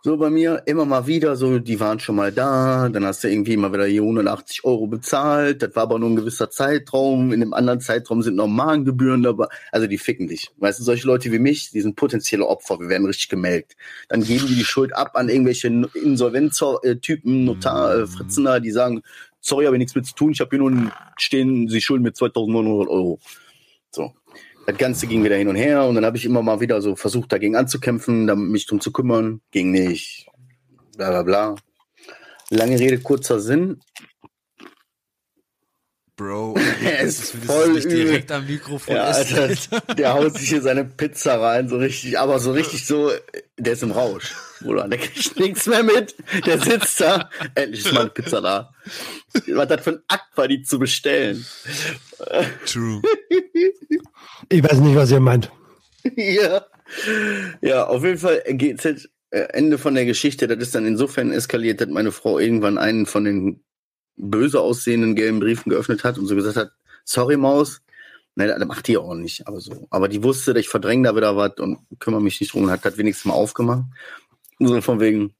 So 0.06 0.18
bei 0.18 0.30
mir 0.30 0.62
immer 0.68 0.86
mal 0.86 1.08
wieder, 1.08 1.36
so 1.36 1.58
die 1.58 1.80
waren 1.80 2.00
schon 2.00 2.16
mal 2.16 2.32
da, 2.32 2.90
dann 2.90 3.06
hast 3.06 3.24
du 3.24 3.28
irgendwie 3.28 3.58
mal 3.58 3.74
wieder 3.74 3.88
hier 3.88 4.04
180 4.04 4.64
Euro 4.64 4.86
bezahlt, 4.86 5.64
das 5.64 5.76
war 5.76 5.82
aber 5.82 5.98
nur 5.98 6.12
ein 6.12 6.16
gewisser 6.16 6.52
Zeitraum, 6.52 7.34
in 7.34 7.40
dem 7.40 7.56
anderen 7.56 7.80
Zeitraum 7.82 8.22
sind 8.22 8.36
noch 8.36 8.46
Magengebühren 8.46 9.24
dabei, 9.24 9.48
also 9.72 9.88
die 9.88 9.98
ficken 9.98 10.28
dich. 10.28 10.52
Weißt 10.58 10.80
du, 10.80 10.84
solche 10.84 11.08
Leute 11.08 11.32
wie 11.32 11.40
mich, 11.40 11.72
die 11.72 11.82
sind 11.82 11.96
potenzielle 11.96 12.46
Opfer, 12.46 12.80
wir 12.80 12.88
werden 12.88 13.08
richtig 13.08 13.30
gemelkt. 13.30 13.76
Dann 14.08 14.22
geben 14.22 14.46
die 14.46 14.54
die 14.54 14.64
Schuld 14.64 14.96
ab 14.96 15.14
an 15.16 15.28
irgendwelche 15.28 15.70
Insolvenztypen, 15.70 17.44
Notar, 17.44 17.98
äh, 17.98 18.06
Fritzen 18.06 18.44
da, 18.44 18.60
die 18.60 18.70
sagen, 18.70 19.02
sorry, 19.42 19.66
habe 19.66 19.76
ich 19.76 19.80
nichts 19.80 19.96
mit 19.96 20.06
zu 20.06 20.14
tun, 20.14 20.34
ich 20.34 20.40
habe 20.40 20.52
hier 20.52 20.60
nur 20.60 20.92
stehen, 21.18 21.68
sie 21.68 21.82
schulden 21.82 22.04
mir 22.04 22.14
2900 22.14 22.90
Euro. 22.90 23.20
Das 24.66 24.78
Ganze 24.78 25.06
ging 25.08 25.24
wieder 25.24 25.36
hin 25.36 25.48
und 25.48 25.56
her 25.56 25.84
und 25.86 25.96
dann 25.96 26.06
habe 26.06 26.18
ich 26.18 26.26
immer 26.26 26.42
mal 26.42 26.60
wieder 26.60 26.82
so 26.82 26.96
versucht, 26.96 27.32
dagegen 27.32 27.56
anzukämpfen, 27.56 28.26
mich 28.52 28.66
drum 28.66 28.82
zu 28.82 28.92
kümmern. 28.92 29.42
Ging 29.52 29.72
nicht. 29.72 30.28
Bla 30.98 31.10
bla 31.10 31.24
bla. 31.24 31.56
Lange 32.50 32.80
Rede, 32.80 33.00
kurzer 33.00 33.40
Sinn. 33.40 33.80
Bro, 36.18 36.56
Er 36.84 37.02
ist 37.02 37.36
ist 37.36 37.46
voll 37.46 37.76
das 37.76 37.84
übel. 37.86 38.06
direkt 38.06 38.32
am 38.32 38.46
Mikrofon 38.48 38.96
Ja, 38.96 39.10
ist, 39.12 39.34
Alter, 39.34 39.94
der 39.96 40.14
haut 40.14 40.38
sich 40.38 40.48
hier 40.50 40.62
seine 40.62 40.86
Pizza 40.86 41.42
rein, 41.42 41.68
so 41.68 41.78
richtig, 41.78 42.18
aber 42.18 42.40
so 42.40 42.54
richtig 42.54 42.86
so, 42.86 43.12
der 43.58 43.74
ist 43.74 43.84
im 43.84 43.92
Rausch. 43.92 44.34
Bruder, 44.62 44.88
der 44.88 44.98
kriegt 44.98 45.38
nichts 45.38 45.66
mehr 45.68 45.84
mit. 45.84 46.16
Der 46.46 46.60
sitzt 46.60 47.02
da. 47.02 47.30
Endlich 47.54 47.86
ist 47.86 47.94
meine 47.94 48.10
Pizza 48.10 48.40
da. 48.42 48.74
Was 49.48 49.68
das 49.68 49.84
für 49.84 49.90
ein 49.92 50.04
Akt 50.08 50.38
war, 50.38 50.48
die 50.48 50.64
zu 50.64 50.80
bestellen. 50.80 51.46
True. 52.66 53.02
Ich 54.50 54.64
weiß 54.64 54.80
nicht, 54.80 54.96
was 54.96 55.12
ihr 55.12 55.20
meint. 55.20 55.52
ja. 56.16 56.66
Ja, 57.62 57.88
auf 57.88 58.04
jeden 58.04 58.18
Fall 58.18 58.44
GZ, 58.48 59.10
äh, 59.32 59.40
Ende 59.54 59.78
von 59.78 59.96
der 59.96 60.06
Geschichte, 60.06 60.48
das 60.48 60.60
ist 60.60 60.76
dann 60.76 60.86
insofern 60.86 61.32
eskaliert, 61.32 61.82
dass 61.82 61.90
meine 61.90 62.12
Frau 62.12 62.40
irgendwann 62.40 62.78
einen 62.78 63.06
von 63.06 63.24
den 63.24 63.64
böse 64.18 64.62
aussehenden 64.62 65.16
gelben 65.16 65.40
Briefen 65.40 65.70
geöffnet 65.70 66.04
hat 66.04 66.18
und 66.18 66.28
so 66.28 66.36
gesagt 66.36 66.58
hat, 66.58 66.72
sorry 67.04 67.38
Maus, 67.38 67.82
ne, 68.36 68.48
das 68.48 68.66
macht 68.66 68.88
die 68.88 68.98
auch 68.98 69.14
nicht, 69.16 69.48
aber 69.48 69.60
so. 69.60 69.88
Aber 69.90 70.08
die 70.08 70.24
wusste, 70.24 70.54
dass 70.54 70.62
ich 70.62 70.70
verdränge 70.70 71.08
da 71.10 71.16
wieder 71.16 71.36
was 71.36 71.58
und 71.58 71.80
kümmere 72.00 72.22
mich 72.22 72.40
nicht 72.40 72.54
drum 72.54 72.64
und 72.64 72.72
hat 72.72 72.86
das 72.86 72.98
wenigstens 72.98 73.26
mal 73.26 73.34
aufgemacht. 73.34 73.84
So 74.60 74.80
von 74.82 75.00
wegen, 75.00 75.36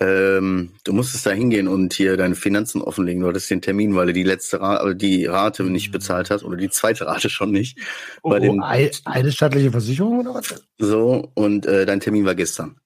ähm, 0.00 0.70
du 0.84 0.92
musstest 0.94 1.26
da 1.26 1.30
hingehen 1.30 1.68
und 1.68 1.92
hier 1.92 2.16
deine 2.16 2.34
Finanzen 2.34 2.80
offenlegen. 2.80 3.22
Du 3.22 3.28
hattest 3.28 3.50
den 3.50 3.60
Termin, 3.60 3.94
weil 3.94 4.06
du 4.06 4.12
die 4.14 4.22
letzte 4.22 4.60
Rate, 4.60 4.80
also 4.80 4.94
die 4.94 5.26
Rate 5.26 5.62
nicht 5.64 5.92
bezahlt 5.92 6.30
hast 6.30 6.42
oder 6.42 6.56
die 6.56 6.70
zweite 6.70 7.06
Rate 7.06 7.28
schon 7.28 7.50
nicht. 7.52 7.78
Oh, 8.22 8.30
Bei 8.30 8.40
dem- 8.40 8.62
ei- 8.62 8.90
eine 9.04 9.30
staatliche 9.30 9.70
Versicherung 9.70 10.20
oder 10.20 10.34
was? 10.34 10.54
So, 10.78 11.30
und 11.34 11.66
äh, 11.66 11.84
dein 11.86 12.00
Termin 12.00 12.24
war 12.24 12.34
gestern. 12.34 12.80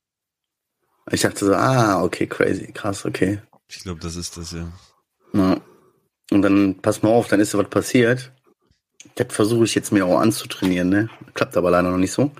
Ich 1.10 1.20
dachte 1.20 1.44
so, 1.44 1.54
ah, 1.54 2.02
okay, 2.02 2.26
crazy, 2.26 2.72
krass, 2.72 3.04
okay. 3.04 3.40
Ich 3.68 3.80
glaube, 3.80 4.00
das 4.00 4.16
ist 4.16 4.36
das, 4.36 4.52
ja. 4.52 4.66
Ja. 5.32 5.60
Und 6.30 6.42
dann, 6.42 6.76
pass 6.80 7.02
mal 7.02 7.10
auf, 7.10 7.28
dann 7.28 7.40
ist 7.40 7.52
ja 7.52 7.58
was 7.60 7.68
passiert. 7.68 8.32
Das 9.14 9.26
versuche 9.30 9.64
ich 9.64 9.74
jetzt 9.74 9.92
mir 9.92 10.06
auch 10.06 10.18
anzutrainieren, 10.18 10.88
ne? 10.88 11.10
Klappt 11.34 11.56
aber 11.56 11.70
leider 11.70 11.90
noch 11.90 11.98
nicht 11.98 12.12
so. 12.12 12.32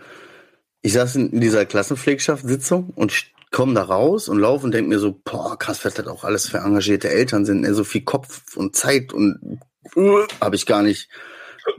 Ich 0.83 0.95
saß 0.95 1.17
in 1.17 1.41
dieser 1.41 1.65
Klassenpflegschaftssitzung 1.67 2.91
und 2.95 3.13
komme 3.55 3.75
da 3.75 3.85
raus 3.85 4.29
und 4.29 4.41
laufe 4.41 4.67
und 4.67 4.73
denke 4.73 4.89
mir 4.89 4.99
so, 4.99 5.21
boah, 5.25 5.57
krass, 5.57 5.85
was 5.85 5.95
das 5.95 6.09
auch 6.09 6.25
alles 6.25 6.49
für 6.49 6.59
engagierte 6.59 7.09
Eltern 7.09 7.45
sind, 7.45 7.61
ne? 7.61 7.73
so 7.73 7.85
viel 7.85 8.03
Kopf 8.03 8.57
und 8.57 8.75
Zeit 8.75 9.13
und 9.13 9.61
uh, 9.95 10.27
habe 10.41 10.57
ich 10.57 10.67
gar 10.67 10.83
nicht, 10.83 11.09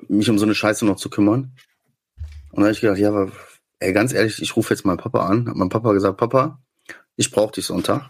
mich 0.07 0.29
um 0.29 0.39
so 0.39 0.45
eine 0.45 0.55
Scheiße 0.55 0.85
noch 0.85 0.95
zu 0.95 1.09
kümmern. 1.09 1.51
Und 2.51 2.61
da 2.61 2.61
habe 2.61 2.71
ich 2.71 2.79
gedacht, 2.79 2.97
ja, 2.97 3.09
aber 3.09 3.29
ey, 3.79 3.91
ganz 3.91 4.13
ehrlich, 4.13 4.41
ich 4.41 4.55
rufe 4.55 4.73
jetzt 4.73 4.85
meinen 4.85 4.97
Papa 4.97 5.25
an. 5.25 5.49
Hat 5.49 5.55
mein 5.57 5.67
Papa 5.67 5.91
gesagt, 5.91 6.15
Papa, 6.15 6.59
ich 7.17 7.29
brauche 7.29 7.51
dich 7.51 7.65
Sonntag. 7.65 8.09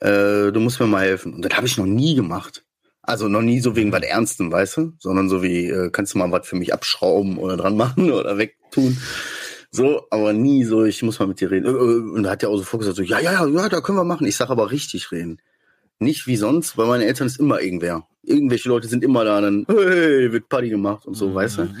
Äh, 0.00 0.50
du 0.50 0.60
musst 0.60 0.80
mir 0.80 0.86
mal 0.86 1.04
helfen. 1.04 1.34
Und 1.34 1.44
das 1.44 1.54
habe 1.54 1.66
ich 1.66 1.76
noch 1.76 1.84
nie 1.84 2.14
gemacht. 2.14 2.64
Also 3.02 3.28
noch 3.28 3.42
nie 3.42 3.60
so 3.60 3.76
wegen 3.76 3.92
was 3.92 4.02
Ernstem, 4.04 4.50
weißt 4.50 4.78
du? 4.78 4.92
Sondern 4.98 5.28
so 5.28 5.42
wie, 5.42 5.66
äh, 5.66 5.90
kannst 5.90 6.14
du 6.14 6.18
mal 6.18 6.32
was 6.32 6.48
für 6.48 6.56
mich 6.56 6.72
abschrauben 6.72 7.36
oder 7.36 7.58
dran 7.58 7.76
machen 7.76 8.10
oder 8.10 8.38
wegtun. 8.38 8.96
So, 9.76 10.06
aber 10.10 10.32
nie 10.32 10.64
so, 10.64 10.84
ich 10.84 11.02
muss 11.02 11.18
mal 11.18 11.28
mit 11.28 11.38
dir 11.38 11.50
reden. 11.50 11.66
Äh, 11.66 11.70
äh, 11.70 12.14
und 12.16 12.22
da 12.22 12.30
hat 12.30 12.42
er 12.42 12.48
auch 12.48 12.56
sofort 12.56 12.80
gesagt, 12.80 12.96
so, 12.96 13.02
ja, 13.02 13.20
ja, 13.20 13.46
ja, 13.46 13.68
da 13.68 13.80
können 13.82 13.98
wir 13.98 14.04
machen. 14.04 14.26
Ich 14.26 14.36
sag 14.36 14.48
aber 14.48 14.70
richtig 14.70 15.12
reden. 15.12 15.38
Nicht 15.98 16.26
wie 16.26 16.36
sonst, 16.36 16.78
weil 16.78 16.86
meine 16.86 17.04
Eltern 17.04 17.26
ist 17.26 17.38
immer 17.38 17.60
irgendwer. 17.60 18.06
Irgendwelche 18.22 18.70
Leute 18.70 18.88
sind 18.88 19.04
immer 19.04 19.24
da, 19.24 19.40
dann, 19.40 19.66
hey, 19.68 20.32
wird 20.32 20.48
Party 20.48 20.70
gemacht 20.70 21.06
und 21.06 21.14
so, 21.14 21.28
mhm. 21.28 21.34
weißt 21.34 21.58
du? 21.58 21.74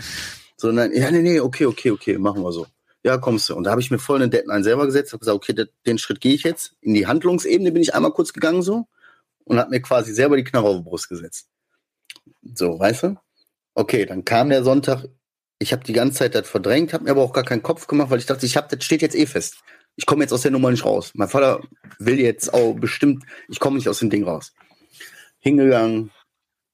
Sondern, 0.58 0.92
ja, 0.92 1.10
nee, 1.10 1.22
nee, 1.22 1.40
okay, 1.40 1.64
okay, 1.64 1.90
okay, 1.90 2.18
machen 2.18 2.42
wir 2.42 2.52
so. 2.52 2.66
Ja, 3.02 3.16
kommst 3.16 3.48
du. 3.48 3.54
Und 3.54 3.64
da 3.64 3.70
habe 3.70 3.80
ich 3.80 3.90
mir 3.90 3.98
voll 3.98 4.20
einen 4.20 4.30
Deadline 4.30 4.62
selber 4.62 4.84
gesetzt, 4.84 5.12
habe 5.12 5.20
gesagt, 5.20 5.36
okay, 5.36 5.66
den 5.86 5.98
Schritt 5.98 6.20
gehe 6.20 6.34
ich 6.34 6.42
jetzt. 6.42 6.74
In 6.82 6.92
die 6.92 7.06
Handlungsebene 7.06 7.72
bin 7.72 7.80
ich 7.80 7.94
einmal 7.94 8.12
kurz 8.12 8.32
gegangen 8.32 8.62
so 8.62 8.86
und 9.44 9.58
habe 9.58 9.70
mir 9.70 9.80
quasi 9.80 10.12
selber 10.12 10.36
die 10.36 10.44
Knarre 10.44 10.66
auf 10.66 10.76
die 10.76 10.82
Brust 10.82 11.08
gesetzt. 11.08 11.48
So, 12.54 12.78
weißt 12.78 13.04
du? 13.04 13.16
Okay, 13.74 14.04
dann 14.04 14.24
kam 14.24 14.50
der 14.50 14.64
Sonntag. 14.64 15.06
Ich 15.58 15.72
habe 15.72 15.84
die 15.84 15.92
ganze 15.92 16.18
Zeit 16.18 16.34
das 16.34 16.48
verdrängt, 16.48 16.92
habe 16.92 17.04
mir 17.04 17.10
aber 17.10 17.22
auch 17.22 17.32
gar 17.32 17.44
keinen 17.44 17.62
Kopf 17.62 17.86
gemacht, 17.86 18.10
weil 18.10 18.18
ich 18.18 18.26
dachte, 18.26 18.44
ich 18.44 18.56
habe, 18.56 18.74
das 18.74 18.84
steht 18.84 19.02
jetzt 19.02 19.16
eh 19.16 19.26
fest. 19.26 19.58
Ich 19.96 20.04
komme 20.04 20.22
jetzt 20.22 20.32
aus 20.32 20.42
der 20.42 20.50
Nummer 20.50 20.70
nicht 20.70 20.84
raus. 20.84 21.12
Mein 21.14 21.28
Vater 21.28 21.62
will 21.98 22.20
jetzt 22.20 22.52
auch 22.52 22.74
bestimmt, 22.74 23.24
ich 23.48 23.58
komme 23.58 23.76
nicht 23.76 23.88
aus 23.88 24.00
dem 24.00 24.10
Ding 24.10 24.24
raus. 24.24 24.52
Hingegangen, 25.38 26.10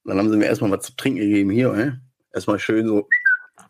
dann 0.04 0.18
haben 0.18 0.30
sie 0.30 0.36
mir 0.36 0.46
erstmal 0.46 0.72
was 0.72 0.86
zu 0.86 0.96
trinken 0.96 1.20
gegeben 1.20 1.50
hier, 1.50 1.72
ne? 1.72 2.00
Erstmal 2.32 2.58
schön 2.58 2.88
so 2.88 3.08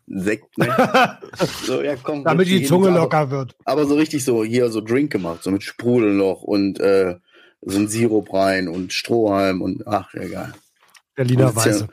Sekt, 0.07 0.57
ne? 0.57 0.67
so, 1.65 1.81
ja, 1.81 1.95
komm, 1.95 2.23
Damit 2.23 2.47
die 2.47 2.63
Zunge 2.63 2.89
locker 2.89 3.17
aber, 3.17 3.31
wird. 3.31 3.55
Aber 3.65 3.85
so 3.85 3.95
richtig 3.95 4.25
so, 4.25 4.43
hier 4.43 4.69
so 4.69 4.81
Drink 4.81 5.11
gemacht, 5.11 5.43
so 5.43 5.51
mit 5.51 5.63
Sprudel 5.63 6.13
noch 6.13 6.41
und 6.41 6.79
äh, 6.79 7.15
so 7.61 7.79
ein 7.79 7.87
Sirup 7.87 8.33
rein 8.33 8.67
und 8.67 8.91
Strohhalm 8.91 9.61
und 9.61 9.87
ach, 9.87 10.13
egal. 10.13 10.53
Berliner 11.15 11.55
Weiße. 11.55 11.87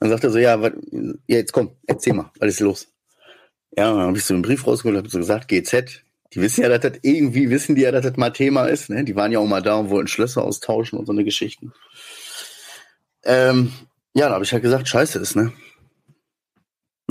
Dann 0.00 0.10
sagt 0.10 0.24
er 0.24 0.30
so, 0.30 0.38
ja, 0.38 0.60
wat, 0.60 0.74
ja, 0.90 1.36
jetzt 1.36 1.52
komm, 1.52 1.76
erzähl 1.86 2.14
mal, 2.14 2.30
was 2.38 2.48
ist 2.48 2.60
los? 2.60 2.88
Ja, 3.76 3.90
dann 3.90 4.00
habe 4.00 4.18
ich 4.18 4.24
so 4.24 4.34
einen 4.34 4.42
Brief 4.42 4.66
rausgeholt, 4.66 4.98
habe 4.98 5.08
so 5.08 5.18
gesagt, 5.18 5.48
GZ, 5.48 6.02
die 6.32 6.40
wissen 6.40 6.62
ja, 6.62 6.68
dass 6.68 6.80
das 6.80 6.98
irgendwie, 7.02 7.50
wissen 7.50 7.74
die 7.74 7.82
ja, 7.82 7.92
dass 7.92 8.04
das 8.04 8.16
mal 8.16 8.30
Thema 8.30 8.66
ist, 8.66 8.90
ne? 8.90 9.04
Die 9.04 9.16
waren 9.16 9.32
ja 9.32 9.38
auch 9.38 9.46
mal 9.46 9.62
da 9.62 9.76
und 9.76 9.90
wollten 9.90 10.08
Schlösser 10.08 10.42
austauschen 10.42 10.98
und 10.98 11.06
so 11.06 11.12
eine 11.12 11.24
Geschichten. 11.24 11.72
Ähm, 13.24 13.72
ja, 14.14 14.28
da 14.28 14.34
habe 14.34 14.44
ich 14.44 14.52
halt 14.52 14.62
gesagt, 14.62 14.88
scheiße 14.88 15.18
ist, 15.18 15.36
ne? 15.36 15.52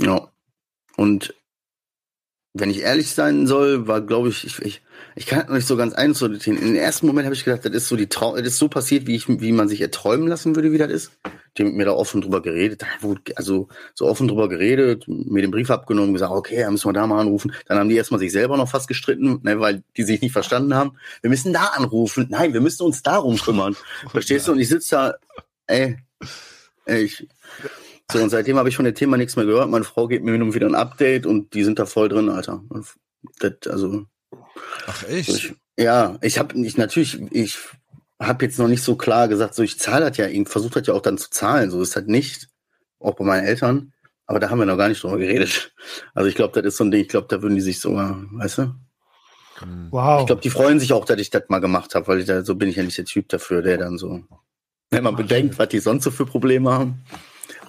Ja. 0.00 0.28
Und 0.96 1.34
wenn 2.54 2.70
ich 2.70 2.80
ehrlich 2.80 3.10
sein 3.12 3.46
soll, 3.46 3.86
war, 3.86 4.00
glaube 4.00 4.28
ich, 4.28 4.44
ich, 4.44 4.58
ich, 4.60 4.82
ich 5.14 5.26
kann 5.26 5.52
nicht 5.52 5.66
so 5.66 5.76
ganz 5.76 5.94
einsortieren. 5.94 6.58
In 6.58 6.66
den 6.66 6.76
ersten 6.76 7.06
Moment 7.06 7.24
habe 7.24 7.34
ich 7.34 7.44
gedacht, 7.44 7.64
das 7.64 7.72
ist 7.72 7.88
so 7.88 7.96
die 7.96 8.08
Trau 8.08 8.36
das 8.36 8.46
ist 8.46 8.58
so 8.58 8.68
passiert, 8.68 9.06
wie 9.06 9.16
ich, 9.16 9.28
wie 9.28 9.52
man 9.52 9.68
sich 9.68 9.80
erträumen 9.80 10.28
lassen 10.28 10.54
würde, 10.54 10.72
wie 10.72 10.78
das 10.78 10.90
ist. 10.90 11.12
Die 11.58 11.64
mit 11.64 11.74
mir 11.74 11.84
da 11.84 11.92
offen 11.92 12.22
drüber 12.22 12.40
geredet, 12.40 12.82
also 13.36 13.68
so 13.94 14.06
offen 14.06 14.26
drüber 14.26 14.48
geredet, 14.48 15.06
mir 15.06 15.42
den 15.42 15.50
Brief 15.50 15.70
abgenommen, 15.70 16.14
gesagt, 16.14 16.32
okay, 16.32 16.60
dann 16.60 16.72
müssen 16.72 16.88
wir 16.88 16.94
da 16.94 17.06
mal 17.06 17.20
anrufen. 17.20 17.52
Dann 17.66 17.78
haben 17.78 17.88
die 17.90 17.96
erstmal 17.96 18.20
sich 18.20 18.32
selber 18.32 18.56
noch 18.56 18.68
fast 18.68 18.88
gestritten, 18.88 19.40
ne, 19.42 19.60
weil 19.60 19.82
die 19.96 20.04
sich 20.04 20.22
nicht 20.22 20.32
verstanden 20.32 20.74
haben. 20.74 20.96
Wir 21.20 21.28
müssen 21.28 21.52
da 21.52 21.66
anrufen. 21.74 22.26
Nein, 22.30 22.54
wir 22.54 22.62
müssen 22.62 22.84
uns 22.84 23.02
darum 23.02 23.36
kümmern. 23.36 23.76
Verstehst 24.10 24.48
du? 24.48 24.52
Und 24.52 24.60
ich 24.60 24.68
sitze 24.68 24.90
da, 24.96 25.14
ey, 25.66 25.98
ey, 26.86 27.02
ich, 27.02 27.28
so, 28.10 28.18
und 28.18 28.30
seitdem 28.30 28.58
habe 28.58 28.68
ich 28.68 28.76
von 28.76 28.84
dem 28.84 28.94
Thema 28.94 29.16
nichts 29.16 29.36
mehr 29.36 29.46
gehört. 29.46 29.70
Meine 29.70 29.84
Frau 29.84 30.06
gibt 30.06 30.24
mir 30.24 30.36
nun 30.36 30.54
wieder 30.54 30.66
ein 30.66 30.74
Update 30.74 31.26
und 31.26 31.54
die 31.54 31.64
sind 31.64 31.78
da 31.78 31.86
voll 31.86 32.08
drin, 32.08 32.28
Alter. 32.28 32.62
Das, 33.38 33.52
also. 33.68 34.06
Ach 34.86 35.08
echt? 35.08 35.28
Ich, 35.28 35.54
ja, 35.78 36.18
ich 36.20 36.38
habe 36.38 36.60
nicht 36.60 36.76
natürlich, 36.76 37.20
ich 37.30 37.58
habe 38.26 38.44
jetzt 38.44 38.58
noch 38.58 38.68
nicht 38.68 38.82
so 38.82 38.96
klar 38.96 39.28
gesagt, 39.28 39.54
so 39.54 39.62
ich 39.62 39.78
zahle 39.78 40.08
das 40.08 40.16
ja, 40.16 40.26
ich 40.26 40.48
versucht 40.48 40.76
hat 40.76 40.86
ja 40.86 40.94
auch 40.94 41.02
dann 41.02 41.18
zu 41.18 41.30
zahlen. 41.30 41.70
So 41.70 41.82
ist 41.82 41.96
halt 41.96 42.08
nicht, 42.08 42.48
auch 42.98 43.14
bei 43.14 43.24
meinen 43.24 43.44
Eltern. 43.44 43.92
Aber 44.26 44.40
da 44.40 44.50
haben 44.50 44.58
wir 44.58 44.66
noch 44.66 44.76
gar 44.76 44.88
nicht 44.88 45.02
drüber 45.02 45.18
geredet. 45.18 45.74
Also 46.14 46.28
ich 46.28 46.34
glaube, 46.34 46.60
das 46.60 46.72
ist 46.72 46.76
so 46.78 46.84
ein 46.84 46.90
Ding, 46.90 47.00
ich 47.00 47.08
glaube, 47.08 47.26
da 47.28 47.42
würden 47.42 47.54
die 47.54 47.60
sich 47.60 47.80
sogar, 47.80 48.22
weißt 48.32 48.58
du? 48.58 48.74
Wow. 49.90 50.20
Ich 50.20 50.26
glaube, 50.26 50.42
die 50.42 50.50
freuen 50.50 50.80
sich 50.80 50.92
auch, 50.92 51.04
dass 51.04 51.18
ich 51.18 51.30
das 51.30 51.44
mal 51.48 51.60
gemacht 51.60 51.94
habe, 51.94 52.06
weil 52.06 52.20
ich 52.20 52.26
da, 52.26 52.44
so 52.44 52.54
bin 52.54 52.68
ich 52.68 52.76
ja 52.76 52.82
nicht 52.82 52.98
der 52.98 53.04
Typ 53.04 53.28
dafür, 53.28 53.62
der 53.62 53.78
dann 53.78 53.98
so, 53.98 54.22
wenn 54.90 55.04
man 55.04 55.16
bedenkt, 55.16 55.58
was 55.58 55.68
die 55.68 55.78
sonst 55.78 56.04
so 56.04 56.10
für 56.10 56.26
Probleme 56.26 56.70
haben. 56.70 57.04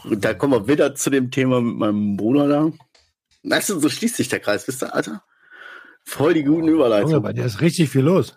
Und 0.04 0.24
da 0.24 0.34
kommen 0.34 0.54
wir 0.54 0.68
wieder 0.68 0.95
zu 0.95 1.10
dem 1.10 1.32
Thema 1.32 1.62
mit 1.62 1.76
meinem 1.76 2.18
Bruder 2.18 2.47
da. 2.47 2.72
Weißt 3.43 3.70
du, 3.70 3.80
so 3.80 3.89
schließt 3.89 4.16
sich 4.16 4.30
der 4.30 4.39
Kreis, 4.39 4.68
wisst 4.68 4.84
ihr, 4.84 4.93
Alter? 4.93 5.24
Voll 6.06 6.34
die 6.34 6.43
guten 6.43 6.68
Überleitungen. 6.68 7.22
Bei 7.22 7.34
dir 7.34 7.45
ist 7.45 7.62
richtig 7.62 7.89
viel 7.89 8.01
los. 8.01 8.36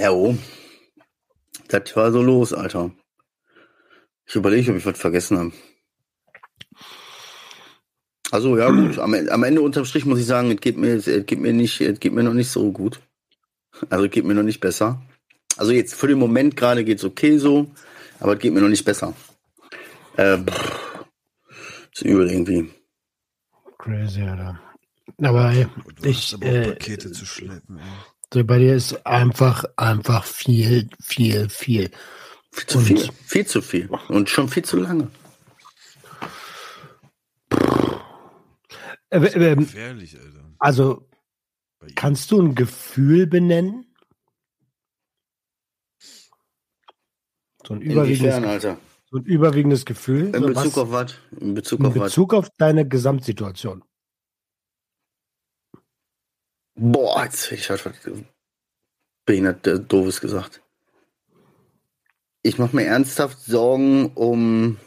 Ja, 0.00 0.10
oh. 0.12 0.36
Das 1.68 1.96
war 1.96 2.12
so 2.12 2.22
los, 2.22 2.52
Alter. 2.52 2.90
Ich 4.26 4.34
überlege, 4.34 4.70
ob 4.70 4.78
ich 4.78 4.86
was 4.86 4.98
vergessen 4.98 5.38
habe. 5.38 5.52
Also 8.30 8.58
ja, 8.58 8.70
gut. 8.70 8.98
Am, 8.98 9.14
am, 9.14 9.42
Ende 9.44 9.60
unterm 9.60 9.84
Strich 9.84 10.04
muss 10.04 10.18
ich 10.18 10.26
sagen, 10.26 10.50
es 10.50 10.60
geht 10.60 10.76
mir, 10.76 10.96
es 10.96 11.04
geht 11.26 11.40
mir 11.40 11.52
nicht, 11.52 11.80
es 11.80 12.00
geht 12.00 12.12
mir 12.12 12.22
noch 12.22 12.34
nicht 12.34 12.50
so 12.50 12.72
gut. 12.72 13.00
Also 13.90 14.04
es 14.04 14.10
geht 14.10 14.24
mir 14.24 14.34
noch 14.34 14.42
nicht 14.42 14.60
besser. 14.60 15.02
Also 15.56 15.72
jetzt 15.72 15.94
für 15.94 16.08
den 16.08 16.18
Moment 16.18 16.56
gerade 16.56 16.84
geht 16.84 16.98
es 16.98 17.04
okay 17.04 17.38
so 17.38 17.70
aber 18.20 18.34
es 18.34 18.38
geht 18.38 18.54
mir 18.54 18.60
noch 18.60 18.68
nicht 18.68 18.84
besser. 18.84 19.14
Äh, 20.16 20.38
pff, 20.38 21.04
ist 21.92 22.02
übel 22.02 22.30
irgendwie. 22.30 22.70
Crazy, 23.78 24.22
Alter. 24.22 24.60
Aber 25.22 25.50
ey, 25.52 25.66
ich. 26.02 26.34
Aber 26.34 26.46
äh, 26.46 26.72
Pakete 26.72 27.12
zu 27.12 27.26
schleppen, 27.26 27.78
ey. 27.78 28.13
So 28.34 28.44
bei 28.44 28.58
dir 28.58 28.74
ist 28.74 29.06
einfach, 29.06 29.64
einfach 29.76 30.24
viel, 30.24 30.88
viel, 31.00 31.48
viel. 31.48 31.92
Viel 32.50 32.66
zu 32.66 32.78
Und, 32.78 32.84
viel. 32.84 33.08
Viel 33.26 33.46
zu 33.46 33.62
viel. 33.62 33.88
Und 34.08 34.28
schon 34.28 34.48
viel 34.48 34.64
zu 34.64 34.76
lange. 34.76 35.08
Äh, 39.10 39.18
äh, 39.18 39.54
Gefährlich, 39.54 40.18
Alter. 40.18 40.50
Also, 40.58 41.08
kannst 41.94 42.32
du 42.32 42.42
ein 42.42 42.56
Gefühl 42.56 43.28
benennen? 43.28 43.86
So 47.64 47.74
ein 47.74 47.82
überwiegendes, 47.82 48.34
Alter? 48.34 48.78
So 49.12 49.18
ein 49.18 49.24
überwiegendes 49.26 49.84
Gefühl. 49.84 50.34
In 50.34 50.42
Bezug 50.42 50.56
was, 50.56 50.78
auf 50.78 50.90
was? 50.90 51.14
In 51.38 51.54
Bezug 51.54 51.78
in 51.78 51.86
auf 51.86 51.94
Bezug 51.94 52.32
was? 52.32 52.38
auf 52.38 52.48
deine 52.58 52.88
Gesamtsituation. 52.88 53.84
Boah, 56.74 57.24
jetzt 57.24 57.46
hätte 57.46 57.54
ich 57.60 57.70
halt 57.70 57.84
was 57.86 57.94
behindert 59.24 59.66
äh, 59.66 59.78
doofes 59.80 60.20
gesagt. 60.20 60.60
Ich 62.42 62.58
mache 62.58 62.76
mir 62.76 62.84
ernsthaft 62.84 63.40
Sorgen 63.40 64.12
um 64.14 64.78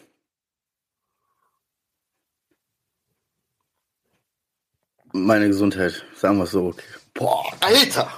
meine 5.12 5.48
Gesundheit. 5.48 6.06
Sagen 6.16 6.38
wir 6.38 6.44
es 6.44 6.52
so. 6.52 6.76
Boah, 7.14 7.52
Alter! 7.62 8.12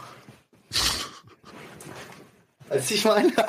Als 2.70 2.92
ich 2.92 3.04
meine, 3.04 3.32
das 3.36 3.46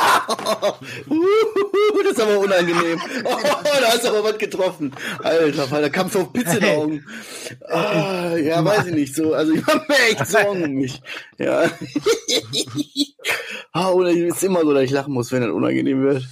ist 2.10 2.20
aber 2.20 2.38
unangenehm. 2.38 2.98
Oh, 3.24 3.36
da 3.80 3.88
hast 3.88 4.04
du 4.04 4.08
aber 4.08 4.24
was 4.24 4.38
getroffen. 4.38 4.92
Alter, 5.22 5.66
da 5.66 5.88
kam 5.88 6.08
so 6.08 6.24
Pizza 6.26 6.54
in 6.54 6.60
den 6.60 6.76
Augen. 6.76 7.06
Oh, 7.68 8.36
ja, 8.36 8.64
weiß 8.64 8.86
ich 8.86 8.94
nicht 8.94 9.14
so. 9.14 9.34
Also 9.34 9.52
ich 9.52 9.64
mache 9.66 9.84
mir 9.88 9.98
echt 10.10 10.26
Sorgen 10.26 10.64
um 10.64 10.72
mich. 10.72 11.00
Ja. 11.38 11.70
ah, 13.72 13.90
oder 13.90 14.10
ist 14.10 14.42
immer 14.42 14.62
so, 14.62 14.72
dass 14.72 14.84
ich 14.84 14.90
lachen 14.90 15.12
muss, 15.12 15.30
wenn 15.32 15.42
das 15.42 15.50
unangenehm 15.50 16.02
wird. 16.02 16.24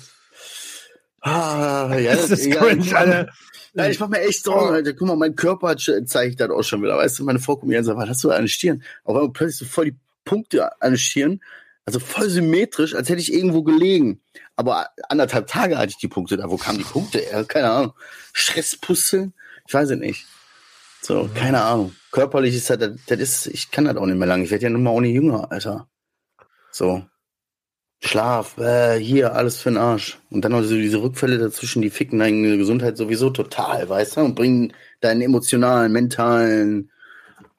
Ah, 1.20 1.94
ja, 1.98 2.14
das, 2.14 2.30
ist 2.30 2.50
cringe, 2.50 2.96
Alter. 2.96 3.28
Nein, 3.74 3.90
ich 3.90 4.00
mache 4.00 4.10
mir 4.10 4.20
echt 4.22 4.44
Sorgen, 4.44 4.74
Alter. 4.74 4.94
Guck 4.94 5.08
mal, 5.08 5.16
mein 5.16 5.36
Körper 5.36 5.76
zeigt 5.76 6.40
das 6.40 6.50
auch 6.50 6.62
schon 6.62 6.82
wieder. 6.82 6.96
Weißt 6.96 7.18
du, 7.18 7.24
meine 7.24 7.38
Frau 7.38 7.56
kommt 7.56 7.68
mir 7.68 7.78
und 7.78 7.84
sagt, 7.84 7.98
was 7.98 8.08
hast 8.08 8.24
du 8.24 8.30
an 8.30 8.42
den 8.42 8.48
Stirn? 8.48 8.82
Auf 9.04 9.14
einmal 9.16 9.32
plötzlich 9.32 9.68
so 9.68 9.72
voll 9.72 9.86
die 9.86 9.96
Punkte 10.24 10.80
an 10.80 10.92
den 10.92 10.98
Stirn. 10.98 11.40
Also 11.88 12.00
voll 12.00 12.28
symmetrisch, 12.28 12.94
als 12.94 13.08
hätte 13.08 13.22
ich 13.22 13.32
irgendwo 13.32 13.62
gelegen. 13.62 14.20
Aber 14.56 14.90
anderthalb 15.08 15.46
Tage 15.46 15.78
hatte 15.78 15.88
ich 15.88 15.96
die 15.96 16.06
Punkte 16.06 16.36
da. 16.36 16.50
Wo 16.50 16.58
kamen 16.58 16.76
die 16.76 16.84
Punkte? 16.84 17.22
Keine 17.48 17.70
Ahnung. 17.70 17.92
Stresspusteln? 18.34 19.32
Ich 19.66 19.72
weiß 19.72 19.88
es 19.88 19.98
nicht. 19.98 20.26
So, 21.00 21.30
keine 21.34 21.62
Ahnung. 21.62 21.94
Körperlich 22.10 22.54
ist 22.54 22.68
das, 22.68 22.78
das 22.78 23.18
ist, 23.18 23.46
ich 23.46 23.70
kann 23.70 23.86
das 23.86 23.96
auch 23.96 24.04
nicht 24.04 24.18
mehr 24.18 24.28
lang. 24.28 24.42
Ich 24.42 24.50
werde 24.50 24.64
ja 24.64 24.68
nun 24.68 24.82
mal 24.82 25.00
nicht 25.00 25.14
jünger, 25.14 25.50
Alter. 25.50 25.88
So. 26.72 27.06
Schlaf, 28.00 28.58
äh, 28.58 28.98
hier, 28.98 29.34
alles 29.34 29.56
für 29.56 29.70
den 29.70 29.78
Arsch. 29.78 30.18
Und 30.28 30.44
dann 30.44 30.52
noch 30.52 30.62
so 30.64 30.74
diese 30.74 31.00
Rückfälle 31.00 31.38
dazwischen, 31.38 31.80
die 31.80 31.88
ficken 31.88 32.18
deine 32.18 32.58
Gesundheit 32.58 32.98
sowieso 32.98 33.30
total, 33.30 33.88
weißt 33.88 34.18
du? 34.18 34.20
Und 34.20 34.34
bringen 34.34 34.74
deinen 35.00 35.22
emotionalen, 35.22 35.90
mentalen 35.90 36.90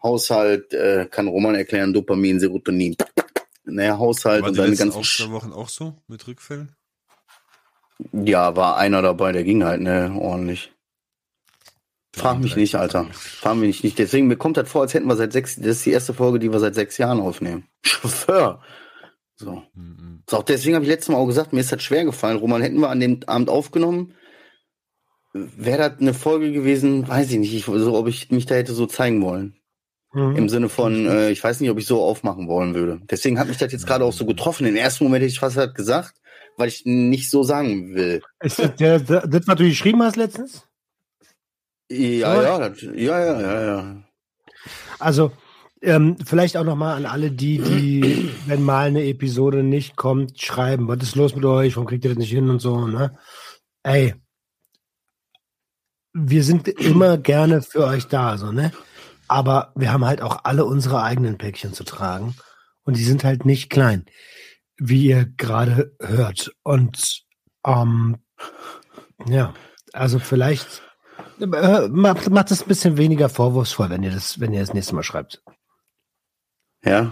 Haushalt, 0.03 0.71
äh, 0.75 1.07
kann 1.09 1.27
Roman 1.27 1.55
erklären, 1.55 1.93
Dopamin, 1.93 2.39
Serotonin, 2.39 2.95
naja, 3.69 3.97
Haushalt 3.97 4.41
war 4.41 4.49
und 4.49 4.57
deine 4.57 4.75
ganzen. 4.75 5.03
Zwei 5.03 5.31
Wochen 5.31 5.53
auch 5.53 5.69
so 5.69 5.95
mit 6.07 6.27
Rückfällen? 6.27 6.75
Ja, 8.13 8.55
war 8.55 8.77
einer 8.77 9.01
dabei, 9.01 9.31
der 9.31 9.43
ging 9.43 9.63
halt, 9.63 9.81
ne, 9.81 10.15
ordentlich. 10.17 10.71
Frag 12.15 12.39
mich 12.39 12.55
nicht, 12.55 12.75
Alter. 12.75 13.05
Frag 13.11 13.55
mich 13.57 13.83
nicht. 13.83 13.99
Deswegen, 13.99 14.27
mir 14.27 14.37
kommt 14.37 14.57
das 14.57 14.69
vor, 14.69 14.81
als 14.81 14.93
hätten 14.93 15.07
wir 15.07 15.15
seit 15.15 15.31
sechs, 15.31 15.55
das 15.55 15.65
ist 15.65 15.85
die 15.85 15.91
erste 15.91 16.13
Folge, 16.13 16.39
die 16.39 16.51
wir 16.51 16.59
seit 16.59 16.75
sechs 16.75 16.97
Jahren 16.97 17.19
aufnehmen. 17.19 17.65
Chauffeur. 17.83 18.61
So. 19.35 19.63
Mhm. 19.73 20.23
so 20.29 20.37
auch 20.37 20.43
deswegen 20.43 20.75
habe 20.75 20.83
ich 20.83 20.91
letztes 20.91 21.09
Mal 21.09 21.17
auch 21.17 21.27
gesagt, 21.27 21.53
mir 21.53 21.61
ist 21.61 21.71
das 21.71 21.81
schwer 21.81 22.03
gefallen. 22.03 22.37
Roman, 22.37 22.61
hätten 22.61 22.79
wir 22.79 22.89
an 22.89 22.99
dem 22.99 23.21
Abend 23.25 23.49
aufgenommen, 23.49 24.15
wäre 25.33 25.89
das 25.89 25.99
eine 25.99 26.13
Folge 26.13 26.51
gewesen, 26.51 27.07
weiß 27.07 27.31
ich 27.31 27.37
nicht, 27.37 27.53
ich, 27.53 27.65
so, 27.65 27.95
ob 27.95 28.07
ich 28.07 28.31
mich 28.31 28.45
da 28.47 28.55
hätte 28.55 28.73
so 28.73 28.85
zeigen 28.85 29.21
wollen. 29.21 29.58
Mhm. 30.13 30.35
Im 30.35 30.49
Sinne 30.49 30.69
von, 30.69 31.05
äh, 31.05 31.29
ich 31.29 31.43
weiß 31.43 31.59
nicht, 31.59 31.69
ob 31.69 31.77
ich 31.77 31.85
so 31.85 32.01
aufmachen 32.01 32.47
wollen 32.47 32.73
würde. 32.73 32.99
Deswegen 33.09 33.39
hat 33.39 33.47
mich 33.47 33.57
das 33.57 33.71
jetzt 33.71 33.85
gerade 33.85 34.05
auch 34.05 34.13
so 34.13 34.25
getroffen. 34.25 34.65
Im 34.65 34.75
ersten 34.75 35.03
Moment 35.03 35.21
hätte 35.21 35.31
ich 35.31 35.39
fast 35.39 35.57
halt 35.57 35.75
gesagt, 35.75 36.15
weil 36.57 36.67
ich 36.67 36.83
nicht 36.85 37.29
so 37.29 37.43
sagen 37.43 37.93
will. 37.93 38.21
Ist 38.41 38.59
das, 38.59 38.75
der, 38.75 38.99
das, 38.99 39.47
was 39.47 39.55
du 39.55 39.63
geschrieben 39.63 40.01
hast 40.01 40.15
letztens? 40.15 40.63
Ja, 41.91 42.41
ja, 42.41 42.69
das, 42.69 42.81
ja, 42.81 42.93
ja, 42.95 43.41
ja, 43.41 43.61
ja. 43.65 44.03
Also, 44.99 45.31
ähm, 45.81 46.17
vielleicht 46.25 46.57
auch 46.57 46.63
nochmal 46.63 46.97
an 46.97 47.05
alle 47.05 47.31
die, 47.31 47.59
die, 47.59 48.29
wenn 48.47 48.63
mal 48.63 48.87
eine 48.87 49.05
Episode 49.05 49.63
nicht 49.63 49.95
kommt, 49.95 50.41
schreiben, 50.41 50.87
was 50.87 51.03
ist 51.03 51.15
los 51.15 51.35
mit 51.35 51.45
euch, 51.45 51.75
warum 51.75 51.87
kriegt 51.87 52.03
ihr 52.03 52.11
das 52.11 52.17
nicht 52.17 52.31
hin 52.31 52.49
und 52.49 52.59
so, 52.59 52.87
ne? 52.87 53.17
Ey, 53.83 54.15
wir 56.13 56.43
sind 56.43 56.67
immer 56.67 57.17
gerne 57.17 57.61
für 57.61 57.85
euch 57.85 58.07
da, 58.07 58.37
so, 58.37 58.51
ne? 58.51 58.71
Aber 59.29 59.71
wir 59.75 59.93
haben 59.93 60.05
halt 60.05 60.21
auch 60.21 60.41
alle 60.43 60.65
unsere 60.65 61.03
eigenen 61.03 61.37
Päckchen 61.37 61.73
zu 61.73 61.83
tragen. 61.83 62.35
Und 62.83 62.97
die 62.97 63.03
sind 63.03 63.23
halt 63.23 63.45
nicht 63.45 63.69
klein, 63.69 64.05
wie 64.77 65.05
ihr 65.05 65.25
gerade 65.37 65.95
hört. 66.01 66.51
Und 66.63 67.23
ähm, 67.65 68.17
ja, 69.27 69.53
also 69.93 70.19
vielleicht 70.19 70.81
äh, 71.39 71.87
macht, 71.89 72.51
es 72.51 72.61
ein 72.61 72.67
bisschen 72.67 72.97
weniger 72.97 73.29
vorwurfsvoll, 73.29 73.89
wenn 73.89 74.03
ihr 74.03 74.11
das, 74.11 74.39
wenn 74.39 74.53
ihr 74.53 74.61
das 74.61 74.73
nächste 74.73 74.95
Mal 74.95 75.03
schreibt. 75.03 75.43
Ja. 76.83 77.11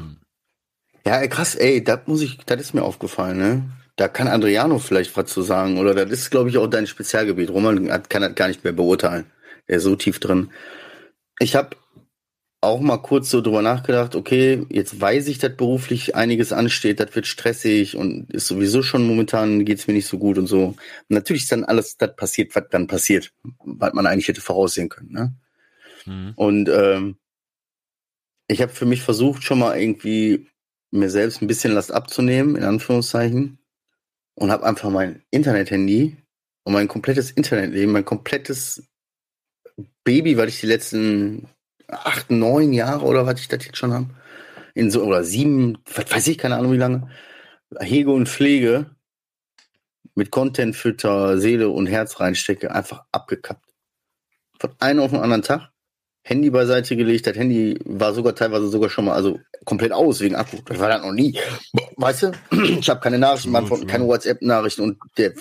Ja, 1.05 1.25
krass, 1.27 1.55
ey, 1.55 1.83
das 1.83 2.01
muss 2.07 2.21
ich, 2.21 2.37
das 2.39 2.59
ist 2.59 2.73
mir 2.73 2.83
aufgefallen, 2.83 3.37
ne? 3.37 3.71
Da 3.95 4.07
kann 4.07 4.27
Adriano 4.27 4.79
vielleicht 4.79 5.15
was 5.15 5.31
zu 5.31 5.41
sagen. 5.41 5.79
Oder 5.79 5.93
das 5.93 6.11
ist, 6.11 6.29
glaube 6.29 6.49
ich, 6.49 6.57
auch 6.57 6.67
dein 6.67 6.85
Spezialgebiet. 6.85 7.49
Roman 7.49 7.87
kann 8.09 8.21
das 8.21 8.35
gar 8.35 8.47
nicht 8.47 8.63
mehr 8.63 8.73
beurteilen. 8.73 9.31
Er 9.65 9.77
ist 9.77 9.83
so 9.83 9.95
tief 9.95 10.19
drin. 10.19 10.51
Ich 11.39 11.55
habe 11.55 11.75
auch 12.67 12.79
mal 12.79 12.97
kurz 12.97 13.29
so 13.29 13.41
drüber 13.41 13.61
nachgedacht, 13.61 14.15
okay, 14.15 14.65
jetzt 14.69 14.99
weiß 14.99 15.27
ich, 15.27 15.39
dass 15.39 15.55
beruflich 15.55 16.15
einiges 16.15 16.53
ansteht, 16.53 16.99
das 16.99 17.15
wird 17.15 17.25
stressig 17.25 17.97
und 17.97 18.31
ist 18.31 18.47
sowieso 18.47 18.83
schon 18.83 19.07
momentan 19.07 19.65
geht's 19.65 19.87
mir 19.87 19.93
nicht 19.93 20.07
so 20.07 20.17
gut 20.17 20.37
und 20.37 20.47
so. 20.47 20.67
Und 20.67 20.77
natürlich 21.09 21.43
ist 21.43 21.51
dann 21.51 21.63
alles 21.63 21.97
das 21.97 22.15
passiert, 22.15 22.55
was 22.55 22.65
dann 22.69 22.87
passiert, 22.87 23.33
was 23.63 23.93
man 23.93 24.05
eigentlich 24.05 24.27
hätte 24.27 24.41
voraussehen 24.41 24.89
können. 24.89 25.11
Ne? 25.11 25.33
Mhm. 26.05 26.33
Und 26.35 26.69
ähm, 26.69 27.17
ich 28.47 28.61
habe 28.61 28.71
für 28.71 28.85
mich 28.85 29.01
versucht, 29.01 29.43
schon 29.43 29.59
mal 29.59 29.79
irgendwie 29.79 30.47
mir 30.91 31.09
selbst 31.09 31.41
ein 31.41 31.47
bisschen 31.47 31.73
Last 31.73 31.91
abzunehmen, 31.91 32.55
in 32.55 32.63
Anführungszeichen, 32.63 33.59
und 34.35 34.51
habe 34.51 34.65
einfach 34.65 34.89
mein 34.89 35.23
Internet-Handy 35.31 36.17
und 36.63 36.73
mein 36.73 36.87
komplettes 36.87 37.31
Internetleben, 37.31 37.91
mein 37.91 38.05
komplettes 38.05 38.83
Baby, 40.03 40.37
weil 40.37 40.49
ich 40.49 40.59
die 40.59 40.67
letzten 40.67 41.47
acht, 41.87 42.29
neun 42.31 42.73
Jahre 42.73 43.05
oder 43.05 43.25
was 43.25 43.39
ich 43.39 43.47
das 43.47 43.65
jetzt 43.65 43.77
schon 43.77 43.93
habe, 43.93 44.09
in 44.73 44.91
so, 44.91 45.03
oder 45.03 45.23
sieben, 45.23 45.77
was 45.93 46.11
weiß 46.11 46.27
ich, 46.27 46.37
keine 46.37 46.57
Ahnung 46.57 46.73
wie 46.73 46.77
lange, 46.77 47.09
hege 47.79 48.11
und 48.11 48.27
pflege, 48.27 48.91
mit 50.15 50.31
Content 50.31 50.75
fütter, 50.75 51.37
Seele 51.37 51.69
und 51.69 51.87
Herz 51.87 52.19
reinstecke, 52.19 52.71
einfach 52.71 53.05
abgekappt. 53.11 53.65
Von 54.59 54.71
einem 54.79 55.01
auf 55.01 55.11
den 55.11 55.19
anderen 55.19 55.43
Tag. 55.43 55.71
Handy 56.27 56.49
beiseite 56.49 56.97
gelegt. 56.97 57.25
Das 57.25 57.37
Handy 57.37 57.79
war 57.85 58.13
sogar 58.13 58.35
teilweise 58.35 58.67
sogar 58.67 58.89
schon 58.89 59.05
mal 59.05 59.13
also 59.13 59.39
komplett 59.63 59.93
aus 59.93 60.19
wegen 60.19 60.35
Akku. 60.35 60.57
Das 60.65 60.77
war 60.77 60.89
das 60.89 61.01
noch 61.01 61.13
nie. 61.13 61.39
Weißt 61.95 62.23
du? 62.23 62.31
Ich 62.79 62.89
habe 62.89 62.99
keine 62.99 63.17
Nachrichten, 63.17 63.53
beantworten, 63.53 63.87
keine 63.87 64.05
WhatsApp-Nachrichten 64.07 64.81
und 64.81 64.97
der 65.17 65.31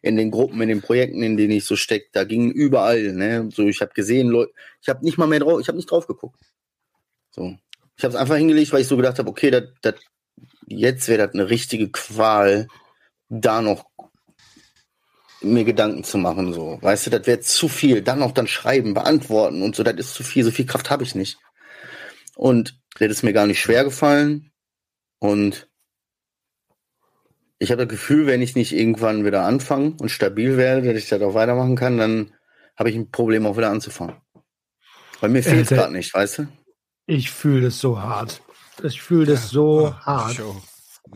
in 0.00 0.16
den 0.16 0.30
Gruppen, 0.30 0.62
in 0.62 0.70
den 0.70 0.80
Projekten, 0.80 1.22
in 1.22 1.36
denen 1.36 1.52
ich 1.52 1.66
so 1.66 1.76
stecke, 1.76 2.06
da 2.12 2.24
ging 2.24 2.50
überall. 2.50 3.12
Ne? 3.12 3.50
So, 3.52 3.68
ich 3.68 3.82
habe 3.82 3.92
gesehen, 3.92 4.28
Leute, 4.28 4.52
ich 4.80 4.88
habe 4.88 5.04
nicht 5.04 5.18
mal 5.18 5.26
mehr 5.26 5.40
drauf, 5.40 5.60
ich 5.60 5.68
habe 5.68 5.76
nicht 5.76 5.90
drauf 5.90 6.06
geguckt. 6.06 6.40
So, 7.30 7.54
ich 7.94 8.04
habe 8.04 8.14
es 8.14 8.20
einfach 8.20 8.36
hingelegt, 8.36 8.72
weil 8.72 8.80
ich 8.80 8.88
so 8.88 8.96
gedacht 8.96 9.18
habe, 9.18 9.28
okay, 9.28 9.50
dat, 9.50 9.74
dat, 9.82 9.96
jetzt 10.66 11.06
wäre 11.08 11.26
das 11.26 11.34
eine 11.34 11.50
richtige 11.50 11.90
Qual, 11.90 12.68
da 13.28 13.60
noch 13.60 13.84
mir 15.44 15.64
Gedanken 15.64 16.04
zu 16.04 16.18
machen, 16.18 16.52
so. 16.52 16.78
Weißt 16.80 17.06
du, 17.06 17.10
das 17.10 17.26
wäre 17.26 17.40
zu 17.40 17.68
viel. 17.68 18.02
Dann 18.02 18.18
noch 18.18 18.32
dann 18.32 18.46
schreiben, 18.46 18.94
beantworten 18.94 19.62
und 19.62 19.76
so, 19.76 19.82
das 19.82 19.94
ist 19.94 20.14
zu 20.14 20.22
viel. 20.22 20.44
So 20.44 20.50
viel 20.50 20.66
Kraft 20.66 20.90
habe 20.90 21.02
ich 21.02 21.14
nicht. 21.14 21.38
Und 22.34 22.80
das 22.98 23.10
ist 23.10 23.22
mir 23.22 23.32
gar 23.32 23.46
nicht 23.46 23.60
schwer 23.60 23.84
gefallen. 23.84 24.50
Und 25.18 25.68
ich 27.58 27.70
habe 27.70 27.86
das 27.86 27.90
Gefühl, 27.90 28.26
wenn 28.26 28.42
ich 28.42 28.56
nicht 28.56 28.72
irgendwann 28.72 29.24
wieder 29.24 29.44
anfange 29.44 29.94
und 30.00 30.10
stabil 30.10 30.56
werde, 30.56 30.86
dass 30.86 31.02
ich 31.02 31.08
das 31.08 31.22
auch 31.22 31.34
weitermachen 31.34 31.76
kann, 31.76 31.96
dann 31.98 32.34
habe 32.76 32.90
ich 32.90 32.96
ein 32.96 33.10
Problem, 33.10 33.46
auch 33.46 33.56
wieder 33.56 33.70
anzufangen. 33.70 34.16
Weil 35.20 35.30
mir 35.30 35.42
fehlt 35.42 35.66
es 35.66 35.72
äh, 35.72 35.76
gerade 35.76 35.92
nicht, 35.92 36.12
weißt 36.12 36.38
du? 36.38 36.48
Ich 37.06 37.30
fühle 37.30 37.62
das 37.62 37.78
so 37.78 38.00
hart. 38.00 38.42
Ich 38.82 39.00
fühle 39.00 39.26
das 39.26 39.44
ja, 39.44 39.48
so 39.48 39.94
hart. 39.94 40.32
Ich 40.32 40.42
auch. 40.42 40.60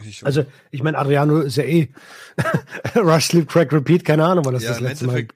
Ich 0.05 0.25
also, 0.25 0.45
ich 0.71 0.83
meine, 0.83 0.99
Adriano 0.99 1.41
ist 1.41 1.57
ja 1.57 1.65
eh 1.65 1.89
Rush, 2.95 3.27
Sleep, 3.27 3.49
Crack, 3.49 3.73
Repeat, 3.73 4.05
keine 4.05 4.25
Ahnung, 4.25 4.45
weil 4.45 4.53
das 4.53 4.63
ja, 4.63 4.71
das 4.71 4.81
letzte 4.81 5.07
Mal. 5.07 5.29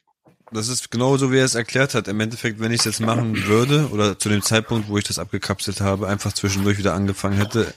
Das 0.53 0.69
ist 0.69 0.91
genau 0.91 1.17
so, 1.17 1.33
wie 1.33 1.39
er 1.39 1.47
es 1.47 1.55
erklärt 1.55 1.95
hat. 1.95 2.09
Im 2.09 2.21
Endeffekt, 2.21 2.61
wenn 2.61 2.73
ich 2.73 2.81
es 2.81 2.85
jetzt 2.85 3.01
machen 3.01 3.47
würde, 3.47 3.89
oder 3.91 4.19
zu 4.19 4.29
dem 4.29 4.43
Zeitpunkt, 4.43 4.89
wo 4.89 4.99
ich 4.99 5.05
das 5.05 5.19
abgekapselt 5.19 5.81
habe, 5.81 6.07
einfach 6.09 6.33
zwischendurch 6.33 6.77
wieder 6.77 6.93
angefangen 6.93 7.39
hätte, 7.39 7.73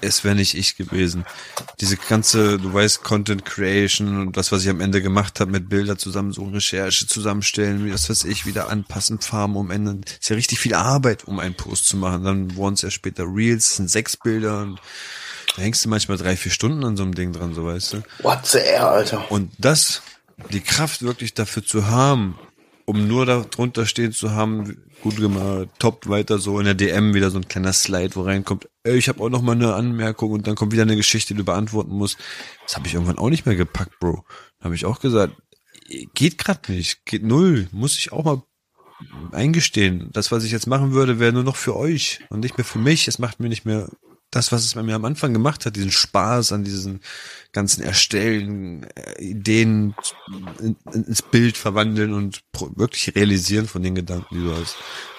es 0.00 0.24
wäre 0.24 0.34
nicht 0.34 0.54
ich 0.54 0.76
gewesen. 0.76 1.24
Diese 1.80 1.96
ganze, 1.96 2.58
du 2.58 2.72
weißt, 2.72 3.02
Content 3.02 3.44
Creation 3.44 4.20
und 4.20 4.36
das, 4.36 4.52
was 4.52 4.62
ich 4.62 4.70
am 4.70 4.80
Ende 4.80 5.02
gemacht 5.02 5.40
habe 5.40 5.50
mit 5.50 5.68
Bilder 5.68 5.98
zusammen, 5.98 6.32
so 6.32 6.44
Recherche 6.44 7.06
zusammenstellen, 7.06 7.90
das 7.90 8.08
weiß 8.08 8.24
ich, 8.24 8.46
wieder 8.46 8.70
anpassen, 8.70 9.20
farmen 9.20 9.56
um 9.56 9.70
Ende. 9.70 10.00
Ist 10.20 10.30
ja 10.30 10.36
richtig 10.36 10.58
viel 10.58 10.74
Arbeit, 10.74 11.24
um 11.24 11.38
einen 11.38 11.54
Post 11.54 11.88
zu 11.88 11.96
machen. 11.96 12.24
Dann 12.24 12.56
wurden 12.56 12.74
es 12.74 12.82
ja 12.82 12.90
später 12.90 13.24
Reels, 13.24 13.76
sind 13.76 13.90
sechs 13.90 14.16
Bilder 14.16 14.62
und 14.62 14.80
da 15.56 15.62
hängst 15.62 15.84
du 15.84 15.88
manchmal 15.88 16.18
drei, 16.18 16.36
vier 16.36 16.52
Stunden 16.52 16.84
an 16.84 16.96
so 16.96 17.02
einem 17.02 17.14
Ding 17.14 17.32
dran, 17.32 17.54
so 17.54 17.64
weißt 17.64 17.94
du. 17.94 18.02
What 18.22 18.46
the 18.46 18.58
air, 18.58 18.88
Alter. 18.88 19.30
Und 19.30 19.52
das, 19.58 20.02
die 20.50 20.60
Kraft 20.60 21.02
wirklich 21.02 21.34
dafür 21.34 21.64
zu 21.64 21.86
haben, 21.86 22.38
um 22.86 23.06
nur 23.06 23.24
da 23.24 23.40
drunter 23.40 23.86
stehen 23.86 24.12
zu 24.12 24.32
haben, 24.32 24.82
gut 25.02 25.16
gemacht, 25.16 25.68
top, 25.78 26.08
weiter 26.08 26.38
so 26.38 26.58
in 26.58 26.64
der 26.64 26.74
DM 26.74 27.14
wieder 27.14 27.30
so 27.30 27.38
ein 27.38 27.48
kleiner 27.48 27.72
Slide, 27.72 28.16
wo 28.16 28.22
reinkommt, 28.22 28.68
ey, 28.82 28.96
ich 28.96 29.08
habe 29.08 29.22
auch 29.22 29.30
noch 29.30 29.42
mal 29.42 29.52
eine 29.52 29.74
Anmerkung 29.74 30.32
und 30.32 30.46
dann 30.46 30.54
kommt 30.54 30.72
wieder 30.72 30.82
eine 30.82 30.96
Geschichte, 30.96 31.34
die 31.34 31.38
du 31.38 31.44
beantworten 31.44 31.92
musst. 31.92 32.18
Das 32.64 32.76
habe 32.76 32.86
ich 32.86 32.94
irgendwann 32.94 33.18
auch 33.18 33.30
nicht 33.30 33.46
mehr 33.46 33.56
gepackt, 33.56 33.98
Bro. 34.00 34.24
Da 34.58 34.64
habe 34.64 34.74
ich 34.74 34.86
auch 34.86 35.00
gesagt, 35.00 35.34
geht 36.14 36.38
grad 36.38 36.68
nicht, 36.68 37.04
geht 37.06 37.22
null, 37.22 37.68
muss 37.70 37.96
ich 37.96 38.12
auch 38.12 38.24
mal 38.24 38.42
eingestehen. 39.32 40.10
Das, 40.12 40.32
was 40.32 40.44
ich 40.44 40.52
jetzt 40.52 40.66
machen 40.66 40.92
würde, 40.92 41.18
wäre 41.18 41.32
nur 41.32 41.42
noch 41.42 41.56
für 41.56 41.76
euch 41.76 42.20
und 42.30 42.40
nicht 42.40 42.56
mehr 42.56 42.64
für 42.64 42.78
mich. 42.78 43.08
Es 43.08 43.18
macht 43.18 43.40
mir 43.40 43.48
nicht 43.48 43.64
mehr 43.64 43.88
das, 44.34 44.52
was 44.52 44.64
es 44.64 44.74
bei 44.74 44.82
mir 44.82 44.94
am 44.94 45.04
Anfang 45.04 45.32
gemacht 45.32 45.66
hat, 45.66 45.76
diesen 45.76 45.90
Spaß 45.90 46.52
an 46.52 46.64
diesen 46.64 47.00
ganzen 47.52 47.82
Erstellen, 47.82 48.84
äh, 48.94 49.22
Ideen 49.22 49.94
ins 50.92 51.22
Bild 51.22 51.56
verwandeln 51.56 52.12
und 52.12 52.42
wirklich 52.74 53.14
realisieren 53.14 53.66
von 53.66 53.82
den 53.82 53.94
Gedanken, 53.94 54.34
die 54.34 54.44
du 54.44 54.54
hast. 54.54 54.76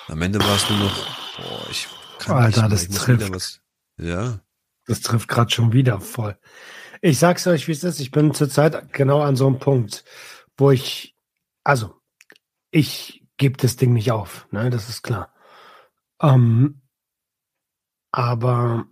Am 0.07 0.21
Ende 0.21 0.39
war 0.39 0.55
es 0.55 0.69
nur 0.69 0.79
noch, 0.79 0.95
boah, 1.37 1.67
ich 1.69 1.87
kann 2.19 2.37
Alter, 2.37 2.69
nicht 2.69 2.89
das 2.89 2.95
trifft. 2.95 3.33
Was, 3.33 3.61
ja. 3.97 4.39
Das 4.85 5.01
trifft 5.01 5.27
gerade 5.27 5.51
schon 5.51 5.73
wieder 5.73 5.99
voll. 5.99 6.37
Ich 7.01 7.19
sag's 7.19 7.47
euch, 7.47 7.67
wie 7.67 7.71
es 7.71 7.83
ist. 7.83 7.99
Ich 7.99 8.11
bin 8.11 8.33
zurzeit 8.33 8.93
genau 8.93 9.21
an 9.21 9.35
so 9.35 9.47
einem 9.47 9.59
Punkt, 9.59 10.03
wo 10.57 10.71
ich, 10.71 11.15
also, 11.63 11.95
ich 12.71 13.23
gebe 13.37 13.57
das 13.57 13.75
Ding 13.75 13.93
nicht 13.93 14.11
auf, 14.11 14.47
ne, 14.51 14.69
das 14.69 14.89
ist 14.89 15.01
klar. 15.01 15.33
Ähm, 16.21 16.81
aber 18.11 18.87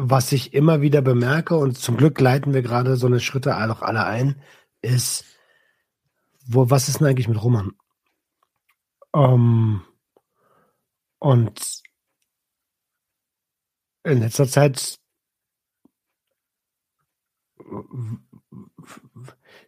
was 0.00 0.30
ich 0.30 0.54
immer 0.54 0.80
wieder 0.80 1.02
bemerke, 1.02 1.56
und 1.56 1.76
zum 1.76 1.96
Glück 1.96 2.20
leiten 2.20 2.54
wir 2.54 2.62
gerade 2.62 2.96
so 2.96 3.08
eine 3.08 3.18
Schritte 3.18 3.56
auch 3.56 3.82
alle 3.82 4.04
ein, 4.06 4.40
ist, 4.80 5.24
wo, 6.46 6.70
was 6.70 6.88
ist 6.88 7.00
denn 7.00 7.08
eigentlich 7.08 7.28
mit 7.28 7.42
Roman? 7.42 7.72
Ähm, 9.14 9.82
und 11.18 11.82
in 14.04 14.20
letzter 14.20 14.46
Zeit 14.46 14.98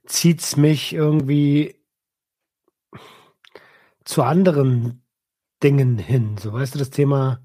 zieht 0.07 0.41
es 0.41 0.57
mich 0.57 0.93
irgendwie 0.93 1.77
zu 4.05 4.23
anderen 4.23 5.05
Dingen 5.63 5.99
hin. 5.99 6.39
So 6.39 6.53
weißt 6.53 6.77
du, 6.77 6.79
das 6.79 6.91
Thema 6.91 7.45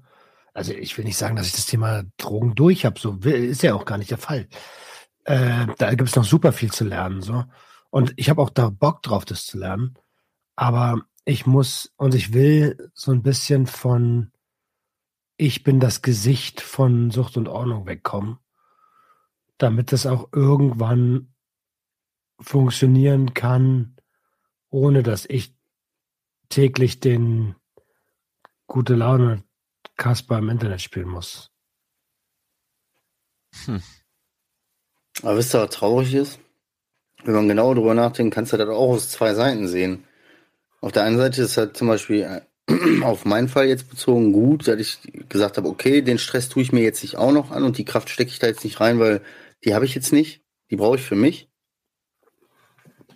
also 0.56 0.72
ich 0.72 0.96
will 0.96 1.04
nicht 1.04 1.18
sagen, 1.18 1.36
dass 1.36 1.46
ich 1.46 1.52
das 1.52 1.66
Thema 1.66 2.04
Drogen 2.16 2.54
durch 2.54 2.86
habe, 2.86 2.98
so 2.98 3.18
ist 3.22 3.62
ja 3.62 3.74
auch 3.74 3.84
gar 3.84 3.98
nicht 3.98 4.10
der 4.10 4.18
Fall. 4.18 4.48
Äh, 5.24 5.66
da 5.76 5.90
gibt 5.94 6.08
es 6.08 6.16
noch 6.16 6.24
super 6.24 6.52
viel 6.52 6.72
zu 6.72 6.84
lernen, 6.84 7.20
so. 7.20 7.44
Und 7.90 8.14
ich 8.16 8.30
habe 8.30 8.40
auch 8.40 8.50
da 8.50 8.70
Bock 8.70 9.02
drauf, 9.02 9.26
das 9.26 9.44
zu 9.44 9.58
lernen. 9.58 9.98
Aber 10.56 11.02
ich 11.26 11.46
muss 11.46 11.92
und 11.96 12.14
ich 12.14 12.32
will 12.32 12.90
so 12.94 13.12
ein 13.12 13.22
bisschen 13.22 13.66
von 13.66 14.32
ich 15.36 15.62
bin 15.62 15.78
das 15.78 16.00
Gesicht 16.00 16.62
von 16.62 17.10
Sucht 17.10 17.36
und 17.36 17.48
Ordnung 17.48 17.86
wegkommen, 17.86 18.38
damit 19.58 19.92
es 19.92 20.06
auch 20.06 20.30
irgendwann 20.32 21.34
funktionieren 22.40 23.34
kann, 23.34 23.96
ohne 24.70 25.02
dass 25.02 25.26
ich 25.26 25.54
täglich 26.48 27.00
den 27.00 27.56
gute 28.66 28.94
Laune 28.94 29.44
Kasper 29.96 30.38
im 30.38 30.48
Internet 30.50 30.82
spielen 30.82 31.08
muss. 31.08 31.50
Hm. 33.64 33.82
Aber 35.22 35.38
wisst 35.38 35.54
ihr, 35.54 35.62
was 35.62 35.70
traurig 35.70 36.14
ist? 36.14 36.38
Wenn 37.24 37.34
man 37.34 37.48
genau 37.48 37.74
darüber 37.74 37.94
nachdenkt, 37.94 38.34
kannst 38.34 38.52
du 38.52 38.56
das 38.56 38.68
auch 38.68 38.90
aus 38.90 39.10
zwei 39.10 39.34
Seiten 39.34 39.66
sehen. 39.66 40.04
Auf 40.80 40.92
der 40.92 41.04
einen 41.04 41.16
Seite 41.16 41.42
ist 41.42 41.56
halt 41.56 41.76
zum 41.76 41.88
Beispiel 41.88 42.22
äh, 42.22 42.42
auf 43.02 43.24
meinen 43.24 43.48
Fall 43.48 43.66
jetzt 43.66 43.88
bezogen 43.88 44.32
gut, 44.32 44.68
dass 44.68 44.78
ich 44.78 44.98
gesagt 45.28 45.56
habe, 45.56 45.68
okay, 45.68 46.02
den 46.02 46.18
Stress 46.18 46.48
tue 46.48 46.62
ich 46.62 46.72
mir 46.72 46.82
jetzt 46.82 47.02
nicht 47.02 47.16
auch 47.16 47.32
noch 47.32 47.50
an 47.50 47.64
und 47.64 47.78
die 47.78 47.84
Kraft 47.84 48.10
stecke 48.10 48.30
ich 48.30 48.38
da 48.38 48.46
jetzt 48.46 48.64
nicht 48.64 48.80
rein, 48.80 48.98
weil 48.98 49.22
die 49.64 49.74
habe 49.74 49.84
ich 49.84 49.94
jetzt 49.94 50.12
nicht. 50.12 50.42
Die 50.70 50.76
brauche 50.76 50.96
ich 50.96 51.02
für 51.02 51.16
mich. 51.16 51.48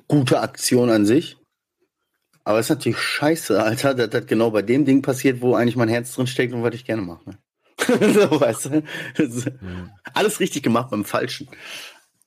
Gute 0.09 0.41
Aktion 0.41 0.91
an 0.91 1.05
sich. 1.05 1.37
Aber 2.45 2.59
es 2.59 2.67
ist 2.67 2.71
natürlich 2.71 2.99
scheiße, 2.99 3.63
Alter, 3.63 3.95
dass 3.95 4.11
das 4.11 4.27
genau 4.27 4.51
bei 4.51 4.63
dem 4.63 4.85
Ding 4.85 5.03
passiert, 5.03 5.41
wo 5.41 5.55
eigentlich 5.55 5.77
mein 5.77 5.89
Herz 5.89 6.15
drin 6.15 6.27
steckt 6.27 6.55
und 6.55 6.63
was 6.63 6.75
ich 6.75 6.85
gerne 6.85 7.03
mache. 7.03 7.31
Ne? 7.31 7.39
so, 8.15 8.41
weißt 8.41 8.67
du? 8.67 8.83
Mhm. 9.61 9.91
Alles 10.15 10.41
richtig 10.41 10.63
gemacht 10.63 10.91
beim 10.91 11.05
Falschen. 11.05 11.49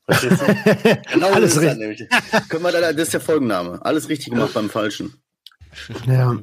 genau 1.13 1.31
Alles 1.31 1.59
richtig. 1.59 1.77
Nämlich. 1.77 2.09
Können 2.49 2.63
wir 2.63 2.71
da, 2.71 2.91
das 2.91 3.03
ist 3.03 3.13
der 3.13 3.21
Folgenname. 3.21 3.83
Alles 3.85 4.09
richtig 4.09 4.33
gemacht 4.33 4.53
beim 4.53 4.69
Falschen. 4.69 5.13
Ja. 6.05 6.37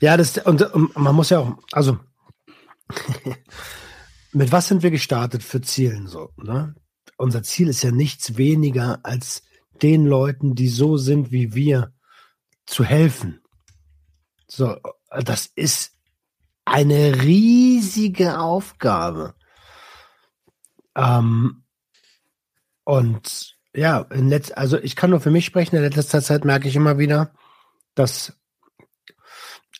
Ja, 0.00 0.16
das, 0.16 0.38
und, 0.38 0.62
und 0.74 0.96
man 0.96 1.14
muss 1.14 1.30
ja 1.30 1.38
auch, 1.38 1.56
also, 1.72 1.98
mit 4.32 4.52
was 4.52 4.68
sind 4.68 4.82
wir 4.82 4.90
gestartet 4.90 5.42
für 5.42 5.60
Zielen 5.60 6.06
so, 6.06 6.30
ne? 6.36 6.74
Unser 7.16 7.44
Ziel 7.44 7.68
ist 7.68 7.82
ja 7.82 7.92
nichts 7.92 8.36
weniger 8.36 8.98
als 9.04 9.42
den 9.82 10.04
Leuten, 10.04 10.54
die 10.54 10.68
so 10.68 10.96
sind 10.96 11.30
wie 11.30 11.54
wir, 11.54 11.93
zu 12.66 12.84
helfen. 12.84 13.40
So, 14.46 14.76
das 15.10 15.46
ist 15.46 15.92
eine 16.64 17.22
riesige 17.22 18.38
Aufgabe. 18.38 19.34
Ähm, 20.96 21.64
und 22.84 23.56
ja, 23.74 24.00
in 24.10 24.28
letz 24.28 24.52
also 24.54 24.78
ich 24.78 24.96
kann 24.96 25.10
nur 25.10 25.20
für 25.20 25.30
mich 25.30 25.44
sprechen. 25.44 25.76
In 25.76 25.82
letzter 25.82 26.22
Zeit 26.22 26.44
merke 26.44 26.68
ich 26.68 26.76
immer 26.76 26.98
wieder, 26.98 27.32
dass, 27.94 28.32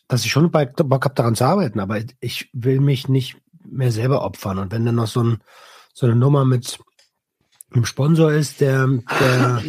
dass 0.07 0.25
ich 0.25 0.31
schon 0.31 0.51
Bock 0.51 1.05
habe, 1.05 1.15
daran 1.15 1.35
zu 1.35 1.45
arbeiten, 1.45 1.79
aber 1.79 2.01
ich 2.19 2.49
will 2.53 2.79
mich 2.79 3.07
nicht 3.07 3.37
mehr 3.63 3.91
selber 3.91 4.23
opfern. 4.23 4.59
Und 4.59 4.71
wenn 4.71 4.85
dann 4.85 4.95
noch 4.95 5.07
so, 5.07 5.23
ein, 5.23 5.41
so 5.93 6.05
eine 6.05 6.15
Nummer 6.15 6.45
mit 6.45 6.79
einem 7.71 7.85
Sponsor 7.85 8.31
ist, 8.31 8.61
der, 8.61 8.87
der, 9.19 9.63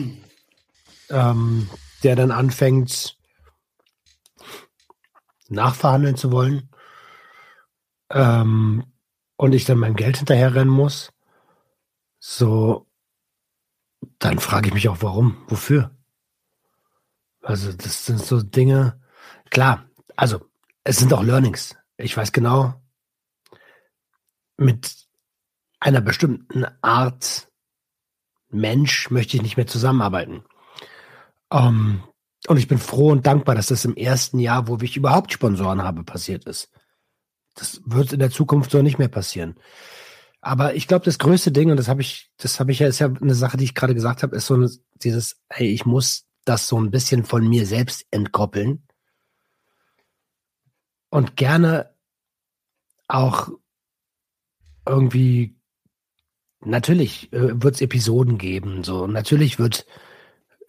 ähm, 1.11 1.71
der 2.03 2.17
dann 2.17 2.31
anfängt, 2.31 3.17
nachverhandeln 5.49 6.17
zu 6.17 6.33
wollen, 6.33 6.69
ähm, 8.11 8.85
und 9.37 9.53
ich 9.53 9.65
dann 9.65 9.79
mein 9.79 9.97
Geld 9.97 10.17
hinterherrennen 10.17 10.73
muss, 10.73 11.13
so, 12.19 12.87
dann 14.19 14.39
frage 14.39 14.69
ich 14.69 14.75
mich 14.75 14.89
auch, 14.89 15.03
warum, 15.03 15.45
wofür. 15.49 15.91
Also, 17.43 17.73
das 17.73 18.07
sind 18.07 18.21
so 18.21 18.43
Dinge, 18.43 19.01
klar, 19.51 19.89
also, 20.17 20.41
es 20.85 20.99
sind 20.99 21.13
auch 21.13 21.23
Learnings. 21.23 21.77
Ich 21.97 22.17
weiß 22.17 22.33
genau, 22.33 22.81
mit 24.57 25.07
einer 25.81 26.01
bestimmten 26.01 26.65
Art 26.81 27.49
Mensch 28.49 29.11
möchte 29.11 29.37
ich 29.37 29.43
nicht 29.43 29.57
mehr 29.57 29.67
zusammenarbeiten. 29.67 30.45
Um, 31.49 31.59
ähm, 31.59 32.03
und 32.49 32.59
ich 32.59 32.69
bin 32.69 32.79
froh 32.79 33.11
und 33.11 33.27
dankbar, 33.27 33.55
dass 33.55 33.69
das 33.69 33.85
im 33.85 33.97
ersten 33.97 34.39
Jahr, 34.39 34.69
wo 34.69 34.79
ich 34.81 34.97
überhaupt 34.97 35.33
Sponsoren 35.33 35.83
habe, 35.83 36.05
passiert 36.05 36.45
ist. 36.45 36.71
Das 37.55 37.81
wird 37.85 38.13
in 38.13 38.21
der 38.21 38.31
Zukunft 38.31 38.71
so 38.71 38.83
nicht 38.83 38.99
mehr 38.99 39.09
passieren. 39.09 39.57
Aber 40.41 40.75
ich 40.75 40.87
glaube, 40.87 41.05
das 41.05 41.19
größte 41.19 41.51
Ding, 41.51 41.71
und 41.71 41.77
das 41.77 41.89
habe 41.89 42.03
ich, 42.03 42.31
das 42.37 42.61
habe 42.61 42.71
ich 42.71 42.79
ja, 42.79 42.87
ist 42.87 43.01
ja 43.01 43.09
eine 43.09 43.35
Sache, 43.35 43.57
die 43.57 43.65
ich 43.65 43.75
gerade 43.75 43.95
gesagt 43.95 44.23
habe, 44.23 44.37
ist 44.37 44.47
so 44.47 44.69
dieses, 44.95 45.41
hey, 45.49 45.69
ich 45.73 45.87
muss 45.87 46.27
das 46.45 46.69
so 46.69 46.79
ein 46.79 46.91
bisschen 46.91 47.25
von 47.25 47.49
mir 47.49 47.67
selbst 47.67 48.07
entkoppeln. 48.11 48.87
Und 51.11 51.37
gerne 51.37 51.95
auch 53.09 53.49
irgendwie, 54.87 55.57
natürlich 56.61 57.33
äh, 57.33 57.61
wird 57.61 57.77
es 57.77 57.81
Episoden 57.81 58.39
geben, 58.39 58.85
so, 58.85 59.07
natürlich 59.07 59.59
wird, 59.59 59.87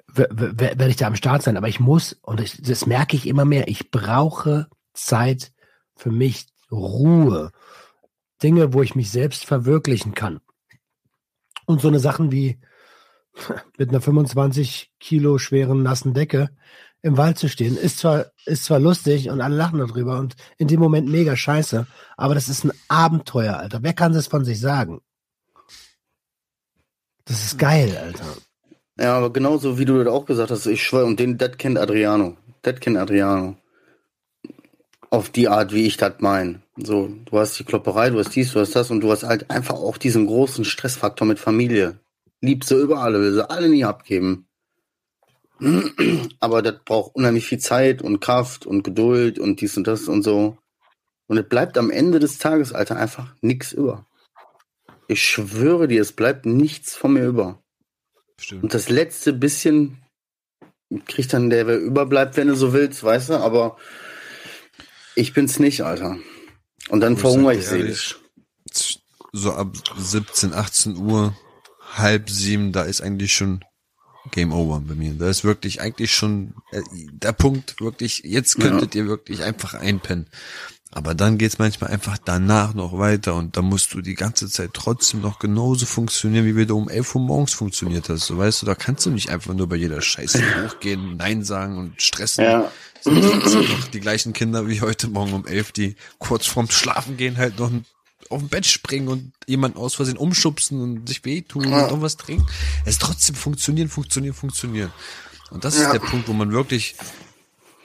werde 0.07 0.87
ich 0.87 0.95
da 0.95 1.07
am 1.07 1.15
Start 1.15 1.43
sein, 1.43 1.57
aber 1.57 1.67
ich 1.67 1.79
muss, 1.79 2.13
und 2.21 2.39
ich, 2.39 2.61
das 2.61 2.85
merke 2.85 3.15
ich 3.15 3.27
immer 3.27 3.45
mehr, 3.45 3.67
ich 3.67 3.91
brauche 3.91 4.67
Zeit 4.93 5.51
für 5.95 6.11
mich, 6.11 6.47
Ruhe, 6.71 7.51
Dinge, 8.43 8.73
wo 8.73 8.81
ich 8.81 8.95
mich 8.95 9.09
selbst 9.09 9.45
verwirklichen 9.45 10.13
kann. 10.13 10.39
Und 11.65 11.81
so 11.81 11.87
eine 11.87 11.99
Sachen 11.99 12.31
wie 12.31 12.59
mit 13.77 13.89
einer 13.89 14.01
25 14.01 14.91
Kilo 14.99 15.37
schweren 15.37 15.83
nassen 15.83 16.13
Decke 16.13 16.49
im 17.01 17.17
Wald 17.17 17.37
zu 17.37 17.47
stehen, 17.47 17.77
ist 17.77 17.99
zwar, 17.99 18.31
ist 18.45 18.65
zwar 18.65 18.79
lustig 18.79 19.29
und 19.29 19.39
alle 19.39 19.55
lachen 19.55 19.79
darüber 19.79 20.17
und 20.17 20.35
in 20.57 20.67
dem 20.67 20.79
Moment 20.79 21.07
mega 21.07 21.35
scheiße, 21.35 21.85
aber 22.17 22.33
das 22.33 22.49
ist 22.49 22.65
ein 22.65 22.71
Abenteuer, 22.87 23.57
Alter. 23.57 23.83
Wer 23.83 23.93
kann 23.93 24.13
das 24.13 24.27
von 24.27 24.43
sich 24.43 24.59
sagen? 24.59 25.01
Das 27.25 27.43
ist 27.45 27.59
geil, 27.59 27.95
Alter. 27.97 28.25
Ja, 28.99 29.17
aber 29.17 29.31
genauso 29.31 29.77
wie 29.77 29.85
du 29.85 30.03
das 30.03 30.11
auch 30.11 30.25
gesagt 30.25 30.51
hast, 30.51 30.65
ich 30.65 30.83
schwöre, 30.83 31.05
und 31.05 31.19
den, 31.19 31.37
das 31.37 31.57
kennt 31.57 31.77
Adriano. 31.77 32.37
Das 32.63 32.79
kennt 32.79 32.97
Adriano 32.97 33.57
auf 35.09 35.29
die 35.29 35.47
Art, 35.47 35.73
wie 35.73 35.85
ich 35.85 35.97
das 35.97 36.15
meine. 36.19 36.61
So, 36.75 37.09
du 37.25 37.39
hast 37.39 37.57
die 37.59 37.63
Klopperei, 37.63 38.09
du 38.09 38.19
hast 38.19 38.35
dies, 38.35 38.53
du 38.53 38.59
hast 38.59 38.75
das 38.75 38.91
und 38.91 39.01
du 39.01 39.11
hast 39.11 39.23
halt 39.23 39.49
einfach 39.49 39.75
auch 39.75 39.97
diesen 39.97 40.27
großen 40.27 40.65
Stressfaktor 40.65 41.27
mit 41.27 41.39
Familie. 41.39 41.99
Liebst 42.41 42.69
du 42.71 42.75
über 42.79 43.01
alle, 43.01 43.19
will 43.19 43.33
sie 43.33 43.49
alle 43.49 43.69
nie 43.69 43.85
abgeben. 43.85 44.47
Aber 46.39 46.61
das 46.61 46.75
braucht 46.85 47.15
unheimlich 47.15 47.47
viel 47.47 47.57
Zeit 47.57 48.01
und 48.01 48.19
Kraft 48.19 48.65
und 48.65 48.83
Geduld 48.83 49.39
und 49.39 49.61
dies 49.61 49.75
und 49.77 49.87
das 49.87 50.07
und 50.07 50.23
so. 50.23 50.57
Und 51.27 51.37
es 51.37 51.47
bleibt 51.47 51.77
am 51.77 51.89
Ende 51.89 52.19
des 52.19 52.37
Tages, 52.37 52.73
Alter, 52.73 52.97
einfach 52.97 53.33
nichts 53.41 53.71
über. 53.71 54.05
Ich 55.07 55.23
schwöre 55.23 55.87
dir, 55.87 56.01
es 56.01 56.11
bleibt 56.11 56.45
nichts 56.45 56.95
von 56.95 57.13
mir 57.13 57.25
über. 57.25 57.59
Stimmt. 58.39 58.63
Und 58.63 58.73
das 58.73 58.89
letzte 58.89 59.33
bisschen 59.33 60.03
kriegt 61.05 61.33
dann 61.33 61.49
der, 61.49 61.67
wer 61.67 61.79
überbleibt, 61.79 62.37
wenn 62.37 62.47
du 62.47 62.55
so 62.55 62.73
willst, 62.73 63.03
weißt 63.03 63.29
du, 63.29 63.33
aber 63.35 63.77
ich 65.15 65.33
bin's 65.33 65.59
nicht, 65.59 65.81
Alter. 65.81 66.17
Und 66.89 67.01
dann 67.01 67.17
verhungere 67.17 67.55
ich 67.55 67.65
seelisch. 67.65 68.19
So 69.33 69.53
ab 69.53 69.75
17, 69.97 70.53
18 70.53 70.97
Uhr, 70.97 71.37
halb 71.93 72.29
sieben, 72.29 72.71
da 72.71 72.83
ist 72.83 73.01
eigentlich 73.01 73.35
schon 73.35 73.63
Game 74.31 74.53
Over 74.53 74.81
bei 74.81 74.95
mir. 74.95 75.13
Da 75.13 75.29
ist 75.29 75.43
wirklich 75.43 75.81
eigentlich 75.81 76.13
schon 76.13 76.53
äh, 76.71 76.81
der 77.11 77.33
Punkt, 77.33 77.79
wirklich, 77.81 78.23
jetzt 78.23 78.59
könntet 78.59 78.95
ja. 78.95 79.01
ihr 79.01 79.07
wirklich 79.07 79.43
einfach 79.43 79.73
einpennen. 79.73 80.29
Aber 80.97 81.13
dann 81.13 81.37
geht's 81.37 81.59
manchmal 81.59 81.91
einfach 81.91 82.17
danach 82.17 82.73
noch 82.73 82.97
weiter 82.97 83.35
und 83.35 83.55
da 83.55 83.61
musst 83.61 83.93
du 83.93 84.01
die 84.01 84.15
ganze 84.15 84.49
Zeit 84.49 84.71
trotzdem 84.73 85.21
noch 85.21 85.37
genauso 85.37 85.85
funktionieren, 85.85 86.43
wie 86.47 86.55
wir 86.55 86.65
da 86.65 86.73
um 86.73 86.89
11 86.89 87.13
Uhr 87.13 87.21
morgens 87.21 87.53
funktioniert 87.53 88.09
hast. 88.09 88.25
So 88.25 88.39
weißt 88.39 88.63
du, 88.63 88.65
da 88.65 88.73
kannst 88.73 89.05
du 89.05 89.11
nicht 89.11 89.29
einfach 89.29 89.53
nur 89.53 89.69
bei 89.69 89.75
jeder 89.75 90.01
Scheiße 90.01 90.41
hochgehen, 90.65 91.15
Nein 91.17 91.43
sagen 91.43 91.77
und 91.77 92.01
stressen. 92.01 92.45
Ja. 92.45 92.71
Sind 93.01 93.21
noch 93.21 93.87
die 93.89 93.99
gleichen 93.99 94.33
Kinder 94.33 94.67
wie 94.67 94.81
heute 94.81 95.07
Morgen 95.07 95.33
um 95.33 95.45
11, 95.45 95.71
die 95.71 95.95
kurz 96.17 96.47
vorm 96.47 96.67
Schlafen 96.71 97.15
gehen 97.15 97.37
halt 97.37 97.59
noch 97.59 97.69
auf 98.31 98.39
dem 98.39 98.49
Bett 98.49 98.65
springen 98.65 99.07
und 99.07 99.33
jemand 99.45 99.77
aus 99.77 99.93
Versehen 99.93 100.17
umschubsen 100.17 100.81
und 100.81 101.07
sich 101.07 101.23
wehtun 101.25 101.69
ja. 101.69 101.83
und 101.83 101.89
irgendwas 101.89 102.17
trinken. 102.17 102.47
Es 102.85 102.97
trotzdem 102.97 103.35
funktionieren, 103.35 103.87
funktionieren, 103.87 104.33
funktionieren. 104.33 104.91
Und 105.51 105.63
das 105.63 105.77
ja. 105.77 105.83
ist 105.83 105.93
der 105.93 105.99
Punkt, 105.99 106.27
wo 106.27 106.33
man 106.33 106.51
wirklich 106.51 106.95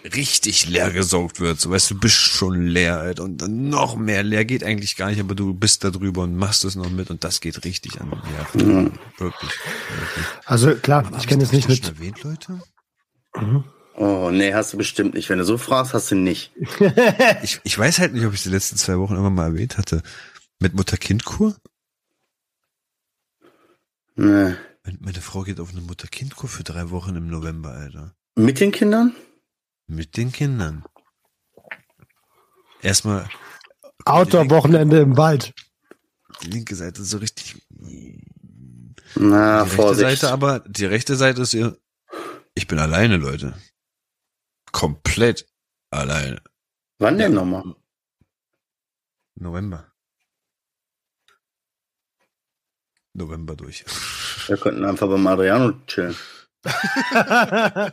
richtig 0.05 0.69
leer 0.69 0.91
gesaugt 0.91 1.41
wird. 1.41 1.61
So 1.61 1.71
weißt 1.71 1.91
du, 1.91 1.99
bist 1.99 2.17
schon 2.17 2.67
leer, 2.67 2.99
Alter. 2.99 3.25
Und 3.25 3.39
dann 3.39 3.69
noch 3.69 3.97
mehr 3.97 4.23
leer 4.23 4.45
geht 4.45 4.65
eigentlich 4.65 4.97
gar 4.97 5.11
nicht, 5.11 5.21
aber 5.21 5.35
du 5.35 5.55
bist 5.55 5.85
da 5.85 5.91
drüber 5.91 6.23
und 6.23 6.37
machst 6.37 6.65
es 6.65 6.77
noch 6.77 6.91
mit 6.91 7.11
und 7.11 7.25
das 7.25 7.41
geht 7.41 7.65
richtig 7.65 8.01
an. 8.01 8.11
Ja, 8.11 8.65
mhm. 8.65 8.93
wirklich, 9.19 9.51
wirklich. 9.51 10.27
Also 10.45 10.75
klar, 10.75 11.07
aber 11.07 11.19
ich 11.19 11.27
kenne 11.27 11.43
es 11.45 11.53
nicht 11.53 11.69
mit. 11.69 11.85
Erwähnt, 11.85 12.23
Leute? 12.23 12.61
Mhm. 13.37 13.65
Oh, 13.95 14.31
nee, 14.33 14.55
hast 14.55 14.73
du 14.73 14.79
bestimmt 14.79 15.15
nicht. 15.15 15.29
Wenn 15.29 15.39
du 15.39 15.45
so 15.45 15.59
fragst, 15.59 15.93
hast 15.95 16.11
du 16.11 16.15
nicht. 16.15 16.53
ich, 17.43 17.61
ich 17.63 17.79
weiß 17.79 17.99
halt 17.99 18.15
nicht, 18.15 18.25
ob 18.25 18.33
ich 18.33 18.43
die 18.43 18.49
letzten 18.49 18.77
zwei 18.77 18.99
Wochen 18.99 19.15
immer 19.15 19.31
mal 19.31 19.49
erwähnt 19.49 19.77
hatte. 19.77 20.03
Mit 20.59 20.75
Mutter-Kind-Kur? 20.75 21.57
Nee. 24.17 24.55
Meine 25.01 25.21
Frau 25.21 25.43
geht 25.43 25.61
auf 25.61 25.71
eine 25.71 25.81
Mutter-Kind-Kur 25.81 26.49
für 26.49 26.65
drei 26.65 26.91
Wochen 26.91 27.15
im 27.17 27.29
November, 27.29 27.71
Alter. 27.71 28.15
Mit 28.35 28.61
den 28.61 28.73
Kindern? 28.73 29.15
Mit 29.87 30.17
den 30.17 30.33
Kindern. 30.33 30.85
Erstmal 32.81 33.29
Outdoor-Wochenende 34.05 35.01
im 35.01 35.17
Wald. 35.17 35.55
die 36.43 36.49
linke 36.49 36.75
Seite 36.75 37.05
so 37.05 37.19
richtig. 37.19 37.63
Na, 39.15 39.59
die 39.59 39.63
rechte 39.63 39.77
Vorsicht. 39.77 40.21
Seite 40.21 40.33
aber, 40.33 40.61
die 40.61 40.87
rechte 40.87 41.17
Seite 41.17 41.43
ist 41.43 41.55
ihr. 41.55 41.79
Ich 42.55 42.67
bin 42.67 42.79
alleine, 42.79 43.17
Leute. 43.17 43.55
Komplett 44.73 45.47
alleine. 45.91 46.43
Wann 46.99 47.19
denn 47.19 47.35
nochmal? 47.35 47.75
November. 49.35 49.93
November 53.15 53.57
durch. 53.57 53.85
Wir 54.47 54.57
könnten 54.57 54.85
einfach 54.85 55.09
beim 55.09 55.27
Adriano 55.27 55.73
chillen. 55.87 56.17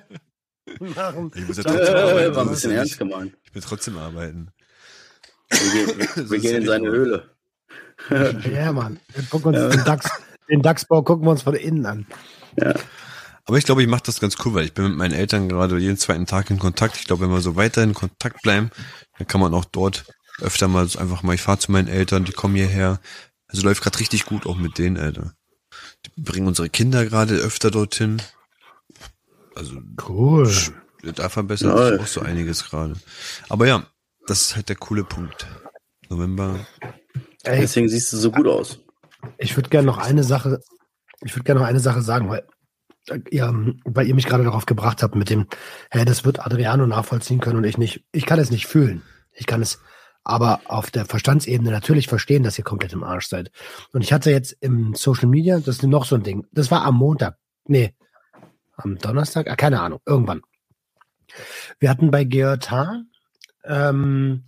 Machen. 0.80 1.32
Ich 1.36 1.48
muss 1.48 1.58
ja 1.58 1.64
Äh, 1.64 1.68
trotzdem 1.78 1.96
arbeiten. 1.96 2.36
War 2.36 2.44
ein 2.44 2.50
bisschen 2.50 2.72
ja 2.72 2.78
ernst 2.78 2.92
nicht- 2.92 3.00
gemeint. 3.00 3.38
Ich 3.44 3.56
will 3.56 3.62
trotzdem 3.62 3.98
arbeiten. 3.98 4.52
Wir 5.50 5.86
gehen, 5.86 5.98
wir, 6.16 6.30
wir 6.32 6.40
gehen 6.40 6.52
ja 6.52 6.58
in 6.60 6.66
seine. 6.66 6.90
Höhle. 6.90 7.30
Ja, 8.54 8.72
Mann. 8.72 8.98
Wir 9.14 9.24
gucken 9.26 9.54
uns 9.56 9.76
den, 9.76 9.84
DAX, 9.84 10.10
den 10.50 10.62
DAX-Bau 10.62 11.02
gucken 11.04 11.26
wir 11.26 11.32
uns 11.32 11.42
von 11.42 11.54
innen 11.56 11.86
an. 11.86 12.08
Aber 13.46 13.58
ich 13.58 13.66
glaube, 13.66 13.82
ich 13.82 13.90
mache 13.90 14.04
das 14.06 14.22
ganz 14.22 14.36
cool, 14.46 14.54
weil 14.54 14.66
ich 14.66 14.74
bin 14.74 14.86
mit 14.86 14.96
meinen 14.96 15.14
Eltern 15.14 15.50
gerade 15.50 15.78
jeden 15.80 15.98
zweiten 15.98 16.26
Tag 16.26 16.50
in 16.50 16.60
Kontakt. 16.60 16.96
Ich 16.98 17.06
glaube, 17.08 17.24
wenn 17.24 17.32
wir 17.32 17.42
so 17.42 17.56
weiter 17.58 17.84
in 17.84 17.94
Kontakt 17.94 18.42
bleiben, 18.42 18.70
dann 19.18 19.28
kann 19.28 19.42
man 19.42 19.54
auch 19.54 19.66
dort 19.66 20.06
öfter 20.42 20.70
mal 20.70 20.88
so 20.88 20.98
einfach 21.00 21.24
mal, 21.24 21.36
ich 21.36 21.42
fahre 21.42 21.60
zu 21.60 21.72
meinen 21.74 21.90
Eltern, 21.90 22.24
die 22.24 22.32
kommen 22.32 22.56
hierher. 22.56 23.02
Also 23.48 23.64
läuft 23.64 23.84
gerade 23.84 24.00
richtig 24.00 24.26
gut 24.26 24.46
auch 24.46 24.56
mit 24.56 24.78
denen, 24.78 24.98
Alter. 24.98 25.34
Die 26.06 26.22
bringen 26.22 26.48
unsere 26.48 26.70
Kinder 26.70 27.04
gerade 27.06 27.36
öfter 27.36 27.70
dorthin. 27.70 28.22
Also 29.60 29.82
Cool. 30.08 30.50
da 31.16 31.28
verbessert 31.28 31.78
sich 31.78 31.92
Nice. 31.92 32.00
auch 32.00 32.08
so 32.08 32.22
einiges 32.22 32.64
gerade. 32.70 32.94
Aber 33.50 33.68
ja, 33.68 33.84
das 34.26 34.42
ist 34.42 34.56
halt 34.56 34.70
der 34.70 34.78
coole 34.78 35.04
Punkt. 35.04 35.46
November. 36.10 36.66
Ey, 37.44 37.60
Deswegen 37.60 37.90
siehst 37.90 38.14
du 38.14 38.18
so 38.18 38.32
gut 38.32 38.48
aus. 38.48 38.80
ich 39.38 39.56
würde 39.58 39.70
gerne 39.70 39.86
noch 39.86 39.98
eine 39.98 40.24
Sache, 40.24 40.62
ich 41.26 41.36
würde 41.36 41.44
gerne 41.44 41.60
noch 41.60 41.68
eine 41.68 41.82
Sache 41.82 42.02
sagen, 42.02 42.30
weil, 42.30 42.48
ja, 43.32 43.54
weil 43.84 44.08
ihr 44.08 44.16
mich 44.16 44.28
gerade 44.28 44.46
darauf 44.46 44.66
gebracht 44.66 45.04
habt 45.04 45.16
mit 45.16 45.30
dem, 45.30 45.48
hä, 45.92 46.06
das 46.06 46.24
wird 46.24 46.40
Adriano 46.46 46.88
nachvollziehen 46.88 47.42
können 47.42 47.58
und 47.58 47.64
ich 47.66 47.78
nicht. 47.78 48.06
Ich 48.14 48.26
kann 48.26 48.40
es 48.40 48.52
nicht 48.52 48.66
fühlen. 48.68 49.02
Ich 49.34 49.46
kann 49.46 49.62
es 49.62 49.80
aber 50.24 50.62
auf 50.66 50.90
der 50.90 51.06
Verstandsebene 51.06 51.70
natürlich 51.72 52.08
verstehen, 52.08 52.44
dass 52.44 52.58
ihr 52.58 52.64
komplett 52.64 52.94
im 52.94 53.04
Arsch 53.04 53.28
seid. 53.28 53.52
Und 53.92 54.04
ich 54.04 54.14
hatte 54.14 54.32
jetzt 54.32 54.56
im 54.62 54.96
Social 54.96 55.28
Media, 55.28 55.58
das 55.60 55.68
ist 55.78 55.84
noch 55.84 56.06
so 56.06 56.16
ein 56.16 56.24
Ding, 56.24 56.46
das 56.54 56.72
war 56.72 56.84
am 56.86 56.96
Montag, 56.96 57.38
nee, 57.66 57.94
am 58.80 58.98
Donnerstag, 58.98 59.50
ah, 59.50 59.56
keine 59.56 59.82
Ahnung, 59.82 60.02
irgendwann. 60.06 60.42
Wir 61.80 61.90
hatten 61.90 62.12
bei 62.12 62.24
GJH 62.24 63.04
ähm, 63.66 64.46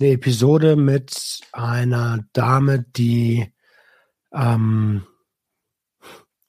eine 0.00 0.10
Episode 0.10 0.76
mit 0.76 1.40
einer 1.52 2.24
Dame, 2.32 2.84
die 2.96 3.52
ähm, 4.32 5.06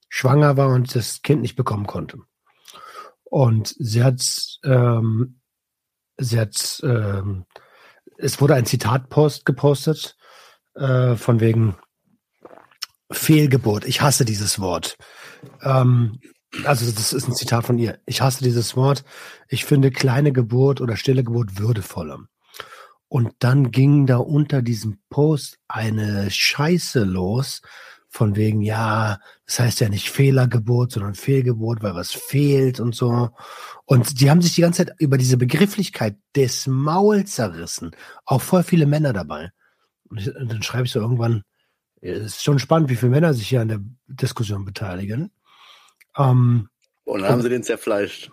schwanger 0.09 0.57
war 0.57 0.69
und 0.69 0.95
das 0.95 1.21
Kind 1.21 1.41
nicht 1.41 1.55
bekommen 1.55 1.87
konnte. 1.87 2.19
Und 3.23 3.75
sie 3.79 4.03
hat, 4.03 4.59
ähm, 4.63 5.39
sie 6.17 6.39
hat, 6.39 6.81
ähm, 6.83 7.45
es 8.17 8.39
wurde 8.39 8.55
ein 8.55 8.65
Zitatpost 8.65 9.45
gepostet 9.45 10.17
äh, 10.75 11.15
von 11.15 11.39
wegen 11.39 11.75
Fehlgeburt. 13.11 13.85
Ich 13.85 14.01
hasse 14.01 14.23
dieses 14.25 14.59
Wort. 14.59 14.97
Ähm, 15.61 16.19
also 16.65 16.89
das 16.91 17.13
ist 17.13 17.27
ein 17.27 17.35
Zitat 17.35 17.65
von 17.65 17.77
ihr. 17.77 17.99
Ich 18.05 18.21
hasse 18.21 18.43
dieses 18.43 18.75
Wort. 18.75 19.03
Ich 19.47 19.65
finde 19.65 19.91
kleine 19.91 20.31
Geburt 20.31 20.81
oder 20.81 20.97
stille 20.97 21.23
Geburt 21.23 21.57
würdevoller. 21.59 22.19
Und 23.07 23.33
dann 23.39 23.71
ging 23.71 24.05
da 24.05 24.17
unter 24.17 24.61
diesem 24.61 24.99
Post 25.09 25.59
eine 25.67 26.31
Scheiße 26.31 27.03
los, 27.03 27.61
von 28.13 28.35
wegen, 28.35 28.61
ja, 28.61 29.19
das 29.47 29.59
heißt 29.59 29.79
ja 29.79 29.89
nicht 29.89 30.11
Fehlergeburt, 30.11 30.91
sondern 30.91 31.15
Fehlgeburt, 31.15 31.81
weil 31.81 31.95
was 31.95 32.11
fehlt 32.11 32.79
und 32.79 32.93
so. 32.93 33.31
Und 33.85 34.21
die 34.21 34.29
haben 34.29 34.41
sich 34.41 34.53
die 34.53 34.61
ganze 34.61 34.85
Zeit 34.85 34.95
über 34.99 35.17
diese 35.17 35.35
Begrifflichkeit 35.35 36.15
des 36.35 36.67
Maul 36.67 37.25
zerrissen. 37.25 37.95
Auch 38.25 38.41
voll 38.43 38.61
viele 38.61 38.85
Männer 38.85 39.13
dabei. 39.13 39.51
Und, 40.09 40.19
ich, 40.19 40.35
und 40.35 40.51
dann 40.51 40.61
schreibe 40.61 40.85
ich 40.85 40.91
so 40.91 40.99
irgendwann, 40.99 41.41
es 42.01 42.35
ist 42.35 42.43
schon 42.43 42.59
spannend, 42.59 42.89
wie 42.91 42.97
viele 42.97 43.09
Männer 43.09 43.33
sich 43.33 43.47
hier 43.47 43.61
an 43.61 43.69
der 43.69 43.79
Diskussion 44.05 44.63
beteiligen. 44.63 45.31
Ähm, 46.17 46.69
Und 47.05 47.21
dann 47.21 47.31
haben 47.31 47.41
sie 47.41 47.49
den 47.49 47.63
zerfleischt. 47.63 48.31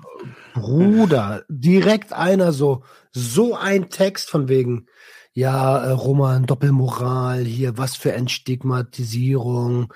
Bruder, 0.55 1.45
direkt 1.49 2.13
einer 2.13 2.53
so, 2.53 2.85
so 3.13 3.57
ein 3.57 3.91
Text 3.91 4.31
von 4.31 4.49
wegen, 4.49 4.87
ja, 5.33 5.85
äh, 5.85 5.91
Roman, 5.91 6.47
Doppelmoral, 6.47 7.45
hier, 7.45 7.79
was 7.79 7.97
für 7.97 8.13
Entstigmatisierung, 8.13 9.93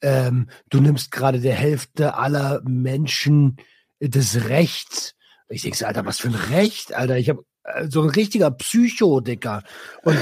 ähm, 0.00 0.48
du 0.70 0.80
nimmst 0.80 1.10
gerade 1.10 1.40
der 1.40 1.54
Hälfte 1.54 2.14
aller 2.14 2.62
Menschen 2.64 3.58
das 4.00 4.48
Recht. 4.48 5.14
Ich 5.48 5.62
denke, 5.62 5.86
Alter, 5.86 6.06
was 6.06 6.18
für 6.20 6.28
ein 6.28 6.34
Recht, 6.34 6.94
Alter, 6.94 7.18
ich 7.18 7.28
habe 7.28 7.44
so 7.88 8.02
ein 8.02 8.10
richtiger 8.10 8.50
Psycho, 8.50 9.20
Dicker. 9.20 9.62
Und 10.02 10.16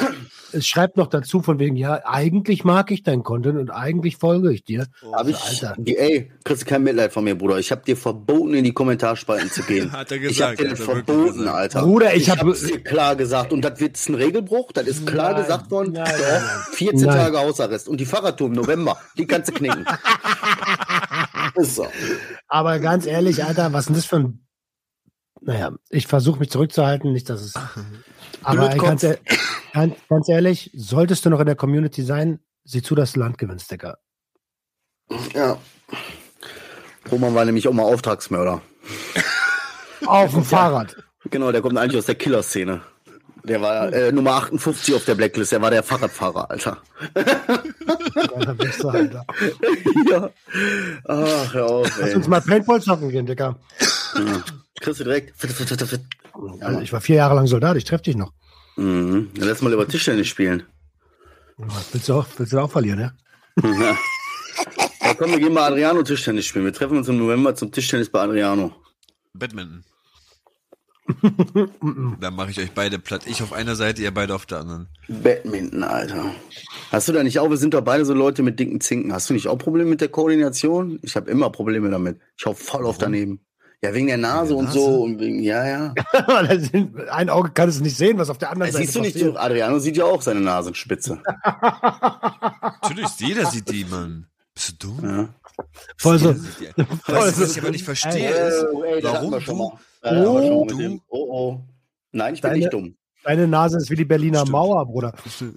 es 0.53 0.67
schreibt 0.67 0.97
noch 0.97 1.09
dazu 1.09 1.43
von 1.43 1.59
wegen, 1.59 1.77
ja, 1.77 2.01
eigentlich 2.05 2.65
mag 2.65 2.91
ich 2.91 3.03
dein 3.03 3.23
Content 3.23 3.59
und 3.59 3.71
eigentlich 3.71 4.17
folge 4.17 4.53
ich 4.53 4.65
dir. 4.65 4.87
Hab 5.13 5.27
ich, 5.29 5.37
Alter. 5.43 5.75
ey, 5.85 6.31
kriegst 6.45 6.63
du 6.63 6.67
kein 6.67 6.83
Mitleid 6.85 7.13
von 7.13 7.25
mir, 7.25 7.35
Bruder. 7.37 7.59
Ich 7.59 7.71
habe 7.73 7.83
dir 7.85 7.97
verboten, 7.97 8.55
in 8.55 8.65
die 8.65 8.73
Kommentarspalten 8.73 9.51
zu 9.51 9.63
gehen. 9.65 9.91
Hat 9.93 10.11
er 10.13 10.19
ich 10.23 10.41
habe 10.41 10.55
gesagt, 10.57 10.61
dir 10.61 10.69
das 10.71 10.81
er 10.81 10.85
verboten, 10.85 11.39
gesagt. 11.39 11.57
Alter. 11.57 11.83
Bruder, 11.83 12.15
ich 12.15 12.31
hab- 12.31 12.39
hab's 12.41 12.63
dir 12.65 12.81
klar 12.83 13.17
gesagt. 13.17 13.53
Und 13.53 13.63
das 13.63 13.81
wird 13.81 13.99
ein 14.09 14.15
Regelbruch. 14.15 14.73
Das 14.73 14.87
ist 14.87 15.07
klar 15.07 15.33
Nein, 15.33 15.43
gesagt 15.43 15.71
worden. 15.71 15.93
nein, 15.93 16.05
nein, 16.07 16.21
nein. 16.21 16.43
14 16.73 17.01
Nein. 17.07 17.17
Tage 17.17 17.39
Hausarrest. 17.39 17.89
Und 17.89 17.99
die 18.01 18.07
Fahrradtour 18.07 18.47
im 18.47 18.55
November, 18.55 18.97
die 19.19 19.27
kannst 19.27 19.49
du 19.51 19.53
knicken. 19.55 19.85
so. 21.57 21.87
Aber 22.49 22.79
ganz 22.79 23.07
ehrlich, 23.07 23.45
Alter, 23.45 23.73
was 23.73 23.81
ist 23.83 23.87
denn 23.89 23.97
das 23.97 24.05
für 24.07 24.17
ein. 24.17 24.46
Naja, 25.47 25.71
ich 25.91 26.09
versuche 26.09 26.41
mich 26.41 26.51
zurückzuhalten, 26.51 27.13
nicht, 27.13 27.31
dass 27.31 27.41
es. 27.41 27.55
Aber 28.43 28.73
ey, 28.73 28.79
ganz, 28.79 29.07
ganz, 30.09 30.29
ehrlich, 30.29 30.73
solltest 30.75 31.25
du 31.25 31.31
noch 31.31 31.39
in 31.39 31.47
der 31.47 31.55
Community 31.55 32.03
sein, 32.03 32.41
sieh 32.65 32.83
zu, 32.83 32.97
dass 32.97 33.13
du 33.13 33.21
Land 33.21 33.39
gewinnst, 33.39 33.71
Digga. 33.71 33.97
Ja. 35.35 35.57
Roman 37.13 37.33
war 37.37 37.45
nämlich 37.45 37.69
auch 37.69 37.73
mal 37.73 37.85
Auftragsmörder. 37.85 38.61
Auf 40.07 40.33
dem 40.33 40.45
Fahrrad. 40.45 40.97
Genau, 41.31 41.53
der 41.53 41.63
kommt 41.63 41.79
eigentlich 41.79 41.99
aus 41.99 42.07
der 42.07 42.17
Killerszene. 42.17 42.83
Der 43.45 43.61
war 43.61 43.93
äh, 43.93 44.11
Nummer 44.11 44.33
58 44.33 44.95
auf 44.95 45.05
der 45.05 45.15
Blacklist. 45.15 45.53
Der 45.53 45.63
war 45.63 45.71
der 45.71 45.85
Fahrradfahrer, 45.85 46.51
Alter. 46.51 46.79
Alter, 47.15 48.55
bist 48.55 48.83
du, 48.83 48.89
Alter. 48.89 49.25
ja. 50.11 50.31
Ach, 51.05 51.55
hör 51.55 51.67
auf, 51.67 51.99
Lass 52.01 52.11
ey. 52.11 52.17
uns 52.17 52.27
mal 52.27 52.41
Paintball 52.41 52.83
zocken 52.83 53.09
gehen, 53.09 53.27
Digga. 53.27 53.57
Ja. 54.19 54.45
Kriegst 54.81 55.01
du 55.01 55.05
direkt. 55.05 55.37
Fit, 55.37 55.51
fit, 55.51 55.69
fit, 55.69 55.83
fit. 55.83 56.01
Also 56.61 56.81
ich 56.81 56.93
war 56.93 57.01
vier 57.01 57.17
Jahre 57.17 57.35
lang 57.35 57.47
Soldat, 57.47 57.77
ich 57.77 57.85
treffe 57.85 58.05
dich 58.05 58.17
noch. 58.17 58.33
Mhm. 58.77 59.31
Dann 59.35 59.49
Lass 59.49 59.63
mal 59.63 59.73
über 59.73 59.89
Tischtennis 59.89 60.29
spielen. 60.29 60.65
Willst 61.93 62.09
du 62.09 62.15
auch, 62.15 62.27
willst 62.37 62.53
du 62.53 62.59
auch 62.59 62.71
verlieren, 62.71 62.99
ne? 62.99 63.15
Ja. 63.63 63.97
ja, 65.03 65.15
komm, 65.15 65.31
wir 65.31 65.39
gehen 65.41 65.55
mal 65.55 65.73
Adriano 65.73 66.03
Tischtennis 66.03 66.45
spielen. 66.45 66.67
Wir 66.67 66.75
treffen 66.75 66.99
uns 66.99 67.09
im 67.09 67.17
November 67.17 67.55
zum 67.55 67.73
Tischtennis 67.73 68.11
bei 68.11 68.21
Adriano. 68.21 68.75
Badminton. 69.33 69.83
Dann 72.21 72.35
mache 72.35 72.51
ich 72.51 72.59
euch 72.59 72.73
beide 72.73 72.99
platt. 72.99 73.23
Ich 73.27 73.43
auf 73.43 73.53
einer 73.53 73.77
Seite, 73.77 74.03
ihr 74.03 74.13
beide 74.13 74.35
auf 74.35 74.45
der 74.45 74.59
anderen. 74.59 74.89
Badminton, 75.09 75.85
Alter. 75.85 76.33
Hast 76.91 77.09
du 77.09 77.13
da 77.13 77.23
nicht 77.23 77.39
auch, 77.39 77.49
wir 77.49 77.57
sind 77.57 77.75
doch 77.75 77.83
beide 77.83 78.05
so 78.05 78.13
Leute 78.13 78.43
mit 78.43 78.59
dicken 78.59 78.81
Zinken. 78.81 79.13
Hast 79.13 79.31
du 79.31 79.35
nicht 79.35 79.49
auch 79.49 79.57
Probleme 79.57 79.89
mit 79.89 80.01
der 80.01 80.09
Koordination? 80.09 80.99
Ich 81.03 81.17
habe 81.17 81.31
immer 81.31 81.49
Probleme 81.51 81.91
damit. 81.91 82.21
Ich 82.37 82.45
hau 82.45 82.53
voll 82.53 82.85
auf 82.85 82.99
daneben. 82.99 83.41
Ja, 83.83 83.93
wegen 83.93 84.07
der 84.07 84.17
Nase 84.17 84.49
der 84.49 84.57
und 84.57 84.65
Nase? 84.67 84.79
so 84.79 85.03
und 85.03 85.21
wegen, 85.21 85.43
ja, 85.43 85.67
ja. 85.67 85.95
Ein 87.11 87.29
Auge 87.31 87.51
kann 87.51 87.69
es 87.69 87.81
nicht 87.81 87.97
sehen, 87.97 88.19
was 88.19 88.31
auf 88.31 88.39
der 88.39 88.51
anderen 88.51 88.73
Das 88.73 88.75
Seite 88.75 88.87
siehst 88.87 88.97
du 88.97 89.01
nicht, 89.03 89.13
passiert. 89.15 89.37
Adriano 89.37 89.79
sieht 89.79 89.97
ja 89.97 90.05
auch 90.05 90.23
seine 90.23 90.41
Nasenspitze. 90.41 91.21
Natürlich, 92.83 93.09
jeder 93.19 93.47
sieht 93.47 93.71
die, 93.71 93.85
Mann. 93.85 94.27
Bist 94.55 94.83
du 94.83 94.89
dumm? 94.89 95.01
Ja. 95.05 95.29
Voll 95.99 96.19
so. 96.19 96.33
Du, 96.33 96.85
was 97.07 97.39
ich 97.39 97.59
aber 97.61 97.71
nicht 97.71 97.85
verstehe, 97.85 98.31
ist, 98.31 98.67
Oh, 98.73 98.83
ey, 98.83 99.03
warum 99.03 99.31
du, 99.31 99.55
mal 99.55 99.73
mit 100.65 100.71
du-. 100.71 101.01
Oh, 101.09 101.27
oh. 101.31 101.61
Nein, 102.13 102.35
ich 102.35 102.41
bin 102.41 102.51
Deine- 102.51 102.59
nicht 102.61 102.73
dumm. 102.73 102.97
Deine 103.25 103.49
Nase 103.49 103.79
ist 103.79 103.91
wie 103.91 103.97
die 103.97 104.05
Berliner 104.05 104.39
Stimmt. 104.41 104.53
Mauer, 104.53 104.87
Bruder. 104.87 105.13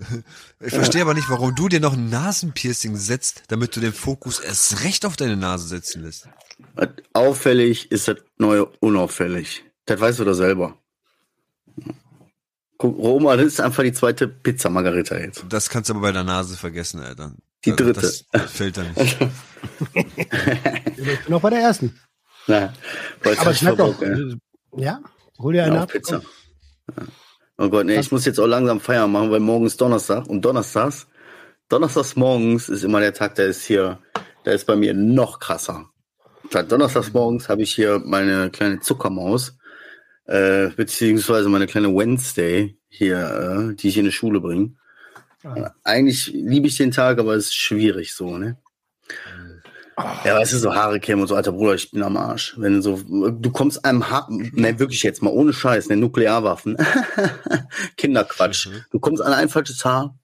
ich 0.59 0.73
verstehe 0.73 1.03
aber 1.03 1.13
nicht, 1.13 1.29
warum 1.29 1.53
du 1.53 1.69
dir 1.69 1.79
noch 1.79 1.93
ein 1.93 2.09
Nasenpiercing 2.09 2.95
setzt, 2.95 3.43
damit 3.49 3.75
du 3.75 3.79
den 3.79 3.93
Fokus 3.93 4.39
erst 4.39 4.83
recht 4.83 5.05
auf 5.05 5.15
deine 5.15 5.37
Nase 5.37 5.67
setzen 5.67 6.01
lässt. 6.01 6.27
Auffällig 7.13 7.91
ist 7.91 8.07
das 8.07 8.17
neue 8.37 8.65
unauffällig. 8.79 9.63
Das 9.85 9.99
weißt 9.99 10.19
du 10.19 10.25
doch 10.25 10.33
selber. 10.33 10.77
Guck, 12.77 12.97
Roma, 12.97 13.35
das 13.35 13.45
ist 13.47 13.61
einfach 13.61 13.83
die 13.83 13.91
zweite 13.91 14.27
Pizza 14.27 14.69
Margarita 14.69 15.17
jetzt. 15.17 15.43
Das 15.49 15.69
kannst 15.69 15.89
du 15.89 15.93
aber 15.93 16.01
bei 16.03 16.11
der 16.13 16.23
Nase 16.23 16.55
vergessen, 16.55 17.01
Alter. 17.01 17.33
Die 17.65 17.71
Also 17.71 17.83
dritte. 17.83 18.01
Das, 18.01 18.25
das 18.31 18.51
fällt 18.51 18.77
da 18.77 18.83
nicht. 18.83 18.99
Ich 19.01 19.17
bin 20.95 21.17
noch 21.27 21.41
bei 21.41 21.49
der 21.49 21.59
ersten. 21.59 21.99
Na, 22.47 22.73
Aber 23.21 23.51
es 23.51 23.59
schmeckt 23.59 23.79
doch. 23.79 24.01
Ey. 24.01 24.35
Ja? 24.77 25.01
Hol 25.39 25.53
dir 25.53 25.65
eine 25.65 25.75
Ja, 25.75 25.83
ab. 25.83 25.91
Pizza. 25.91 26.21
Ja. 26.95 27.03
Oh 27.57 27.69
Gott, 27.69 27.85
nee, 27.85 27.99
ich 27.99 28.11
muss 28.11 28.23
jetzt 28.23 28.39
auch 28.39 28.47
langsam 28.47 28.79
Feiern 28.79 29.11
machen, 29.11 29.29
weil 29.31 29.41
morgen 29.41 29.65
ist 29.65 29.81
Donnerstag 29.81 30.27
und 30.27 30.41
Donnerstags, 30.43 31.07
Donnerstags 31.67 32.15
morgens 32.15 32.69
ist 32.69 32.83
immer 32.85 33.01
der 33.01 33.13
Tag, 33.13 33.35
der 33.35 33.47
ist 33.47 33.65
hier, 33.65 33.99
der 34.45 34.53
ist 34.53 34.65
bei 34.65 34.77
mir 34.77 34.93
noch 34.93 35.39
krasser. 35.39 35.89
Seit 36.51 36.71
Donnerstags 36.71 37.13
morgens 37.13 37.47
habe 37.47 37.61
ich 37.61 37.73
hier 37.75 38.01
meine 38.03 38.49
kleine 38.49 38.79
Zuckermaus, 38.79 39.57
äh, 40.25 40.69
beziehungsweise 40.69 41.47
meine 41.47 41.67
kleine 41.67 41.89
Wednesday 41.95 42.77
hier, 42.87 43.69
äh, 43.71 43.75
die 43.75 43.89
ich 43.89 43.97
in 43.97 44.05
die 44.05 44.11
Schule 44.11 44.41
bringe. 44.41 44.73
Ah. 45.43 45.71
Eigentlich 45.83 46.27
liebe 46.33 46.67
ich 46.67 46.77
den 46.77 46.91
Tag, 46.91 47.19
aber 47.19 47.35
es 47.35 47.45
ist 47.45 47.55
schwierig 47.55 48.13
so, 48.13 48.37
ne? 48.37 48.57
Ja, 50.23 50.35
weißt 50.39 50.53
du, 50.53 50.57
so 50.57 50.73
Haare 50.73 50.99
kämen 50.99 51.21
und 51.21 51.27
so, 51.27 51.35
alter 51.35 51.51
Bruder, 51.51 51.75
ich 51.75 51.91
bin 51.91 52.01
am 52.03 52.15
Arsch. 52.15 52.55
Wenn 52.57 52.75
du 52.75 52.81
so, 52.81 52.97
du 52.97 53.51
kommst 53.51 53.83
einem 53.83 54.09
Haar, 54.09 54.27
ne, 54.29 54.79
wirklich 54.79 55.03
jetzt 55.03 55.21
mal 55.21 55.31
ohne 55.31 55.51
Scheiß, 55.51 55.89
ne, 55.89 55.97
Nuklearwaffen. 55.97 56.77
Kinderquatsch. 57.97 58.67
Mhm. 58.67 58.85
Du 58.91 58.99
kommst 58.99 59.21
an 59.21 59.33
ein 59.33 59.49
falsches 59.49 59.83
Haar, 59.83 60.17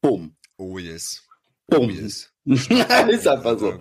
bumm, 0.00 0.36
Oh 0.58 0.78
yes. 0.78 1.22
Oh 1.72 1.78
bumm. 1.78 1.90
yes. 1.90 2.30
ist 2.44 3.28
einfach 3.28 3.58
so. 3.58 3.74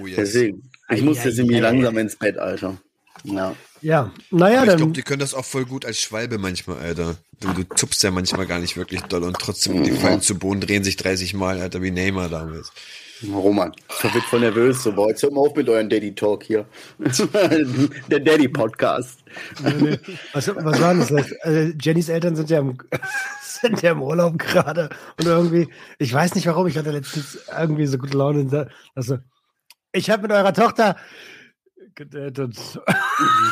Oh 0.00 0.06
yes. 0.06 0.16
Deswegen, 0.16 0.69
ich 0.90 1.02
muss 1.02 1.22
jetzt 1.24 1.38
irgendwie 1.38 1.58
langsam 1.60 1.96
ins 1.98 2.16
Bett, 2.16 2.38
Alter. 2.38 2.76
Ja. 3.24 3.54
Ja, 3.82 4.12
naja, 4.30 4.58
Aber 4.58 4.64
ich 4.64 4.68
dann. 4.70 4.76
glaube, 4.78 4.92
die 4.92 5.02
können 5.02 5.20
das 5.20 5.32
auch 5.34 5.44
voll 5.44 5.64
gut 5.64 5.86
als 5.86 5.98
Schwalbe 6.00 6.36
manchmal, 6.38 6.78
Alter. 6.78 7.16
Du, 7.40 7.48
du 7.54 7.62
zupfst 7.74 8.02
ja 8.02 8.10
manchmal 8.10 8.46
gar 8.46 8.58
nicht 8.58 8.76
wirklich 8.76 9.00
doll 9.02 9.22
und 9.24 9.38
trotzdem 9.38 9.82
die 9.82 9.90
fallen 9.92 10.20
zu 10.20 10.38
Boden, 10.38 10.60
drehen 10.60 10.84
sich 10.84 10.96
30 10.96 11.32
Mal, 11.32 11.58
Alter, 11.60 11.80
wie 11.82 11.90
Neymar 11.90 12.28
damals. 12.28 12.72
Roman, 13.32 13.72
ich 14.04 14.14
wird 14.14 14.24
voll 14.24 14.40
nervös, 14.40 14.82
so, 14.82 14.92
boah, 14.92 15.08
jetzt 15.08 15.22
hört 15.22 15.32
mal 15.34 15.40
auf 15.42 15.54
mit 15.54 15.68
euren 15.68 15.88
Daddy-Talk 15.90 16.42
hier. 16.42 16.64
Der 18.08 18.20
Daddy-Podcast. 18.20 19.20
Nee, 19.62 19.72
nee. 19.80 19.98
Was, 20.32 20.48
was 20.48 20.80
war 20.80 20.94
das? 20.94 21.12
Also, 21.42 21.72
Jennys 21.80 22.08
Eltern 22.08 22.36
sind 22.36 22.50
ja 22.50 22.58
im, 22.60 22.78
sind 23.42 23.82
ja 23.82 23.92
im 23.92 24.02
Urlaub 24.02 24.38
gerade 24.38 24.90
und 25.18 25.26
irgendwie, 25.26 25.68
ich 25.98 26.12
weiß 26.12 26.34
nicht 26.34 26.46
warum, 26.46 26.66
ich 26.66 26.76
hatte 26.78 26.90
letztens 26.90 27.38
irgendwie 27.56 27.86
so 27.86 27.98
gute 27.98 28.16
Laune 28.16 28.40
und 28.40 28.52
da- 28.52 28.68
also, 28.94 29.18
ich 29.92 30.10
habe 30.10 30.22
mit 30.22 30.32
eurer 30.32 30.52
Tochter 30.52 30.96
gedatet. 31.94 32.56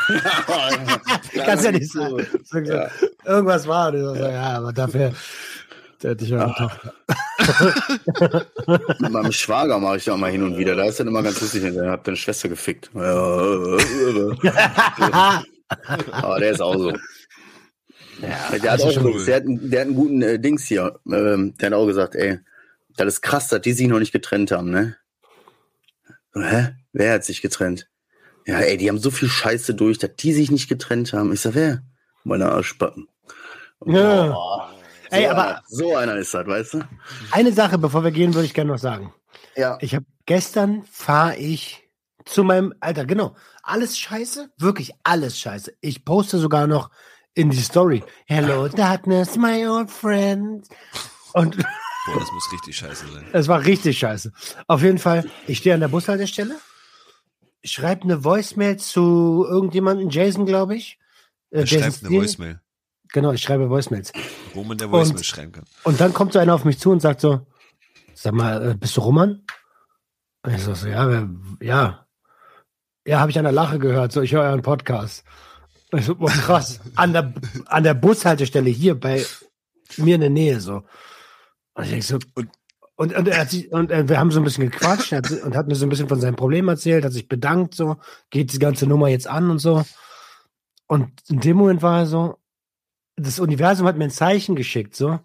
Kannst 1.45 1.65
ja 1.65 1.73
nicht 1.73 1.91
sagen. 1.93 2.27
So 2.45 2.61
gesagt, 2.61 2.93
Irgendwas 3.25 3.67
war. 3.67 3.89
Und 3.93 3.97
ich 3.97 4.03
so, 4.03 4.15
ja, 4.27 4.57
aber 4.59 4.73
dafür 4.73 5.13
hätte 6.03 6.25
ich 6.25 6.33
eure 6.33 6.55
Tochter. 6.57 6.95
Mit 9.01 9.11
meinem 9.11 9.33
Schwager 9.33 9.79
mache 9.79 9.97
ich 9.97 10.05
da 10.05 10.17
mal 10.17 10.31
hin 10.31 10.43
und 10.43 10.57
wieder. 10.57 10.75
Da 10.77 10.85
ist 10.85 11.01
dann 11.01 11.09
immer 11.09 11.23
ganz 11.23 11.41
lustig. 11.41 11.63
Der 11.63 11.91
hat 11.91 12.07
deine 12.07 12.17
Schwester 12.17 12.49
gefickt. 12.49 12.91
Ja, 12.95 13.03
Aber 16.13 16.39
der 16.41 16.53
ist 16.53 16.61
auch 16.61 16.77
so. 16.77 16.93
der, 18.23 18.51
hat 18.51 18.67
also 18.69 18.89
auch 18.89 18.93
schon 18.93 19.19
so 19.19 19.25
der, 19.25 19.37
hat, 19.37 19.43
einen- 19.45 19.71
der 19.71 19.81
hat 19.81 19.87
einen 19.89 19.97
guten 19.97 20.23
äh, 20.23 20.39
Dings 20.39 20.65
hier. 20.65 20.99
Ähm, 21.11 21.55
der 21.59 21.67
hat 21.67 21.75
auch 21.75 21.87
gesagt, 21.87 22.15
ey, 22.15 22.39
das 22.97 23.07
ist 23.15 23.21
krass, 23.23 23.49
dass 23.49 23.61
die 23.61 23.73
sich 23.73 23.89
noch 23.89 23.99
nicht 23.99 24.13
getrennt 24.13 24.51
haben, 24.53 24.71
ne? 24.71 24.97
Hä? 26.43 26.75
Wer 26.93 27.15
hat 27.15 27.25
sich 27.25 27.43
getrennt? 27.43 27.89
Ja, 28.47 28.59
ey, 28.61 28.77
die 28.77 28.89
haben 28.89 28.99
so 28.99 29.11
viel 29.11 29.29
Scheiße 29.29 29.75
durch, 29.75 29.99
dass 29.99 30.17
die 30.17 30.33
sich 30.33 30.51
nicht 30.51 30.69
getrennt 30.69 31.13
haben. 31.13 31.33
Ich 31.33 31.41
sag, 31.41 31.55
wer? 31.55 31.83
Meine 32.25 32.51
Arschbacken. 32.51 33.09
Ja. 33.85 34.27
Boah. 34.33 34.75
So 35.11 35.17
Ey, 35.17 35.27
aber- 35.27 35.47
einer, 35.49 35.63
so 35.69 35.97
einer 35.97 36.17
ist 36.17 36.35
das, 36.35 36.47
weißt 36.47 36.75
du? 36.75 36.81
Eine 37.31 37.53
Sache, 37.53 37.79
bevor 37.79 38.05
wir 38.05 38.11
gehen, 38.11 38.35
würde 38.35 38.47
ich 38.47 38.55
gerne 38.55 38.73
noch 38.73 38.79
sagen. 38.79 39.13
Ja. 39.57 39.79
Ich 39.81 39.95
habe 39.95 40.05
gestern 40.27 40.85
fahre 40.91 41.37
ich 41.37 41.89
zu 42.25 42.45
meinem 42.45 42.75
Alter, 42.81 43.07
genau. 43.07 43.35
Alles 43.63 43.99
scheiße, 43.99 44.51
wirklich 44.59 44.93
alles 45.05 45.39
scheiße. 45.39 45.73
Ich 45.81 46.05
poste 46.05 46.39
sogar 46.39 46.67
noch 46.67 46.91
in 47.35 47.51
die 47.51 47.61
Story. 47.61 48.03
Hello, 48.27 48.69
darkness, 48.69 49.37
my 49.37 49.67
old 49.67 49.91
friend. 49.91 50.67
Und 51.33 51.57
Boah, 52.13 52.21
das 52.21 52.33
muss 52.33 52.53
richtig 52.53 52.77
scheiße 52.77 53.07
sein. 53.13 53.25
es 53.33 53.49
war 53.49 53.65
richtig 53.65 53.99
scheiße. 53.99 54.33
Auf 54.67 54.83
jeden 54.83 54.99
Fall, 54.99 55.29
ich 55.47 55.59
stehe 55.59 55.75
an 55.75 55.81
der 55.81 55.89
Bushaltestelle, 55.89 56.57
schreibe 57.65 58.03
eine 58.03 58.25
Voicemail 58.25 58.77
zu 58.79 59.45
irgendjemandem, 59.49 60.11
Jason, 60.11 60.47
glaube 60.47 60.77
ich. 60.77 60.99
Äh, 61.51 61.61
Er 61.61 61.67
schreibt 61.67 62.05
eine. 62.05 62.11
Voicemail, 62.17 62.61
Genau, 63.13 63.33
ich 63.33 63.43
schreibe 63.43 63.69
Voicemails. 63.71 64.13
wo 64.55 64.65
man 64.65 64.77
der 64.79 64.91
Voicemail 64.91 65.17
Und- 65.19 65.25
schreiben 65.27 65.53
kann. 65.53 65.65
Und 65.85 66.01
dann 66.01 66.13
kommt 66.13 66.33
so 66.35 66.39
einer 66.39 66.55
auf 66.55 66.65
mich 66.65 66.79
zu 66.79 66.91
und 66.91 67.01
sagt 67.01 67.21
so, 67.21 67.47
sag 68.15 68.33
mal, 68.35 68.71
äh, 68.71 68.75
bist 68.75 68.97
du 68.97 69.01
Roman? 69.01 69.43
Und 70.43 70.55
ich 70.55 70.63
so, 70.63 70.75
so 70.75 70.87
ja, 70.89 71.09
wer, 71.09 71.29
ja. 71.61 72.07
Ja, 73.07 73.21
habe 73.21 73.31
ich 73.31 73.39
an 73.39 73.45
der 73.45 73.53
Lache 73.53 73.79
gehört, 73.79 74.13
so, 74.13 74.21
ich 74.21 74.33
höre 74.33 74.43
euren 74.43 74.63
Podcast. 74.63 75.25
Und 75.91 76.01
ich 76.01 76.05
so, 76.07 76.15
boah, 76.17 76.31
krass, 76.31 76.81
an 76.97 77.13
der, 77.15 77.33
an 77.67 77.83
der 77.83 77.95
Bushaltestelle 77.95 78.69
hier 78.71 78.99
bei 78.99 79.25
mir 79.97 80.17
in 80.17 80.21
der 80.21 80.31
Nähe, 80.31 80.61
so. 80.61 80.83
Und 81.79 81.85
ich 81.85 81.91
denk 81.91 82.03
so, 82.03 82.19
Und- 82.35 82.51
und, 82.97 83.15
und, 83.15 83.29
er 83.29 83.39
hat 83.43 83.51
sich, 83.51 83.71
und 83.73 83.93
äh, 83.93 84.09
wir 84.09 84.19
haben 84.19 84.33
so 84.33 84.41
ein 84.41 84.45
bisschen 84.45 84.69
gequatscht 84.71 85.13
hat, 85.13 85.31
und 85.31 85.55
hat 85.57 85.69
mir 85.69 85.77
so 85.77 85.87
ein 85.87 85.89
bisschen 85.89 86.09
von 86.09 86.21
seinem 86.21 86.35
Problem 86.35 86.67
erzählt, 86.67 87.05
hat 87.05 87.13
sich 87.13 87.29
bedankt, 87.29 87.77
so, 87.77 87.97
geht 88.31 88.53
die 88.53 88.59
ganze 88.59 88.89
Nummer 88.89 89.07
jetzt 89.07 89.29
an 89.29 89.51
und 89.51 89.61
so. 89.61 89.85
Und 90.89 91.13
in 91.29 91.39
dem 91.39 91.57
Moment 91.59 91.81
war 91.81 92.01
er 92.01 92.07
so, 92.07 92.39
das 93.15 93.39
Universum 93.39 93.87
hat 93.87 93.97
mir 93.97 94.05
ein 94.05 94.11
Zeichen 94.11 94.57
geschickt, 94.57 94.97
so. 94.97 95.21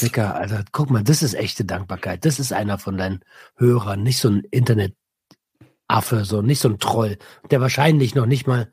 Dicker, 0.00 0.34
Alter, 0.34 0.64
guck 0.72 0.88
mal, 0.90 1.04
das 1.04 1.22
ist 1.22 1.34
echte 1.34 1.66
Dankbarkeit. 1.66 2.24
Das 2.24 2.38
ist 2.38 2.54
einer 2.54 2.78
von 2.78 2.96
deinen 2.96 3.20
Hörern, 3.56 4.02
nicht 4.02 4.18
so 4.18 4.30
ein 4.30 4.44
Internetaffe, 4.50 6.24
so, 6.24 6.40
nicht 6.40 6.60
so 6.60 6.68
ein 6.70 6.78
Troll, 6.78 7.18
der 7.50 7.60
wahrscheinlich 7.60 8.14
noch 8.14 8.26
nicht 8.26 8.46
mal 8.46 8.70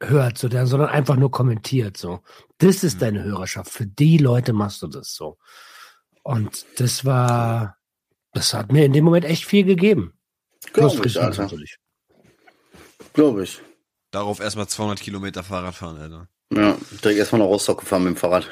hört, 0.00 0.38
so, 0.38 0.48
der, 0.48 0.66
sondern 0.66 0.88
einfach 0.90 1.16
nur 1.16 1.30
kommentiert, 1.30 1.96
so. 1.96 2.22
Das 2.58 2.82
ist 2.82 2.96
Mhm. 2.96 3.00
deine 3.00 3.22
Hörerschaft. 3.24 3.70
Für 3.70 3.86
die 3.86 4.18
Leute 4.18 4.52
machst 4.52 4.82
du 4.82 4.88
das 4.88 5.14
so. 5.14 5.38
Und 6.28 6.66
das 6.76 7.06
war, 7.06 7.78
das 8.34 8.52
hat 8.52 8.70
mir 8.70 8.84
in 8.84 8.92
dem 8.92 9.02
Moment 9.02 9.24
echt 9.24 9.46
viel 9.46 9.64
gegeben. 9.64 10.12
Glaube 10.74 11.06
ich, 11.06 11.18
Alter. 11.18 11.44
natürlich. 11.44 11.78
Glaube 13.14 13.44
ich. 13.44 13.62
Darauf 14.10 14.38
erstmal 14.38 14.68
200 14.68 15.00
Kilometer 15.00 15.42
Fahrrad 15.42 15.74
fahren, 15.74 15.96
Alter. 15.96 16.28
Ja, 16.52 16.76
direkt 17.02 17.18
erstmal 17.18 17.38
nach 17.38 17.48
Rostock 17.48 17.80
gefahren 17.80 18.04
mit 18.04 18.14
dem 18.14 18.16
Fahrrad. 18.18 18.46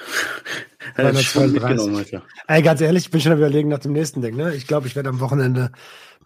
Hätte 0.94 1.20
ich 1.20 1.28
schon 1.28 1.50
230. 1.50 1.52
mitgenommen, 1.52 1.96
Alter. 1.96 2.22
Ey, 2.48 2.62
ganz 2.62 2.80
ehrlich, 2.80 3.04
ich 3.04 3.10
bin 3.10 3.20
schon 3.20 3.32
am 3.32 3.38
überlegen 3.38 3.68
nach 3.68 3.80
dem 3.80 3.92
nächsten 3.92 4.22
Ding, 4.22 4.36
ne? 4.36 4.54
Ich 4.54 4.66
glaube, 4.66 4.86
ich 4.86 4.96
werde 4.96 5.10
am 5.10 5.20
Wochenende 5.20 5.70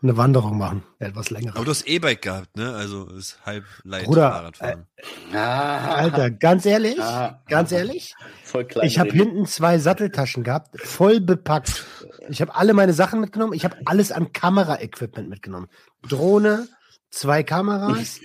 eine 0.02 0.16
Wanderung 0.16 0.56
machen. 0.58 0.82
Etwas 0.98 1.30
länger. 1.30 1.54
Aber 1.56 1.64
du 1.64 1.70
hast 1.70 1.86
E-Bike 1.86 2.22
gehabt, 2.22 2.56
ne? 2.56 2.74
Also 2.74 3.06
ist 3.10 3.38
halb 3.44 3.64
leicht 3.84 4.06
Bruder, 4.06 4.30
Fahrradfahren. 4.30 4.86
Ah, 5.32 5.94
Alter, 5.94 6.30
ganz 6.30 6.64
ehrlich, 6.66 6.98
Ah. 7.00 7.42
ganz 7.48 7.70
ehrlich, 7.72 8.14
voll 8.44 8.64
klein. 8.64 8.86
ich 8.86 8.98
habe 8.98 9.10
hinten 9.10 9.46
zwei 9.46 9.78
Satteltaschen 9.78 10.42
gehabt, 10.44 10.80
voll 10.80 11.20
bepackt. 11.20 11.84
Ich 12.28 12.40
habe 12.40 12.54
alle 12.54 12.72
meine 12.74 12.92
Sachen 12.92 13.20
mitgenommen. 13.20 13.52
Ich 13.52 13.64
habe 13.64 13.76
alles 13.86 14.12
an 14.12 14.32
Kameraequipment 14.32 15.28
mitgenommen. 15.28 15.68
Drohne, 16.08 16.68
zwei 17.10 17.42
Kameras, 17.42 18.20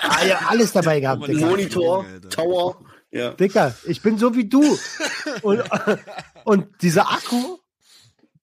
alles 0.48 0.72
dabei 0.72 1.00
gehabt. 1.00 1.26
Digga. 1.28 1.46
Monitor. 1.46 2.04
Tower. 2.30 2.78
Ja. 3.10 3.30
Dicker, 3.30 3.74
ich 3.84 4.02
bin 4.02 4.18
so 4.18 4.34
wie 4.34 4.48
du. 4.48 4.62
Und, 5.42 5.62
und 6.44 6.66
dieser 6.82 7.10
Akku, 7.12 7.58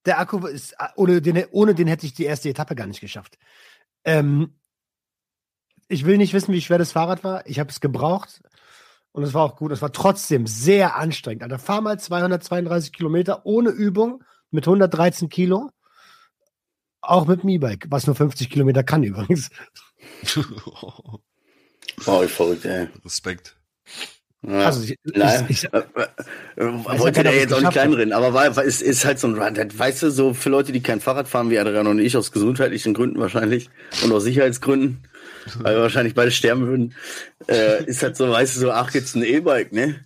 der 0.06 0.20
Akku 0.20 0.46
ist, 0.48 0.76
ohne 0.96 1.22
den, 1.22 1.46
ohne 1.52 1.76
den 1.76 1.88
hätte 1.88 2.06
ich 2.06 2.14
die 2.14 2.26
erste 2.26 2.50
Etappe 2.50 2.76
gar 2.76 2.88
nicht 2.88 3.02
geschafft. 3.02 3.38
Ähm, 4.04 4.56
ich 5.88 6.06
will 6.06 6.18
nicht 6.18 6.34
wissen, 6.34 6.54
wie 6.54 6.62
schwer 6.62 6.78
das 6.78 6.92
Fahrrad 6.92 7.24
war. 7.24 7.46
Ich 7.46 7.60
habe 7.60 7.70
es 7.70 7.82
gebraucht 7.82 8.42
und 9.12 9.24
es 9.24 9.34
war 9.34 9.44
auch 9.44 9.58
gut. 9.58 9.72
Es 9.72 9.82
war 9.82 9.92
trotzdem 9.92 10.48
sehr 10.48 10.96
anstrengend. 10.96 11.44
Alter, 11.44 11.60
fahr 11.60 11.82
mal 11.82 12.00
232 12.00 12.94
Kilometer 12.94 13.46
ohne 13.46 13.70
Übung 13.70 14.24
mit 14.52 14.66
113 14.66 15.30
Kilo. 15.30 15.70
Auch 17.02 17.26
mit 17.26 17.42
dem 17.42 17.50
E-Bike, 17.50 17.88
was 17.90 18.06
nur 18.06 18.16
50 18.16 18.50
Kilometer 18.50 18.84
kann 18.84 19.04
übrigens. 19.04 19.50
Oh, 22.06 22.24
ich 22.24 22.32
verrückt, 22.32 22.66
ey. 22.66 22.88
Respekt. 23.04 23.58
Ja. 24.44 24.66
Also 24.66 24.82
ich, 24.84 24.98
ich, 25.04 25.64
ich, 25.66 25.70
äh, 26.62 27.00
wollte 27.00 27.12
keiner, 27.18 27.32
der 27.32 27.40
jetzt 27.40 27.54
auch 27.54 27.62
nicht 27.62 27.72
kleinreden, 27.72 28.14
aber 28.14 28.34
war, 28.34 28.64
ist, 28.64 28.82
ist 28.82 29.06
halt 29.06 29.20
so 29.20 29.28
ein 29.28 29.36
Run. 29.38 29.54
Das, 29.56 29.78
Weißt 29.78 30.04
du, 30.04 30.12
so 30.12 30.34
für 30.34 30.50
Leute, 30.50 30.72
die 30.72 30.82
kein 30.82 31.00
Fahrrad 31.00 31.28
fahren, 31.28 31.50
wie 31.50 31.60
Adrian 31.60 31.88
und 31.88 32.00
ich, 32.00 32.16
aus 32.16 32.32
gesundheitlichen 32.32 32.94
Gründen 32.94 33.20
wahrscheinlich 33.20 33.70
und 34.04 34.12
aus 34.12 34.24
Sicherheitsgründen, 34.24 35.04
weil 35.60 35.76
wir 35.76 35.82
wahrscheinlich 35.82 36.14
beide 36.14 36.32
sterben 36.32 36.68
würden, 36.68 36.96
äh, 37.48 37.84
ist 37.86 38.04
halt 38.04 38.16
so, 38.16 38.30
weißt 38.30 38.56
du, 38.56 38.60
so, 38.62 38.72
ach, 38.72 38.94
jetzt 38.94 39.16
ein 39.16 39.24
E-Bike, 39.24 39.74
ne? 39.74 40.06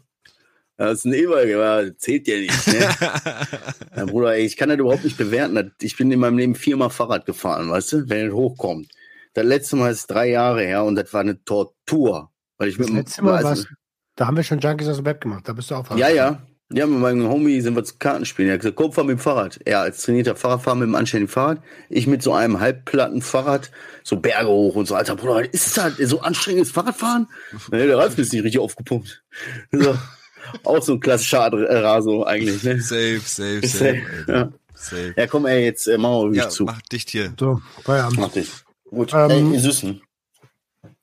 Das 0.77 0.99
ist 0.99 1.05
ein 1.05 1.13
E-Bike, 1.13 1.55
aber 1.55 1.97
zählt 1.97 2.27
ja 2.27 2.37
nicht, 2.37 2.67
ne? 2.67 2.79
ja, 3.95 4.05
Bruder, 4.05 4.35
ey, 4.35 4.45
ich 4.45 4.57
kann 4.57 4.69
das 4.69 4.77
überhaupt 4.77 5.03
nicht 5.05 5.17
bewerten. 5.17 5.71
Ich 5.81 5.95
bin 5.97 6.11
in 6.11 6.19
meinem 6.19 6.37
Leben 6.37 6.55
viermal 6.55 6.89
Fahrrad 6.89 7.25
gefahren, 7.25 7.69
weißt 7.69 7.93
du, 7.93 8.09
wenn 8.09 8.27
es 8.27 8.33
hochkommt. 8.33 8.87
Das 9.33 9.45
letzte 9.45 9.75
Mal 9.75 9.91
ist 9.91 10.07
drei 10.07 10.29
Jahre 10.29 10.63
her 10.63 10.83
und 10.83 10.95
das 10.95 11.13
war 11.13 11.21
eine 11.21 11.43
Tortur. 11.43 12.31
Weil 12.57 12.69
ich 12.69 12.77
das 12.77 12.87
mit 12.87 12.89
dem- 12.89 12.95
letzte 12.97 13.21
Mal 13.21 13.35
also- 13.35 13.47
war's, 13.49 13.67
da 14.15 14.27
haben 14.27 14.37
wir 14.37 14.43
schon 14.43 14.59
Junkies 14.59 14.87
aus 14.87 14.97
dem 14.97 15.05
Web 15.05 15.21
gemacht. 15.21 15.47
Da 15.47 15.53
bist 15.53 15.71
du 15.71 15.75
auch 15.75 15.97
Ja, 15.97 16.09
ja. 16.09 16.41
Ja, 16.71 16.87
mit 16.87 16.99
meinem 16.99 17.29
Homie 17.29 17.61
sind 17.61 17.75
wir 17.75 17.83
zu 17.83 17.95
Kartenspielen. 17.99 18.49
Er 18.49 18.55
hat 18.55 18.61
gesagt, 18.61 18.75
komm, 18.75 18.91
fahr 18.91 19.03
mit 19.03 19.17
dem 19.17 19.19
Fahrrad. 19.19 19.59
Er 19.65 19.81
als 19.81 20.01
trainierter 20.01 20.35
Fahrradfahrer 20.35 20.75
mit 20.75 20.83
einem 20.85 20.95
anständigen 20.95 21.31
Fahrrad. 21.31 21.61
Ich 21.89 22.07
mit 22.07 22.23
so 22.23 22.33
einem 22.33 22.59
halbplatten 22.59 23.21
Fahrrad, 23.21 23.69
so 24.03 24.15
Berge 24.17 24.49
hoch 24.49 24.75
und 24.75 24.87
so. 24.87 24.95
Alter 24.95 25.15
Bruder, 25.15 25.35
was 25.35 25.47
ist 25.49 25.77
das? 25.77 25.97
So 25.97 26.21
anstrengendes 26.21 26.71
Fahrradfahren? 26.71 27.27
Nee, 27.71 27.85
der 27.85 27.99
Reifen 27.99 28.19
ist 28.19 28.33
nicht 28.33 28.43
richtig 28.43 28.59
aufgepumpt. 28.59 29.23
So, 29.71 29.95
auch 30.63 30.81
so 30.81 30.93
ein 30.93 30.99
klassischer 30.99 31.51
Raso 31.53 32.23
eigentlich. 32.23 32.63
Ne? 32.63 32.81
Safe, 32.81 33.19
safe, 33.19 33.61
safe. 33.61 33.67
safe. 33.67 34.01
Ja. 34.27 34.51
safe. 34.73 35.13
ja, 35.15 35.27
komm, 35.27 35.45
ey, 35.45 35.65
jetzt 35.65 35.85
äh, 35.85 35.99
machen 35.99 36.33
wir 36.33 36.41
ja, 36.41 36.49
zu. 36.49 36.63
Mach 36.63 36.81
dicht 36.81 37.11
hier. 37.11 37.31
So, 37.39 37.61
Feierabend. 37.83 38.19
Mach 38.19 38.31
dich. 38.31 38.51
Gut. 38.89 39.13
Ähm, 39.13 39.29
ey, 39.29 39.53
ihr 39.53 39.59
Süßen. 39.59 40.01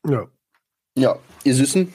Ja. 0.08 0.26
Ja, 0.96 1.16
ihr 1.44 1.54
Süßen. 1.54 1.92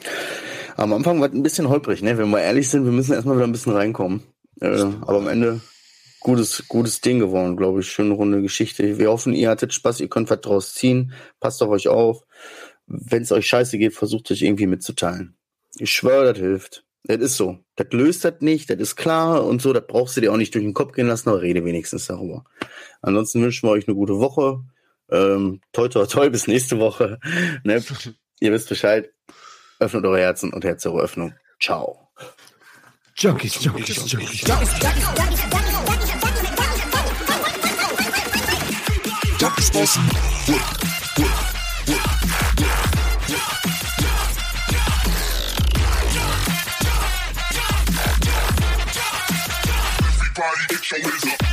Am 0.78 0.92
Anfang 0.92 1.20
war 1.20 1.28
es 1.28 1.34
ein 1.34 1.42
bisschen 1.42 1.68
holprig, 1.68 2.02
ne? 2.02 2.16
Wenn 2.18 2.30
wir 2.30 2.40
ehrlich 2.40 2.68
sind, 2.70 2.84
wir 2.84 2.92
müssen 2.92 3.12
erstmal 3.12 3.34
wieder 3.34 3.48
ein 3.48 3.52
bisschen 3.52 3.72
reinkommen. 3.72 4.22
Äh, 4.60 4.84
aber 5.00 5.16
am 5.16 5.26
Ende 5.26 5.60
gutes, 6.20 6.68
gutes 6.68 7.00
Ding 7.00 7.18
geworden, 7.18 7.56
glaube 7.56 7.80
ich. 7.80 7.90
Schöne 7.90 8.14
runde 8.14 8.42
Geschichte. 8.42 8.96
Wir 8.96 9.10
hoffen, 9.10 9.32
ihr 9.32 9.50
hattet 9.50 9.74
Spaß, 9.74 9.98
ihr 9.98 10.08
könnt 10.08 10.30
was 10.30 10.40
draus 10.40 10.74
ziehen. 10.74 11.12
Passt 11.40 11.60
auf 11.64 11.70
euch 11.70 11.88
auf. 11.88 12.22
Wenn 12.86 13.22
es 13.22 13.32
euch 13.32 13.48
scheiße 13.48 13.76
geht, 13.76 13.92
versucht 13.92 14.30
euch 14.30 14.42
irgendwie 14.42 14.68
mitzuteilen. 14.68 15.36
Ich 15.78 15.90
schwöre, 15.90 16.32
das 16.32 16.38
hilft. 16.38 16.84
Das 17.02 17.18
ist 17.18 17.36
so. 17.36 17.58
Das 17.74 17.88
löst 17.90 18.24
das 18.24 18.34
nicht, 18.38 18.70
das 18.70 18.78
ist 18.78 18.94
klar 18.94 19.44
und 19.44 19.60
so, 19.60 19.72
das 19.72 19.84
brauchst 19.86 20.16
du 20.16 20.20
dir 20.20 20.32
auch 20.32 20.36
nicht 20.36 20.54
durch 20.54 20.64
den 20.64 20.74
Kopf 20.74 20.92
gehen 20.92 21.08
lassen, 21.08 21.28
aber 21.28 21.42
rede 21.42 21.64
wenigstens 21.64 22.06
darüber. 22.06 22.44
Ansonsten 23.02 23.42
wünschen 23.42 23.68
wir 23.68 23.72
euch 23.72 23.88
eine 23.88 23.96
gute 23.96 24.20
Woche. 24.20 24.60
Ähm, 25.10 25.60
toi, 25.72 25.88
toi, 25.88 26.06
toi, 26.06 26.30
bis 26.30 26.46
nächste 26.46 26.78
Woche. 26.78 27.18
ne? 27.64 27.82
Ihr 28.38 28.52
wisst 28.52 28.68
Bescheid. 28.68 29.10
Öffnet 29.80 30.04
eure 30.04 30.18
Herzen 30.18 30.52
und 30.52 30.64
Herz 30.64 30.84
eure 30.86 31.02
Öffnung. 31.02 31.34
Ciao. 31.60 32.08
Junkies, 33.14 33.62
Junkies, 33.62 34.10
Junkies. 34.10 34.44
Junkies, 39.38 39.98
Everybody 50.20 50.66
get 50.68 50.90
your 50.90 51.00
hands 51.00 51.26
up. 51.26 51.47